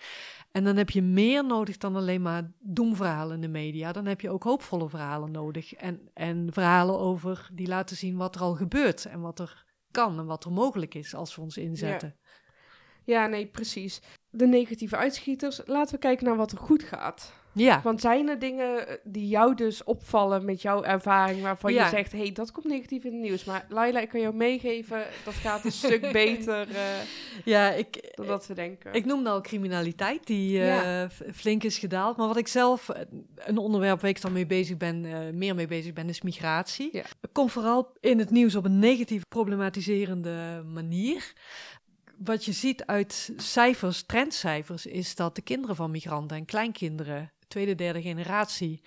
En 0.52 0.64
dan 0.64 0.76
heb 0.76 0.90
je 0.90 1.02
meer 1.02 1.44
nodig 1.44 1.76
dan 1.76 1.96
alleen 1.96 2.22
maar 2.22 2.52
doemverhalen 2.58 3.34
in 3.34 3.40
de 3.40 3.48
media. 3.48 3.92
Dan 3.92 4.06
heb 4.06 4.20
je 4.20 4.30
ook 4.30 4.42
hoopvolle 4.42 4.88
verhalen 4.88 5.30
nodig. 5.30 5.74
En, 5.74 6.10
en 6.14 6.52
verhalen 6.52 6.98
over 6.98 7.48
die 7.52 7.66
laten 7.66 7.96
zien 7.96 8.16
wat 8.16 8.34
er 8.34 8.40
al 8.40 8.54
gebeurt 8.54 9.04
en 9.04 9.20
wat 9.20 9.38
er 9.38 9.64
kan 9.90 10.18
en 10.18 10.26
wat 10.26 10.44
er 10.44 10.52
mogelijk 10.52 10.94
is 10.94 11.14
als 11.14 11.34
we 11.34 11.40
ons 11.40 11.56
inzetten. 11.56 12.16
ja, 13.04 13.26
nee, 13.26 13.46
precies. 13.46 14.02
De 14.30 14.46
negatieve 14.46 14.96
uitschieters, 14.96 15.60
laten 15.64 15.94
we 15.94 16.00
kijken 16.00 16.26
naar 16.26 16.36
wat 16.36 16.52
er 16.52 16.58
goed 16.58 16.82
gaat. 16.82 17.32
Ja, 17.52 17.80
Want 17.82 18.00
zijn 18.00 18.28
er 18.28 18.38
dingen 18.38 18.88
eh, 18.88 18.96
die 19.04 19.28
jou 19.28 19.54
dus 19.54 19.84
opvallen 19.84 20.44
met 20.44 20.62
jouw 20.62 20.82
ervaring, 20.82 21.42
waarvan 21.42 21.72
Ja. 21.72 21.84
je 21.84 21.90
zegt, 21.90 22.12
hé, 22.12 22.18
hey, 22.18 22.32
dat 22.32 22.52
komt 22.52 22.66
negatief 22.66 23.04
in 23.04 23.12
het 23.12 23.20
nieuws. 23.20 23.44
Maar 23.44 23.66
Laila, 23.68 24.00
ik 24.00 24.08
kan 24.08 24.20
jou 24.20 24.34
meegeven, 24.34 25.04
dat 25.24 25.34
gaat 25.34 25.64
een 25.64 25.72
stuk 25.72 26.12
beter 26.22 26.68
eh, 26.70 26.84
ja 27.44 27.70
ik, 27.70 28.10
dan 28.14 28.26
dat 28.26 28.46
we 28.46 28.54
denken. 28.54 28.92
Ik 28.92 29.04
noemde 29.04 29.30
al 29.30 29.40
criminaliteit, 29.40 30.26
die 30.26 30.58
eh, 30.60 30.66
Ja. 30.66 31.08
flink 31.34 31.62
is 31.62 31.78
gedaald. 31.78 32.16
Maar 32.16 32.26
wat 32.26 32.36
ik 32.36 32.48
zelf, 32.48 32.88
een 33.36 33.58
onderwerp 33.58 34.00
waar 34.00 34.10
ik 34.10 34.20
dan 34.20 34.32
mee 34.32 34.46
bezig 34.46 34.76
ben, 34.76 35.00
meer 35.38 35.54
mee 35.54 35.66
bezig 35.66 35.92
ben, 35.92 36.08
is 36.08 36.22
migratie. 36.22 36.88
Ja. 36.92 37.02
Het 37.20 37.32
komt 37.32 37.52
vooral 37.52 37.92
in 38.00 38.18
het 38.18 38.30
nieuws 38.30 38.54
op 38.54 38.64
een 38.64 38.78
negatief 38.78 39.22
problematiserende 39.28 40.62
manier. 40.66 41.32
Wat 42.24 42.44
je 42.44 42.52
ziet 42.52 42.84
uit 42.86 43.32
cijfers, 43.36 44.02
trendcijfers, 44.02 44.86
is 44.86 45.14
dat 45.14 45.34
de 45.34 45.42
kinderen 45.42 45.76
van 45.76 45.90
migranten 45.90 46.36
en 46.36 46.44
kleinkinderen, 46.44 47.32
tweede, 47.50 47.74
derde 47.74 48.02
generatie, 48.02 48.82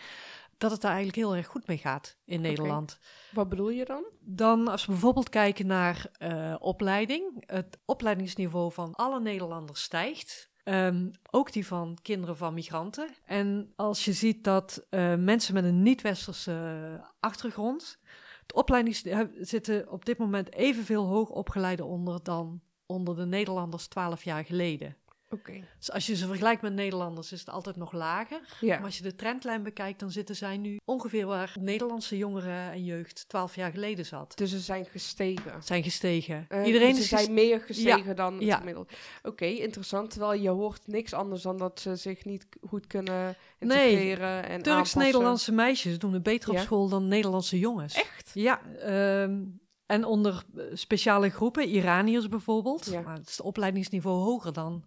dat 0.58 0.72
het 0.72 0.82
daar 0.82 0.92
eigenlijk 0.92 1.26
heel 1.26 1.36
erg 1.36 1.48
goed 1.48 1.68
mee 1.68 1.78
gaat 1.78 2.18
in 2.26 2.42
Nederland. 2.42 3.00
Wat 3.32 3.50
bedoel 3.50 3.70
je 3.70 3.86
dan? 3.86 4.04
Dan 4.20 4.68
als 4.68 4.86
we 4.86 4.92
bijvoorbeeld 4.92 5.30
kijken 5.30 5.68
naar 5.68 6.06
eh, 6.18 6.56
opleiding. 6.60 7.44
Het 7.46 7.80
opleidingsniveau 7.86 8.72
van 8.72 8.96
alle 8.96 9.20
Nederlanders 9.20 9.82
stijgt. 9.82 10.52
Ehm, 10.64 11.10
ook 11.32 11.52
die 11.52 11.68
van 11.68 11.98
kinderen 12.02 12.38
van 12.38 12.54
migranten. 12.54 13.10
En 13.26 13.74
als 13.76 14.06
je 14.06 14.14
ziet 14.14 14.44
dat 14.44 14.86
eh, 14.90 15.16
mensen 15.16 15.54
met 15.54 15.64
een 15.64 15.84
niet-westerse 15.84 17.00
achtergrond... 17.20 18.02
Het 18.42 18.54
opleidingsniveau 18.54 19.30
zitten 19.40 19.92
op 19.92 20.06
dit 20.06 20.18
moment 20.18 20.54
evenveel 20.54 21.06
hoogopgeleiden 21.06 21.86
onder 21.86 22.24
dan 22.24 22.62
onder 22.86 23.16
de 23.16 23.26
Nederlanders 23.26 23.88
12 23.88 24.24
jaar 24.24 24.46
geleden. 24.46 24.98
Oké. 25.34 25.64
Dus 25.78 25.92
als 25.92 26.06
je 26.06 26.16
ze 26.16 26.28
vergelijkt 26.28 26.62
met 26.62 26.74
Nederlanders 26.74 27.32
is 27.32 27.40
het 27.40 27.50
altijd 27.50 27.76
nog 27.76 27.92
lager. 27.92 28.40
Ja. 28.62 28.76
Maar 28.76 28.86
als 28.86 28.98
je 28.98 29.04
de 29.04 29.16
trendlijn 29.16 29.64
bekijkt, 29.64 30.00
dan 30.00 30.12
zitten 30.12 30.36
zij 30.36 30.58
nu 30.58 30.78
ongeveer 30.86 31.26
waar 31.26 31.56
Nederlandse 31.60 32.18
jongeren 32.18 32.72
en 32.72 32.84
jeugd 32.84 33.26
12 33.28 33.56
jaar 33.56 33.72
geleden 33.72 34.06
zat. 34.06 34.38
Dus 34.38 34.50
ze 34.50 34.60
zijn 34.60 34.86
gestegen. 34.86 35.64
Zijn 35.64 35.84
gestegen. 35.84 36.46
Eh, 36.50 36.66
Iedereen 36.66 36.90
dus 36.92 37.00
is 37.00 37.08
ze 37.08 37.16
ges- 37.16 37.24
zijn 37.24 37.36
meer 37.36 37.62
gestegen 37.62 38.16
dan 38.16 38.34
het 38.34 38.44
ja. 38.44 38.58
gemiddeld. 38.58 38.92
Oké, 39.24 39.46
interessant. 39.46 40.10
Terwijl 40.10 40.42
je 40.42 40.50
hoort 40.50 40.88
niks 40.88 41.14
anders 41.14 41.42
dan 41.42 41.58
dat 41.58 41.80
ze 41.80 41.96
zich 41.96 42.26
niet 42.26 42.46
goed 42.68 42.88
kunnen 42.88 43.36
Nee, 43.60 43.90
integreren 43.90 44.46
en 44.50 44.62
Turks-Nederlandse 44.62 45.52
meisjes 45.52 46.00
doen 46.00 46.14
het 46.14 46.24
beter 46.24 46.50
op 46.50 46.58
school 46.58 46.90
dan 46.90 47.08
Nederlandse 47.08 47.60
jongens. 47.60 47.94
Echt? 47.94 48.32
Ja, 48.34 48.62
ehm, 48.80 49.42
en 49.86 50.06
onder 50.06 50.44
eh, 50.56 50.64
speciale 50.74 51.30
groepen, 51.30 51.68
Iraniërs 51.70 52.30
bijvoorbeeld. 52.30 52.86
Ja. 52.86 53.02
Maar 53.02 53.18
het 53.18 53.28
is 53.30 53.38
het 53.38 53.46
opleidingsniveau 53.46 54.18
hoger 54.24 54.54
dan, 54.54 54.84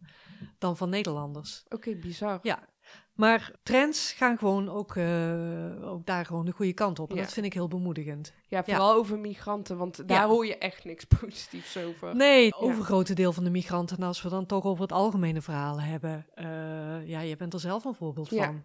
dan 0.59 0.77
van 0.77 0.89
Nederlanders. 0.89 1.65
Oké, 1.69 1.95
bizar. 1.95 2.39
Ja. 2.43 2.69
Maar 3.15 3.53
trends 3.63 4.13
gaan 4.13 4.39
gewoon 4.39 4.69
ook, 4.69 4.97
eh, 4.97 5.89
ook 5.93 6.07
daar 6.07 6.27
gewoon 6.27 6.45
de 6.45 6.53
goede 6.53 6.73
kant 6.73 6.99
op. 6.99 7.11
En 7.11 7.17
Ja. 7.17 7.23
dat 7.23 7.33
vind 7.33 7.47
ik 7.47 7.53
heel 7.53 7.69
bemoedigend. 7.69 8.33
Ja, 8.49 8.65
vooral 8.65 8.93
over 8.95 9.19
migranten, 9.19 9.77
want 9.77 10.09
daar 10.09 10.21
Ja. 10.21 10.27
hoor 10.29 10.47
je 10.47 10.59
echt 10.59 10.85
niks 10.85 11.05
positiefs 11.21 11.77
over. 11.77 12.17
Nee, 12.17 12.45
het 12.45 12.55
overgrote 12.55 13.15
deel 13.15 13.33
van 13.33 13.45
de 13.45 13.51
migranten. 13.51 13.97
En 13.97 14.03
als 14.03 14.23
we 14.23 14.29
dan 14.29 14.47
toch 14.47 14.65
over 14.65 14.83
het 14.83 14.93
algemene 14.93 15.43
verhaal 15.43 15.81
hebben. 15.81 16.27
eh, 16.35 17.07
ja, 17.09 17.21
je 17.21 17.37
bent 17.37 17.53
er 17.55 17.61
zelf 17.61 17.85
een 17.85 17.95
voorbeeld 17.95 18.31
Ja. 18.31 18.45
van. 18.45 18.65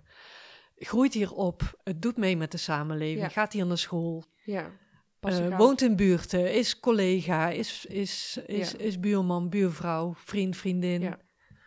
Groeit 0.76 1.14
hier 1.14 1.32
op, 1.34 1.80
het 1.84 2.02
doet 2.02 2.18
mee 2.18 2.38
met 2.38 2.52
de 2.52 2.58
samenleving, 2.58 3.32
gaat 3.32 3.54
hier 3.54 3.66
naar 3.66 3.78
school, 3.78 4.24
Ja. 4.44 4.72
eh, 5.20 5.58
woont 5.58 5.82
in 5.82 5.96
buurten, 5.96 6.54
is 6.54 6.80
collega, 6.80 7.50
is, 7.50 7.86
is, 7.86 8.40
is, 8.46 8.76
is 8.76 9.00
buurman, 9.00 9.50
buurvrouw, 9.50 10.14
vriend, 10.16 10.58
vriendin. 10.58 11.02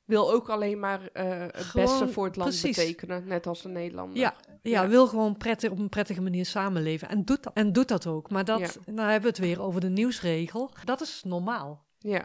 Wil 0.05 0.33
ook 0.33 0.49
alleen 0.49 0.79
maar 0.81 1.09
eh, 1.13 1.25
het 1.41 1.57
Gewoon- 1.57 1.87
beste 1.87 2.09
voor 2.09 2.25
het 2.25 2.37
land 2.37 2.49
precies. 2.49 2.77
betekenen, 2.77 3.27
net 3.27 3.47
als 3.47 3.65
een 3.65 3.73
Nederlander. 3.73 4.17
Ja, 4.19 4.35
ja, 4.63 4.83
Ja. 4.83 4.89
wil 4.89 5.07
gewoon 5.07 5.37
prettig, 5.37 5.71
op 5.71 5.79
een 5.79 5.89
prettige 5.89 6.21
manier 6.23 6.47
samenleven. 6.47 7.09
En 7.09 7.25
doet 7.25 7.43
dat, 7.43 7.53
en 7.55 7.73
doet 7.73 7.89
dat 7.89 8.07
ook. 8.07 8.31
Maar 8.31 8.45
dat, 8.45 8.59
Ja. 8.61 8.93
nou 8.93 9.11
hebben 9.11 9.31
we 9.33 9.37
het 9.37 9.47
weer 9.47 9.63
over 9.63 9.81
de 9.81 9.89
nieuwsregel. 9.89 10.71
Dat 10.85 11.01
is 11.01 11.23
normaal. 11.27 11.85
Ja, 11.99 12.25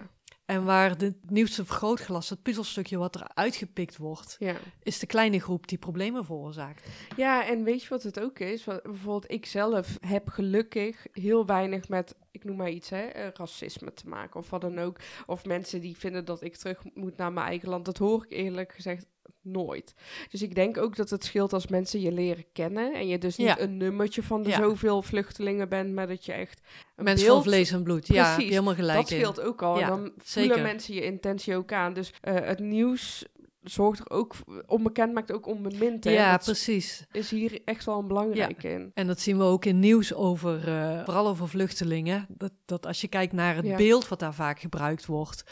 En 0.50 0.64
waar 0.64 0.98
de 0.98 1.14
nieuwste 1.28 1.66
vergrootglas, 1.66 2.30
het 2.30 2.42
puzzelstukje 2.42 2.98
wat 2.98 3.16
er 3.16 3.32
uitgepikt 3.34 3.98
wordt, 3.98 4.36
ja. 4.40 4.56
is 4.84 5.00
de 5.00 5.06
kleine 5.06 5.40
groep 5.40 5.68
die 5.68 5.78
problemen 5.78 6.26
veroorzaakt. 6.26 6.88
Ja, 7.16 7.48
en 7.48 7.64
weet 7.64 7.84
je 7.84 7.90
wat 7.90 8.04
het 8.04 8.20
ook 8.20 8.40
is? 8.40 8.66
Wat, 8.66 8.84
bijvoorbeeld, 8.84 9.32
ik 9.32 9.46
zelf 9.46 9.98
heb 10.02 10.28
gelukkig 10.28 11.08
heel 11.12 11.46
weinig 11.46 11.90
met, 11.90 12.16
ik 12.32 12.44
noem 12.44 12.56
maar 12.56 12.70
iets, 12.70 12.90
hè, 12.90 13.02
eh, 13.02 13.28
racisme 13.34 13.94
te 13.94 14.08
maken 14.08 14.40
of 14.40 14.50
wat 14.50 14.62
dan 14.62 14.80
ook. 14.80 14.98
Of 15.26 15.46
mensen 15.46 15.82
die 15.82 15.98
vinden 15.98 16.26
dat 16.26 16.42
ik 16.42 16.56
terug 16.56 16.84
moet 16.94 17.18
naar 17.18 17.34
mijn 17.34 17.48
eigen 17.48 17.70
land. 17.70 17.86
Dat 17.86 17.98
hoor 17.98 18.26
ik 18.26 18.32
eerlijk 18.32 18.74
gezegd 18.74 19.06
nooit. 19.42 19.94
Dus 20.32 20.42
ik 20.42 20.56
denk 20.56 20.78
ook 20.78 20.96
dat 20.96 21.10
het 21.10 21.24
scheelt 21.24 21.54
als 21.54 21.68
mensen 21.68 22.02
je 22.02 22.12
leren 22.12 22.46
kennen 22.54 22.94
en 22.94 23.08
je 23.08 23.18
dus 23.18 23.38
niet 23.38 23.48
Ja. 23.48 23.60
een 23.60 23.78
nummertje 23.78 24.24
van 24.24 24.44
de 24.44 24.50
Ja. 24.50 24.58
zoveel 24.58 25.02
vluchtelingen 25.02 25.70
bent, 25.70 25.94
maar 25.94 26.08
dat 26.08 26.26
je 26.26 26.34
echt 26.34 26.62
een 26.96 27.04
Mensen 27.04 27.26
beeld 27.28 27.44
van 27.44 27.52
vlees 27.52 27.72
en 27.72 27.84
bloed, 27.84 28.08
ja, 28.08 28.34
Precies, 28.34 28.50
helemaal 28.52 28.76
gelijk 28.76 29.00
dat 29.00 29.12
in. 29.12 29.18
scheelt 29.18 29.42
ook 29.42 29.62
al. 29.62 29.78
Ja, 29.80 29.82
en 29.84 29.88
dan 29.90 30.00
voelen 30.18 30.52
zeker. 30.54 30.62
mensen 30.62 30.94
je 30.94 31.04
intentie 31.06 31.56
ook 31.56 31.72
aan. 31.74 31.94
Dus 31.94 32.14
eh, 32.22 32.34
het 32.36 32.60
nieuws 32.60 33.26
zorgt 33.62 34.00
er 34.00 34.10
ook... 34.10 34.36
Onbekend 34.66 35.14
maakt 35.14 35.32
ook 35.32 35.46
onbemind. 35.48 36.04
hè. 36.04 36.12
Ja, 36.12 36.32
dat 36.32 36.44
precies. 36.44 37.06
is 37.12 37.30
hier 37.32 37.62
echt 37.66 37.86
wel 37.86 38.00
een 38.00 38.08
belangrijke 38.08 38.70
in. 38.70 38.92
En 38.94 39.08
dat 39.08 39.20
zien 39.20 39.38
we 39.38 39.44
ook 39.44 39.66
in 39.66 39.80
nieuws 39.80 40.14
over, 40.14 40.68
eh, 40.68 41.04
vooral 41.04 41.28
over 41.28 41.48
vluchtelingen. 41.50 42.26
Dat, 42.30 42.52
dat 42.66 42.86
als 42.86 43.02
je 43.02 43.08
kijkt 43.08 43.34
naar 43.34 43.56
het 43.56 43.66
Ja. 43.66 43.76
beeld 43.76 44.08
wat 44.08 44.20
daar 44.20 44.34
vaak 44.34 44.60
gebruikt 44.60 45.06
wordt. 45.06 45.44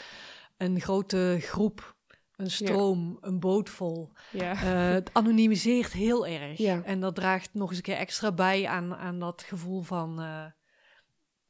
Een 0.56 0.80
grote 0.80 1.36
groep, 1.40 1.96
een 2.38 2.50
stroom, 2.50 3.18
een 3.20 3.40
boot 3.40 3.70
vol. 3.70 4.12
Ja. 4.30 4.52
Eh, 4.52 4.92
het 4.94 5.10
anonimiseert 5.12 5.92
heel 5.92 6.26
erg. 6.26 6.58
Ja. 6.58 6.82
En 6.84 7.00
dat 7.00 7.14
draagt 7.14 7.50
nog 7.52 7.68
eens 7.68 7.76
een 7.76 7.82
keer 7.82 7.96
extra 7.96 8.32
bij 8.32 8.66
aan, 8.66 8.94
aan 8.96 9.18
dat 9.18 9.42
gevoel 9.46 9.82
van 9.82 10.20
eh, 10.20 10.44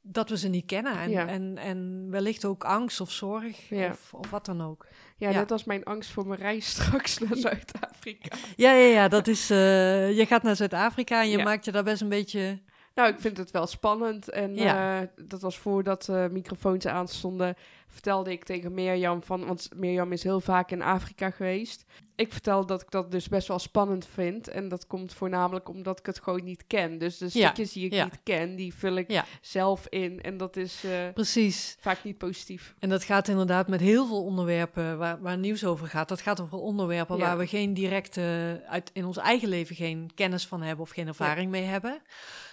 dat 0.03 0.29
we 0.29 0.38
ze 0.38 0.48
niet 0.48 0.66
kennen. 0.66 0.98
En, 0.98 1.11
Ja. 1.11 1.27
en, 1.27 1.59
en 1.59 2.07
wellicht 2.11 2.44
ook 2.44 2.64
angst 2.64 3.01
of 3.01 3.11
zorg 3.11 3.68
Ja. 3.68 3.90
of, 3.90 4.14
of 4.14 4.31
wat 4.31 4.44
dan 4.46 4.61
ook. 4.61 4.87
ja, 5.16 5.31
net 5.31 5.51
als 5.51 5.64
mijn 5.64 5.85
angst 5.85 6.11
voor 6.11 6.27
mijn 6.27 6.40
reis 6.40 6.68
straks 6.77 7.18
naar 7.18 7.37
Zuid-Afrika. 7.37 8.37
Ja, 8.57 8.72
ja, 8.72 8.87
ja, 8.92 9.09
dat 9.09 9.27
is. 9.27 9.51
eh, 9.51 10.16
je 10.16 10.27
gaat 10.27 10.42
naar 10.42 10.57
Zuid-Afrika 10.57 11.22
en 11.22 11.29
je 11.29 11.38
maakt 11.42 11.64
je 11.64 11.72
daar 11.72 11.85
best 11.85 12.03
een 12.03 12.09
beetje. 12.09 12.61
Nou, 12.98 13.11
ik 13.11 13.20
vind 13.20 13.37
het 13.37 13.50
wel 13.50 13.66
spannend. 13.66 14.28
En 14.28 14.54
Ja. 14.54 15.00
eh, 15.00 15.08
dat 15.28 15.40
was 15.40 15.58
voordat 15.58 16.04
de 16.04 16.28
microfoons 16.30 16.87
aanstonden, 16.87 17.54
vertelde 17.88 18.32
ik 18.32 18.44
tegen 18.44 18.74
Mirjam 18.74 19.22
van... 19.22 19.46
Want 19.46 19.68
Mirjam 19.76 20.12
is 20.12 20.22
heel 20.22 20.40
vaak 20.40 20.70
in 20.70 20.82
Afrika 20.82 21.30
geweest. 21.30 21.84
Ik 22.16 22.32
vertelde 22.32 22.66
dat 22.66 22.82
ik 22.82 22.90
dat 22.90 23.11
dus 23.11 23.28
best 23.28 23.48
wel 23.48 23.58
spannend 23.58 24.06
vind. 24.06 24.48
En 24.48 24.68
dat 24.68 24.87
komt 24.87 25.12
voornamelijk 25.14 25.68
omdat 25.68 25.98
ik 25.98 26.06
het 26.06 26.20
gewoon 26.22 26.44
niet 26.44 26.64
ken. 26.66 26.98
Dus 26.98 27.18
de 27.18 27.24
Ja, 27.24 27.30
stukjes 27.46 27.72
die 27.72 27.84
ik 27.84 27.92
ja. 27.92 28.04
niet 28.04 28.20
ken, 28.22 28.56
die 28.56 28.74
vul 28.74 28.94
ik 28.96 29.22
zelf 29.40 29.87
in. 29.88 30.20
En 30.22 30.37
dat 30.37 30.56
is 30.56 30.84
eh, 30.84 31.08
Precies. 31.14 31.76
vaak 31.80 32.04
niet 32.04 32.18
positief. 32.18 32.74
En 32.78 32.88
dat 32.88 33.04
gaat 33.04 33.28
inderdaad 33.28 33.68
met 33.68 33.80
heel 33.80 34.06
veel 34.06 34.24
onderwerpen 34.24 34.98
waar, 34.98 35.20
waar 35.20 35.38
nieuws 35.38 35.64
over 35.64 35.87
gaat. 35.87 36.08
Dat 36.08 36.20
gaat 36.20 36.40
over 36.40 36.58
onderwerpen 36.58 37.18
waar 37.18 37.38
we 37.38 37.46
geen 37.46 37.74
directe, 37.74 38.62
uit, 38.68 38.90
in 38.92 39.04
ons 39.04 39.16
eigen 39.16 39.48
leven 39.48 39.76
geen 39.76 40.11
kennis 40.14 40.46
van 40.46 40.62
hebben 40.62 40.84
of 40.84 40.90
geen 40.90 41.06
ervaring 41.06 41.50
mee 41.50 41.64
hebben. 41.64 42.02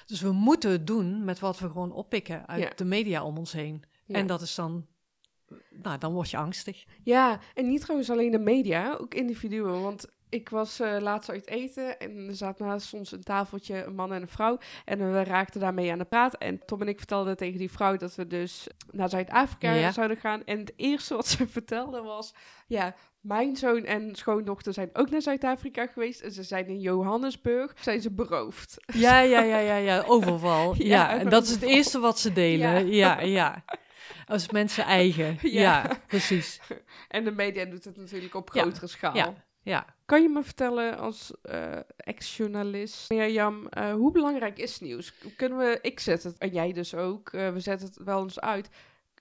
Dus 0.06 0.22
we 0.22 0.32
moeten 0.32 0.72
het 0.72 0.88
doen 0.88 1.24
met 1.24 1.40
wat 1.40 1.60
we 1.60 1.68
gewoon 1.70 1.92
oppikken 1.92 2.48
uit 2.48 2.62
Ja. 2.64 2.72
de 2.76 2.86
media 2.86 3.24
om 3.24 3.38
ons 3.38 3.52
heen. 3.52 3.84
Ja. 4.06 4.16
En 4.16 4.28
dat 4.28 4.42
is 4.42 4.56
dan, 4.56 4.86
nou, 5.82 5.98
dan 5.98 6.14
word 6.14 6.30
je 6.30 6.38
angstig. 6.38 6.86
Ja, 7.04 7.40
en 7.54 7.68
niet 7.68 7.82
trouwens 7.82 8.10
alleen 8.10 8.32
de 8.32 8.40
media, 8.40 8.96
ook 9.00 9.14
individuen. 9.14 9.82
Want 9.82 10.06
ik 10.30 10.50
was 10.50 10.80
eh, 10.80 10.96
laatst 11.00 11.30
uit 11.30 11.48
eten 11.48 12.00
en 12.00 12.28
er 12.28 12.36
zat 12.36 12.60
naast 12.60 12.94
ons 12.94 13.12
een 13.12 13.24
tafeltje, 13.24 13.84
een 13.84 13.96
man 13.96 14.14
en 14.14 14.22
een 14.22 14.28
vrouw. 14.28 14.58
En 14.86 15.12
we 15.14 15.24
raakten 15.24 15.60
daarmee 15.60 15.92
aan 15.92 15.98
de 15.98 16.06
praat. 16.06 16.36
En 16.38 16.66
Tom 16.66 16.82
en 16.82 16.88
ik 16.88 16.98
vertelden 16.98 17.38
tegen 17.38 17.58
die 17.60 17.72
vrouw 17.72 17.98
dat 17.98 18.16
we 18.16 18.28
dus 18.28 18.68
naar 18.92 19.10
Zuid-Afrika 19.10 19.74
Ja. 19.74 19.92
zouden 19.92 20.18
gaan. 20.18 20.44
En 20.46 20.60
het 20.60 20.74
eerste 20.76 21.16
wat 21.16 21.28
ze 21.28 21.48
vertelde 21.58 22.02
was, 22.02 22.34
ja, 22.68 22.96
mijn 23.22 23.56
zoon 23.56 23.84
en 23.86 24.16
schoondochter 24.16 24.74
zijn 24.74 24.90
ook 24.94 25.10
naar 25.10 25.22
Zuid-Afrika 25.22 25.88
geweest. 25.88 26.22
En 26.22 26.32
ze 26.32 26.44
zijn 26.44 26.68
in 26.68 26.80
Johannesburg, 26.80 27.74
zijn 27.80 28.02
ze 28.02 28.12
beroofd. 28.12 28.78
Ja, 28.86 29.20
ja, 29.34 29.42
ja, 29.42 29.58
ja, 29.58 29.76
ja, 29.76 30.04
overval. 30.08 30.74
Ja, 30.78 30.84
Ja, 30.86 31.20
en 31.20 31.30
dat 31.30 31.44
is 31.44 31.52
het 31.52 31.62
eerste 31.62 32.00
wat 32.00 32.20
ze 32.20 32.34
delen. 32.34 32.88
Ja. 32.88 33.20
Ja, 33.20 33.22
ja. 33.22 33.64
Als 34.28 34.50
mensen 34.50 34.84
eigen. 34.84 35.38
Ja. 35.42 35.86
Precies. 36.08 36.60
En 37.08 37.24
de 37.24 37.32
media 37.32 37.66
doet 37.66 37.84
het 37.84 37.98
natuurlijk 37.98 38.36
op 38.36 38.50
grotere 38.50 38.88
schaal. 38.88 39.16
Ja, 39.16 39.34
ja. 39.62 39.95
Kan 40.06 40.22
je 40.22 40.30
me 40.30 40.44
vertellen 40.44 40.98
als 40.98 41.34
eh, 41.42 41.80
ex-journalist, 41.98 43.10
Mirjam, 43.10 43.68
eh, 43.68 43.94
hoe 43.94 44.12
belangrijk 44.12 44.58
is 44.58 44.80
nieuws? 44.80 45.14
Kunnen 45.36 45.58
we, 45.58 45.80
ik 45.82 46.00
zet 46.00 46.24
het, 46.24 46.38
en 46.38 46.50
jij 46.50 46.74
dus 46.74 46.96
ook, 46.96 47.30
eh, 47.30 47.54
we 47.54 47.60
zetten 47.60 47.88
het 47.88 47.98
wel 47.98 48.24
eens 48.24 48.40
uit. 48.40 48.70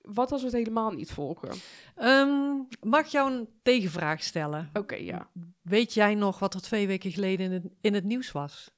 Wat 0.03 0.33
als 0.33 0.41
we 0.41 0.47
het 0.47 0.57
helemaal 0.57 0.91
niet 0.91 1.13
volgen? 1.13 1.51
Ehm, 1.95 2.57
mag 2.81 3.01
ik 3.01 3.07
jou 3.07 3.33
een 3.33 3.49
tegenvraag 3.63 4.23
stellen? 4.23 4.71
Oké, 4.73 4.95
ja. 4.95 5.31
Weet 5.63 5.95
jij 5.95 6.15
nog 6.15 6.39
wat 6.39 6.55
er 6.55 6.63
twee 6.63 6.87
weken 6.87 7.11
geleden 7.11 7.47
in 7.47 7.53
het, 7.53 7.65
in 7.81 7.95
het 7.95 8.05
nieuws 8.05 8.33
was? 8.33 8.71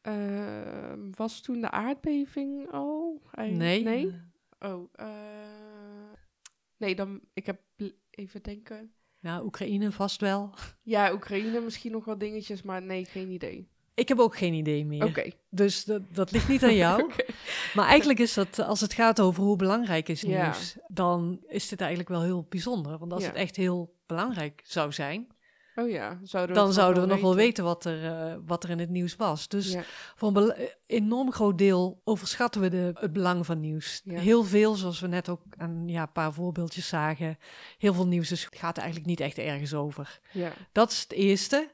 Ehm, 0.00 1.10
was 1.10 1.40
toen 1.40 1.60
de 1.60 1.70
aardbeving 1.70 2.70
al? 2.70 3.22
Nee. 3.36 3.82
Nee? 3.82 4.20
Oh, 4.58 4.92
nee, 6.76 6.94
dan, 6.94 7.20
ik 7.32 7.46
heb 7.46 7.60
even 8.10 8.42
denken. 8.42 8.94
Nou, 9.24 9.44
Oekraïne 9.44 9.92
vast 9.92 10.20
wel. 10.20 10.50
Ja, 10.82 11.12
Oekraïne 11.12 11.60
misschien 11.60 11.92
nog 11.92 12.04
wat 12.04 12.20
dingetjes, 12.20 12.62
maar 12.62 12.82
nee, 12.82 13.04
geen 13.04 13.30
idee. 13.30 13.68
Ik 13.94 14.08
heb 14.08 14.18
ook 14.18 14.36
geen 14.36 14.52
idee 14.54 14.84
meer. 14.84 15.04
Oké. 15.04 15.30
Dus 15.50 15.84
dat, 15.84 16.02
dat 16.12 16.30
ligt 16.30 16.48
niet 16.48 16.62
aan 16.64 16.74
jou. 16.74 17.10
Maar 17.74 17.86
eigenlijk 17.86 18.18
is 18.18 18.34
dat, 18.34 18.58
als 18.58 18.80
het 18.80 18.92
gaat 18.92 19.20
over 19.20 19.42
hoe 19.42 19.56
belangrijk 19.56 20.08
is 20.08 20.20
Ja. 20.20 20.42
nieuws, 20.44 20.76
dan 20.88 21.40
is 21.48 21.68
dit 21.68 21.80
eigenlijk 21.80 22.08
wel 22.10 22.22
heel 22.22 22.46
bijzonder. 22.48 22.98
Want 22.98 23.12
als 23.12 23.22
Ja. 23.22 23.28
het 23.28 23.36
echt 23.36 23.56
heel 23.56 23.94
belangrijk 24.06 24.60
zou 24.64 24.92
zijn, 24.92 25.26
Oh 25.76 25.90
ja, 25.90 26.18
zouden 26.22 26.54
dan 26.56 26.72
zouden 26.72 27.02
we 27.02 27.08
nog 27.08 27.20
wel 27.20 27.34
weten 27.34 27.64
wat 27.64 27.84
er, 27.84 28.04
eh, 28.04 28.34
wat 28.46 28.64
er 28.64 28.70
in 28.70 28.78
het 28.78 28.90
nieuws 28.90 29.16
was. 29.16 29.48
Dus 29.48 29.72
Ja. 29.72 29.82
voor 30.14 30.36
een 30.36 30.54
enorm 30.86 31.32
groot 31.32 31.58
deel 31.58 32.00
overschatten 32.04 32.60
we 32.60 32.68
de, 32.68 32.90
het 32.94 33.12
belang 33.12 33.46
van 33.46 33.60
nieuws. 33.60 34.00
Ja. 34.04 34.18
Heel 34.20 34.44
veel, 34.44 34.74
zoals 34.74 35.00
we 35.00 35.06
net 35.06 35.28
ook 35.28 35.40
aan 35.56 35.82
ja, 35.88 36.02
een 36.02 36.12
paar 36.12 36.32
voorbeeldjes 36.32 36.88
zagen, 36.88 37.38
heel 37.78 37.94
veel 37.94 38.06
nieuws 38.06 38.30
is, 38.30 38.48
gaat 38.50 38.76
eigenlijk 38.78 39.08
niet 39.08 39.20
echt 39.20 39.38
ergens 39.38 39.74
over. 39.74 40.20
Ja. 40.32 40.52
Dat 40.72 40.90
is 40.90 41.00
het 41.00 41.12
eerste. 41.12 41.70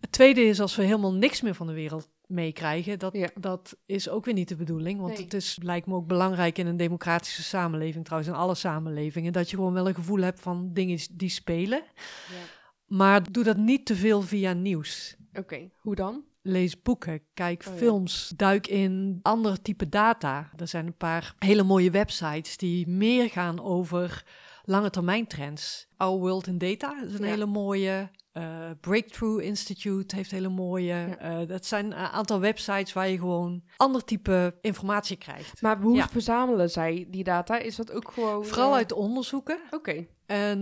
Het 0.00 0.12
tweede 0.12 0.40
is 0.44 0.60
als 0.60 0.76
we 0.76 0.82
helemaal 0.82 1.14
niks 1.14 1.40
meer 1.40 1.54
van 1.54 1.66
de 1.66 1.72
wereld 1.72 2.08
meekrijgen. 2.26 2.98
Dat, 2.98 3.12
Ja. 3.12 3.28
dat 3.34 3.76
is 3.86 4.08
ook 4.08 4.24
weer 4.24 4.34
niet 4.34 4.48
de 4.48 4.56
bedoeling. 4.56 5.00
Want 5.00 5.12
Nee. 5.14 5.22
het 5.24 5.34
is, 5.34 5.58
lijkt 5.62 5.86
me 5.86 5.94
ook 5.94 6.06
belangrijk 6.06 6.58
in 6.58 6.66
een 6.66 6.76
democratische 6.76 7.42
samenleving, 7.42 8.04
trouwens 8.04 8.32
in 8.32 8.38
alle 8.38 8.54
samenlevingen, 8.54 9.32
dat 9.32 9.50
je 9.50 9.56
gewoon 9.56 9.72
wel 9.72 9.88
een 9.88 9.94
gevoel 9.94 10.20
hebt 10.20 10.40
van 10.40 10.70
dingen 10.72 10.98
die 11.10 11.28
spelen. 11.30 11.82
ja. 12.28 12.58
Maar 12.90 13.32
doe 13.32 13.44
dat 13.44 13.56
niet 13.56 13.86
te 13.86 13.96
veel 13.96 14.22
via 14.22 14.52
nieuws. 14.52 15.16
Oké, 15.32 15.70
hoe 15.76 15.94
dan? 15.94 16.24
Lees 16.42 16.82
boeken, 16.82 17.20
kijk 17.34 17.64
Oh 17.66 17.72
ja. 17.72 17.78
films, 17.78 18.32
duik 18.36 18.66
in 18.66 19.18
ander 19.22 19.62
type 19.62 19.88
data. 19.88 20.50
Er 20.56 20.68
zijn 20.68 20.86
een 20.86 20.96
paar 20.96 21.34
hele 21.38 21.62
mooie 21.62 21.90
websites 21.90 22.56
die 22.56 22.88
meer 22.88 23.28
gaan 23.30 23.60
over 23.62 24.24
lange 24.64 24.90
termijn 24.90 25.26
trends. 25.26 25.88
Our 25.96 26.18
World 26.18 26.46
in 26.46 26.58
Data 26.58 27.02
is 27.06 27.12
een 27.14 27.20
Ja. 27.24 27.26
hele 27.30 27.46
mooie. 27.46 28.10
Eh, 28.32 28.70
Breakthrough 28.80 29.42
Institute 29.44 30.16
heeft 30.16 30.30
hele 30.30 30.48
mooie. 30.48 30.84
Ja. 30.94 31.16
eh, 31.18 31.48
dat 31.48 31.66
zijn 31.66 31.84
een 31.86 31.92
aantal 31.94 32.40
websites 32.40 32.92
waar 32.92 33.08
je 33.08 33.18
gewoon 33.18 33.62
ander 33.76 34.04
type 34.04 34.54
informatie 34.60 35.16
krijgt. 35.16 35.62
Maar 35.62 35.80
hoe 35.80 35.96
Ja. 35.96 36.08
verzamelen 36.08 36.70
zij 36.70 37.06
die 37.08 37.24
data? 37.24 37.58
Is 37.58 37.76
dat 37.76 37.92
ook 37.92 38.10
gewoon... 38.12 38.46
Vooral 38.46 38.70
eh, 38.70 38.76
uit 38.76 38.92
onderzoeken. 38.92 39.58
Oké, 39.70 40.06
En 40.26 40.58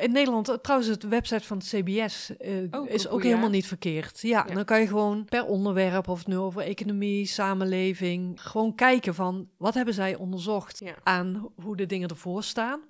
in 0.00 0.12
Nederland, 0.12 0.58
trouwens, 0.62 0.90
het 0.90 1.08
website 1.08 1.44
van 1.46 1.56
het 1.56 1.66
CBS 1.66 2.30
Oh, 2.70 2.90
is 2.90 3.08
ook 3.08 3.22
helemaal 3.22 3.48
niet 3.48 3.66
verkeerd. 3.66 4.20
Ja, 4.20 4.44
Ja. 4.48 4.54
dan 4.54 4.64
kan 4.64 4.80
je 4.80 4.86
gewoon 4.86 5.24
per 5.24 5.44
onderwerp, 5.44 6.08
of 6.08 6.18
het 6.18 6.26
nu 6.26 6.36
over 6.36 6.62
economie, 6.62 7.26
samenleving, 7.26 8.42
gewoon 8.42 8.74
kijken 8.74 9.14
van 9.14 9.48
wat 9.56 9.74
hebben 9.74 9.94
zij 9.94 10.14
onderzocht 10.16 10.82
aan 11.02 11.48
hoe 11.62 11.76
de 11.76 11.86
dingen 11.86 12.08
ervoor 12.08 12.42
staan. 12.42 12.80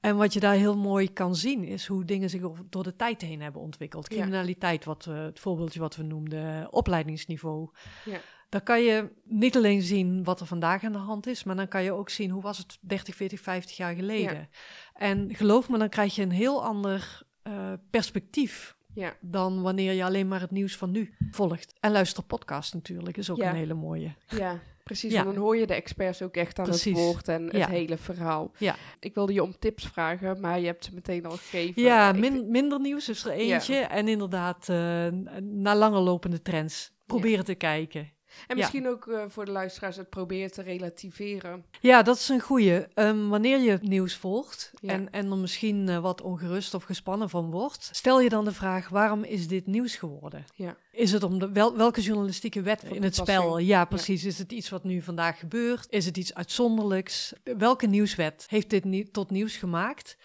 En 0.00 0.16
wat 0.16 0.32
je 0.32 0.40
daar 0.40 0.54
heel 0.54 0.76
mooi 0.76 1.12
kan 1.12 1.34
zien, 1.36 1.64
is 1.64 1.86
hoe 1.86 2.04
dingen 2.04 2.30
zich 2.30 2.40
door 2.70 2.82
de 2.82 2.96
tijd 2.96 3.20
heen 3.20 3.40
hebben 3.42 3.60
ontwikkeld. 3.60 4.08
Criminaliteit, 4.08 4.84
wat 4.84 5.04
we, 5.04 5.12
het 5.12 5.40
voorbeeldje 5.40 5.80
wat 5.80 5.96
we 5.96 6.02
noemden, 6.02 6.72
opleidingsniveau. 6.72 7.68
Ja. 8.04 8.18
Dan 8.48 8.62
kan 8.62 8.82
je 8.82 9.10
niet 9.24 9.56
alleen 9.56 9.82
zien 9.82 10.24
wat 10.24 10.40
er 10.40 10.46
vandaag 10.46 10.84
aan 10.84 10.92
de 10.92 10.98
hand 10.98 11.26
is, 11.26 11.44
maar 11.44 11.56
dan 11.56 11.68
kan 11.68 11.82
je 11.82 11.92
ook 11.92 12.10
zien 12.10 12.30
hoe 12.30 12.42
was 12.42 12.58
het 12.58 12.78
30, 12.80 13.14
40, 13.14 13.40
50 13.40 13.76
jaar 13.76 13.94
geleden. 13.94 14.48
En 14.94 15.34
geloof 15.34 15.68
me, 15.68 15.78
dan 15.78 15.88
krijg 15.88 16.14
je 16.14 16.22
een 16.22 16.30
heel 16.30 16.64
ander 16.64 17.22
eh, 17.42 17.72
perspectief 17.90 18.76
Ja. 18.94 19.16
dan 19.20 19.62
wanneer 19.62 19.92
je 19.92 20.04
alleen 20.04 20.28
maar 20.28 20.40
het 20.40 20.50
nieuws 20.50 20.76
van 20.76 20.90
nu 20.90 21.14
volgt. 21.30 21.74
En 21.80 21.92
luister 21.92 22.22
podcast 22.22 22.74
natuurlijk, 22.74 23.16
is 23.16 23.30
ook 23.30 23.36
Ja. 23.36 23.50
een 23.50 23.56
hele 23.56 23.74
mooie. 23.74 24.14
Ja, 24.26 24.60
precies. 24.84 25.12
Ja. 25.12 25.18
En 25.18 25.24
dan 25.24 25.36
hoor 25.36 25.56
je 25.56 25.66
de 25.66 25.74
experts 25.74 26.22
ook 26.22 26.36
echt 26.36 26.58
aan 26.58 26.64
Precies. 26.64 26.84
het 26.84 27.00
woord 27.06 27.28
en 27.28 27.42
het 27.44 27.56
Ja. 27.56 27.68
hele 27.68 27.96
verhaal. 27.96 28.50
Ja. 28.58 28.76
Ik 29.00 29.14
wilde 29.14 29.32
je 29.32 29.42
om 29.42 29.58
tips 29.58 29.86
vragen, 29.86 30.40
maar 30.40 30.60
je 30.60 30.66
hebt 30.66 30.84
ze 30.84 30.94
meteen 30.94 31.24
al 31.26 31.36
gegeven. 31.36 31.82
Ja, 31.82 32.12
min- 32.12 32.50
minder 32.50 32.80
nieuws 32.80 33.08
is 33.08 33.24
er 33.24 33.30
eentje. 33.32 33.74
En 33.76 34.08
inderdaad, 34.08 34.68
eh, 34.68 34.76
naar 35.40 35.76
langer 35.76 36.00
lopende 36.00 36.42
trends. 36.42 36.92
Proberen 37.06 37.44
te 37.44 37.54
kijken. 37.54 38.10
En 38.46 38.56
ja. 38.56 38.62
misschien 38.62 38.88
ook 38.88 39.06
eh, 39.06 39.22
voor 39.28 39.44
de 39.44 39.50
luisteraars 39.50 39.96
het 39.96 40.10
proberen 40.10 40.52
te 40.52 40.62
relativeren. 40.62 41.64
Ja, 41.80 42.02
dat 42.02 42.16
is 42.16 42.28
een 42.28 42.40
goeie. 42.40 42.86
Ehm, 42.94 43.28
wanneer 43.28 43.58
je 43.58 43.70
het 43.70 43.82
nieuws 43.82 44.14
volgt 44.14 44.72
Ja. 44.80 44.92
en, 44.92 45.12
en 45.12 45.30
er 45.30 45.36
misschien 45.36 45.88
eh, 45.88 45.98
wat 45.98 46.20
ongerust 46.20 46.74
of 46.74 46.82
gespannen 46.84 47.30
van 47.30 47.50
wordt, 47.50 47.88
stel 47.92 48.20
je 48.20 48.28
dan 48.28 48.44
de 48.44 48.52
vraag: 48.52 48.88
waarom 48.88 49.24
is 49.24 49.48
dit 49.48 49.66
nieuws 49.66 49.96
geworden? 49.96 50.44
Ja. 50.54 50.76
Is 50.92 51.12
het 51.12 51.22
om 51.22 51.38
de, 51.38 51.52
wel, 51.52 51.76
welke 51.76 52.00
journalistieke 52.00 52.62
wet 52.62 52.82
in 52.84 53.02
het 53.02 53.14
spel? 53.14 53.58
Ja, 53.58 53.84
precies. 53.84 54.24
Is 54.24 54.38
het 54.38 54.52
iets 54.52 54.68
wat 54.68 54.84
nu 54.84 55.02
vandaag 55.02 55.38
gebeurt? 55.38 55.86
Is 55.90 56.04
het 56.06 56.16
iets 56.16 56.34
uitzonderlijks? 56.34 57.32
Welke 57.44 57.86
nieuwswet 57.86 58.46
heeft 58.48 58.70
dit 58.70 58.84
nie- 58.84 59.10
tot 59.10 59.30
nieuws 59.30 59.56
gemaakt? 59.56 60.16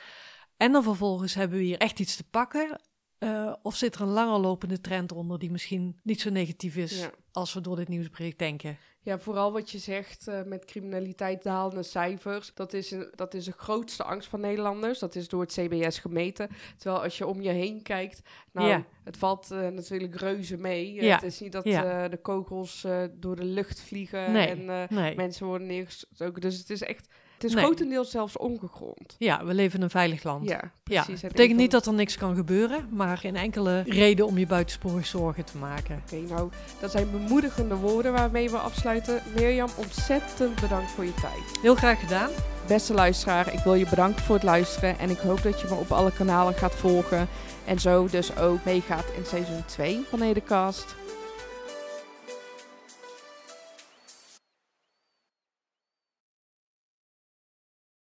En 0.57 0.71
dan 0.71 0.83
vervolgens 0.83 1.33
hebben 1.33 1.57
we 1.57 1.63
hier 1.63 1.77
echt 1.77 1.99
iets 1.99 2.15
te 2.15 2.23
pakken. 2.23 2.79
Eh, 3.17 3.53
of 3.61 3.75
zit 3.75 3.95
er 3.95 4.01
een 4.01 4.07
langer 4.07 4.39
lopende 4.39 4.81
trend 4.81 5.11
onder 5.11 5.39
die 5.39 5.51
misschien 5.51 5.99
niet 6.03 6.21
zo 6.21 6.29
negatief 6.29 6.75
is 6.75 6.99
Ja. 7.01 7.09
als 7.31 7.53
we 7.53 7.61
door 7.61 7.75
dit 7.75 7.87
nieuwsbericht 7.87 8.39
denken? 8.39 8.77
Ja, 9.01 9.19
vooral 9.19 9.51
wat 9.51 9.71
je 9.71 9.77
zegt 9.77 10.27
eh, 10.27 10.43
met 10.43 10.65
criminaliteit 10.65 11.43
dalende 11.43 11.83
cijfers. 11.83 12.51
Dat 12.53 12.73
is, 12.73 12.91
een, 12.91 13.11
dat 13.15 13.33
is 13.33 13.45
de 13.45 13.51
grootste 13.51 14.03
angst 14.03 14.29
van 14.29 14.39
Nederlanders. 14.39 14.99
Dat 14.99 15.15
is 15.15 15.27
door 15.27 15.41
het 15.41 15.51
CBS 15.51 15.99
gemeten. 15.99 16.49
Terwijl 16.77 17.03
als 17.03 17.17
je 17.17 17.27
om 17.27 17.41
je 17.41 17.49
heen 17.49 17.81
kijkt, 17.81 18.21
nou, 18.51 18.67
Ja. 18.67 18.85
het 19.03 19.17
valt 19.17 19.51
eh, 19.51 19.67
natuurlijk 19.67 20.15
reuze 20.15 20.57
mee. 20.57 20.93
Ja. 20.93 21.15
Het 21.15 21.23
is 21.23 21.39
niet 21.39 21.51
dat 21.51 21.63
Ja. 21.63 22.07
de 22.07 22.17
kogels 22.17 22.85
door 23.11 23.35
de 23.35 23.43
lucht 23.45 23.81
vliegen 23.81 24.31
Nee. 24.31 24.47
en 24.47 24.87
Nee. 24.89 25.15
mensen 25.15 25.45
worden 25.47 25.67
neergestoken. 25.67 26.41
Dus 26.41 26.57
het 26.57 26.69
is 26.69 26.81
echt, 26.81 27.07
het 27.35 27.43
is 27.43 27.53
Nee. 27.53 27.63
grotendeels 27.63 28.11
zelfs 28.11 28.37
ongegrond. 28.37 29.15
Ja, 29.17 29.45
we 29.45 29.53
leven 29.53 29.77
in 29.77 29.83
een 29.83 29.89
veilig 29.89 30.23
land. 30.23 30.49
Ja, 30.49 30.71
Ja, 30.83 31.03
precies. 31.03 31.21
dat 31.21 31.23
En 31.23 31.29
betekent 31.35 31.57
niet 31.59 31.71
dat 31.71 31.85
er 31.85 31.93
niks 31.93 32.17
kan 32.17 32.35
gebeuren, 32.35 32.87
maar 32.91 33.17
geen 33.17 33.35
enkele 33.35 33.83
reden 33.87 34.25
om 34.25 34.37
je 34.37 34.45
buitensporig 34.47 35.05
zorgen 35.05 35.45
te 35.45 35.57
maken. 35.57 36.01
Oké, 36.05 36.15
nou, 36.33 36.49
dat 36.79 36.91
zijn 36.91 37.11
bemoedigende 37.11 37.75
woorden 37.75 38.11
waarmee 38.13 38.49
we 38.49 38.57
afsluiten. 38.57 39.21
Mirjam, 39.35 39.69
ontzettend 39.75 40.61
bedankt 40.61 40.91
voor 40.91 41.03
je 41.05 41.13
tijd. 41.13 41.59
Heel 41.61 41.75
graag 41.75 41.99
gedaan. 41.99 42.29
Beste 42.67 42.93
luisteraar, 42.93 43.53
ik 43.53 43.59
wil 43.59 43.73
je 43.73 43.89
bedanken 43.89 44.23
voor 44.23 44.35
het 44.35 44.43
luisteren 44.43 44.99
en 44.99 45.09
ik 45.09 45.17
hoop 45.17 45.41
dat 45.43 45.61
je 45.61 45.67
me 45.69 45.75
op 45.75 45.91
alle 45.91 46.11
kanalen 46.11 46.53
gaat 46.53 46.75
volgen 46.75 47.27
en 47.65 47.79
zo 47.79 48.07
dus 48.07 48.37
ook 48.37 48.63
meegaat 48.65 49.05
in 49.17 49.25
seizoen 49.25 49.65
2 49.65 50.03
van 50.09 50.21
Edecast. 50.21 50.95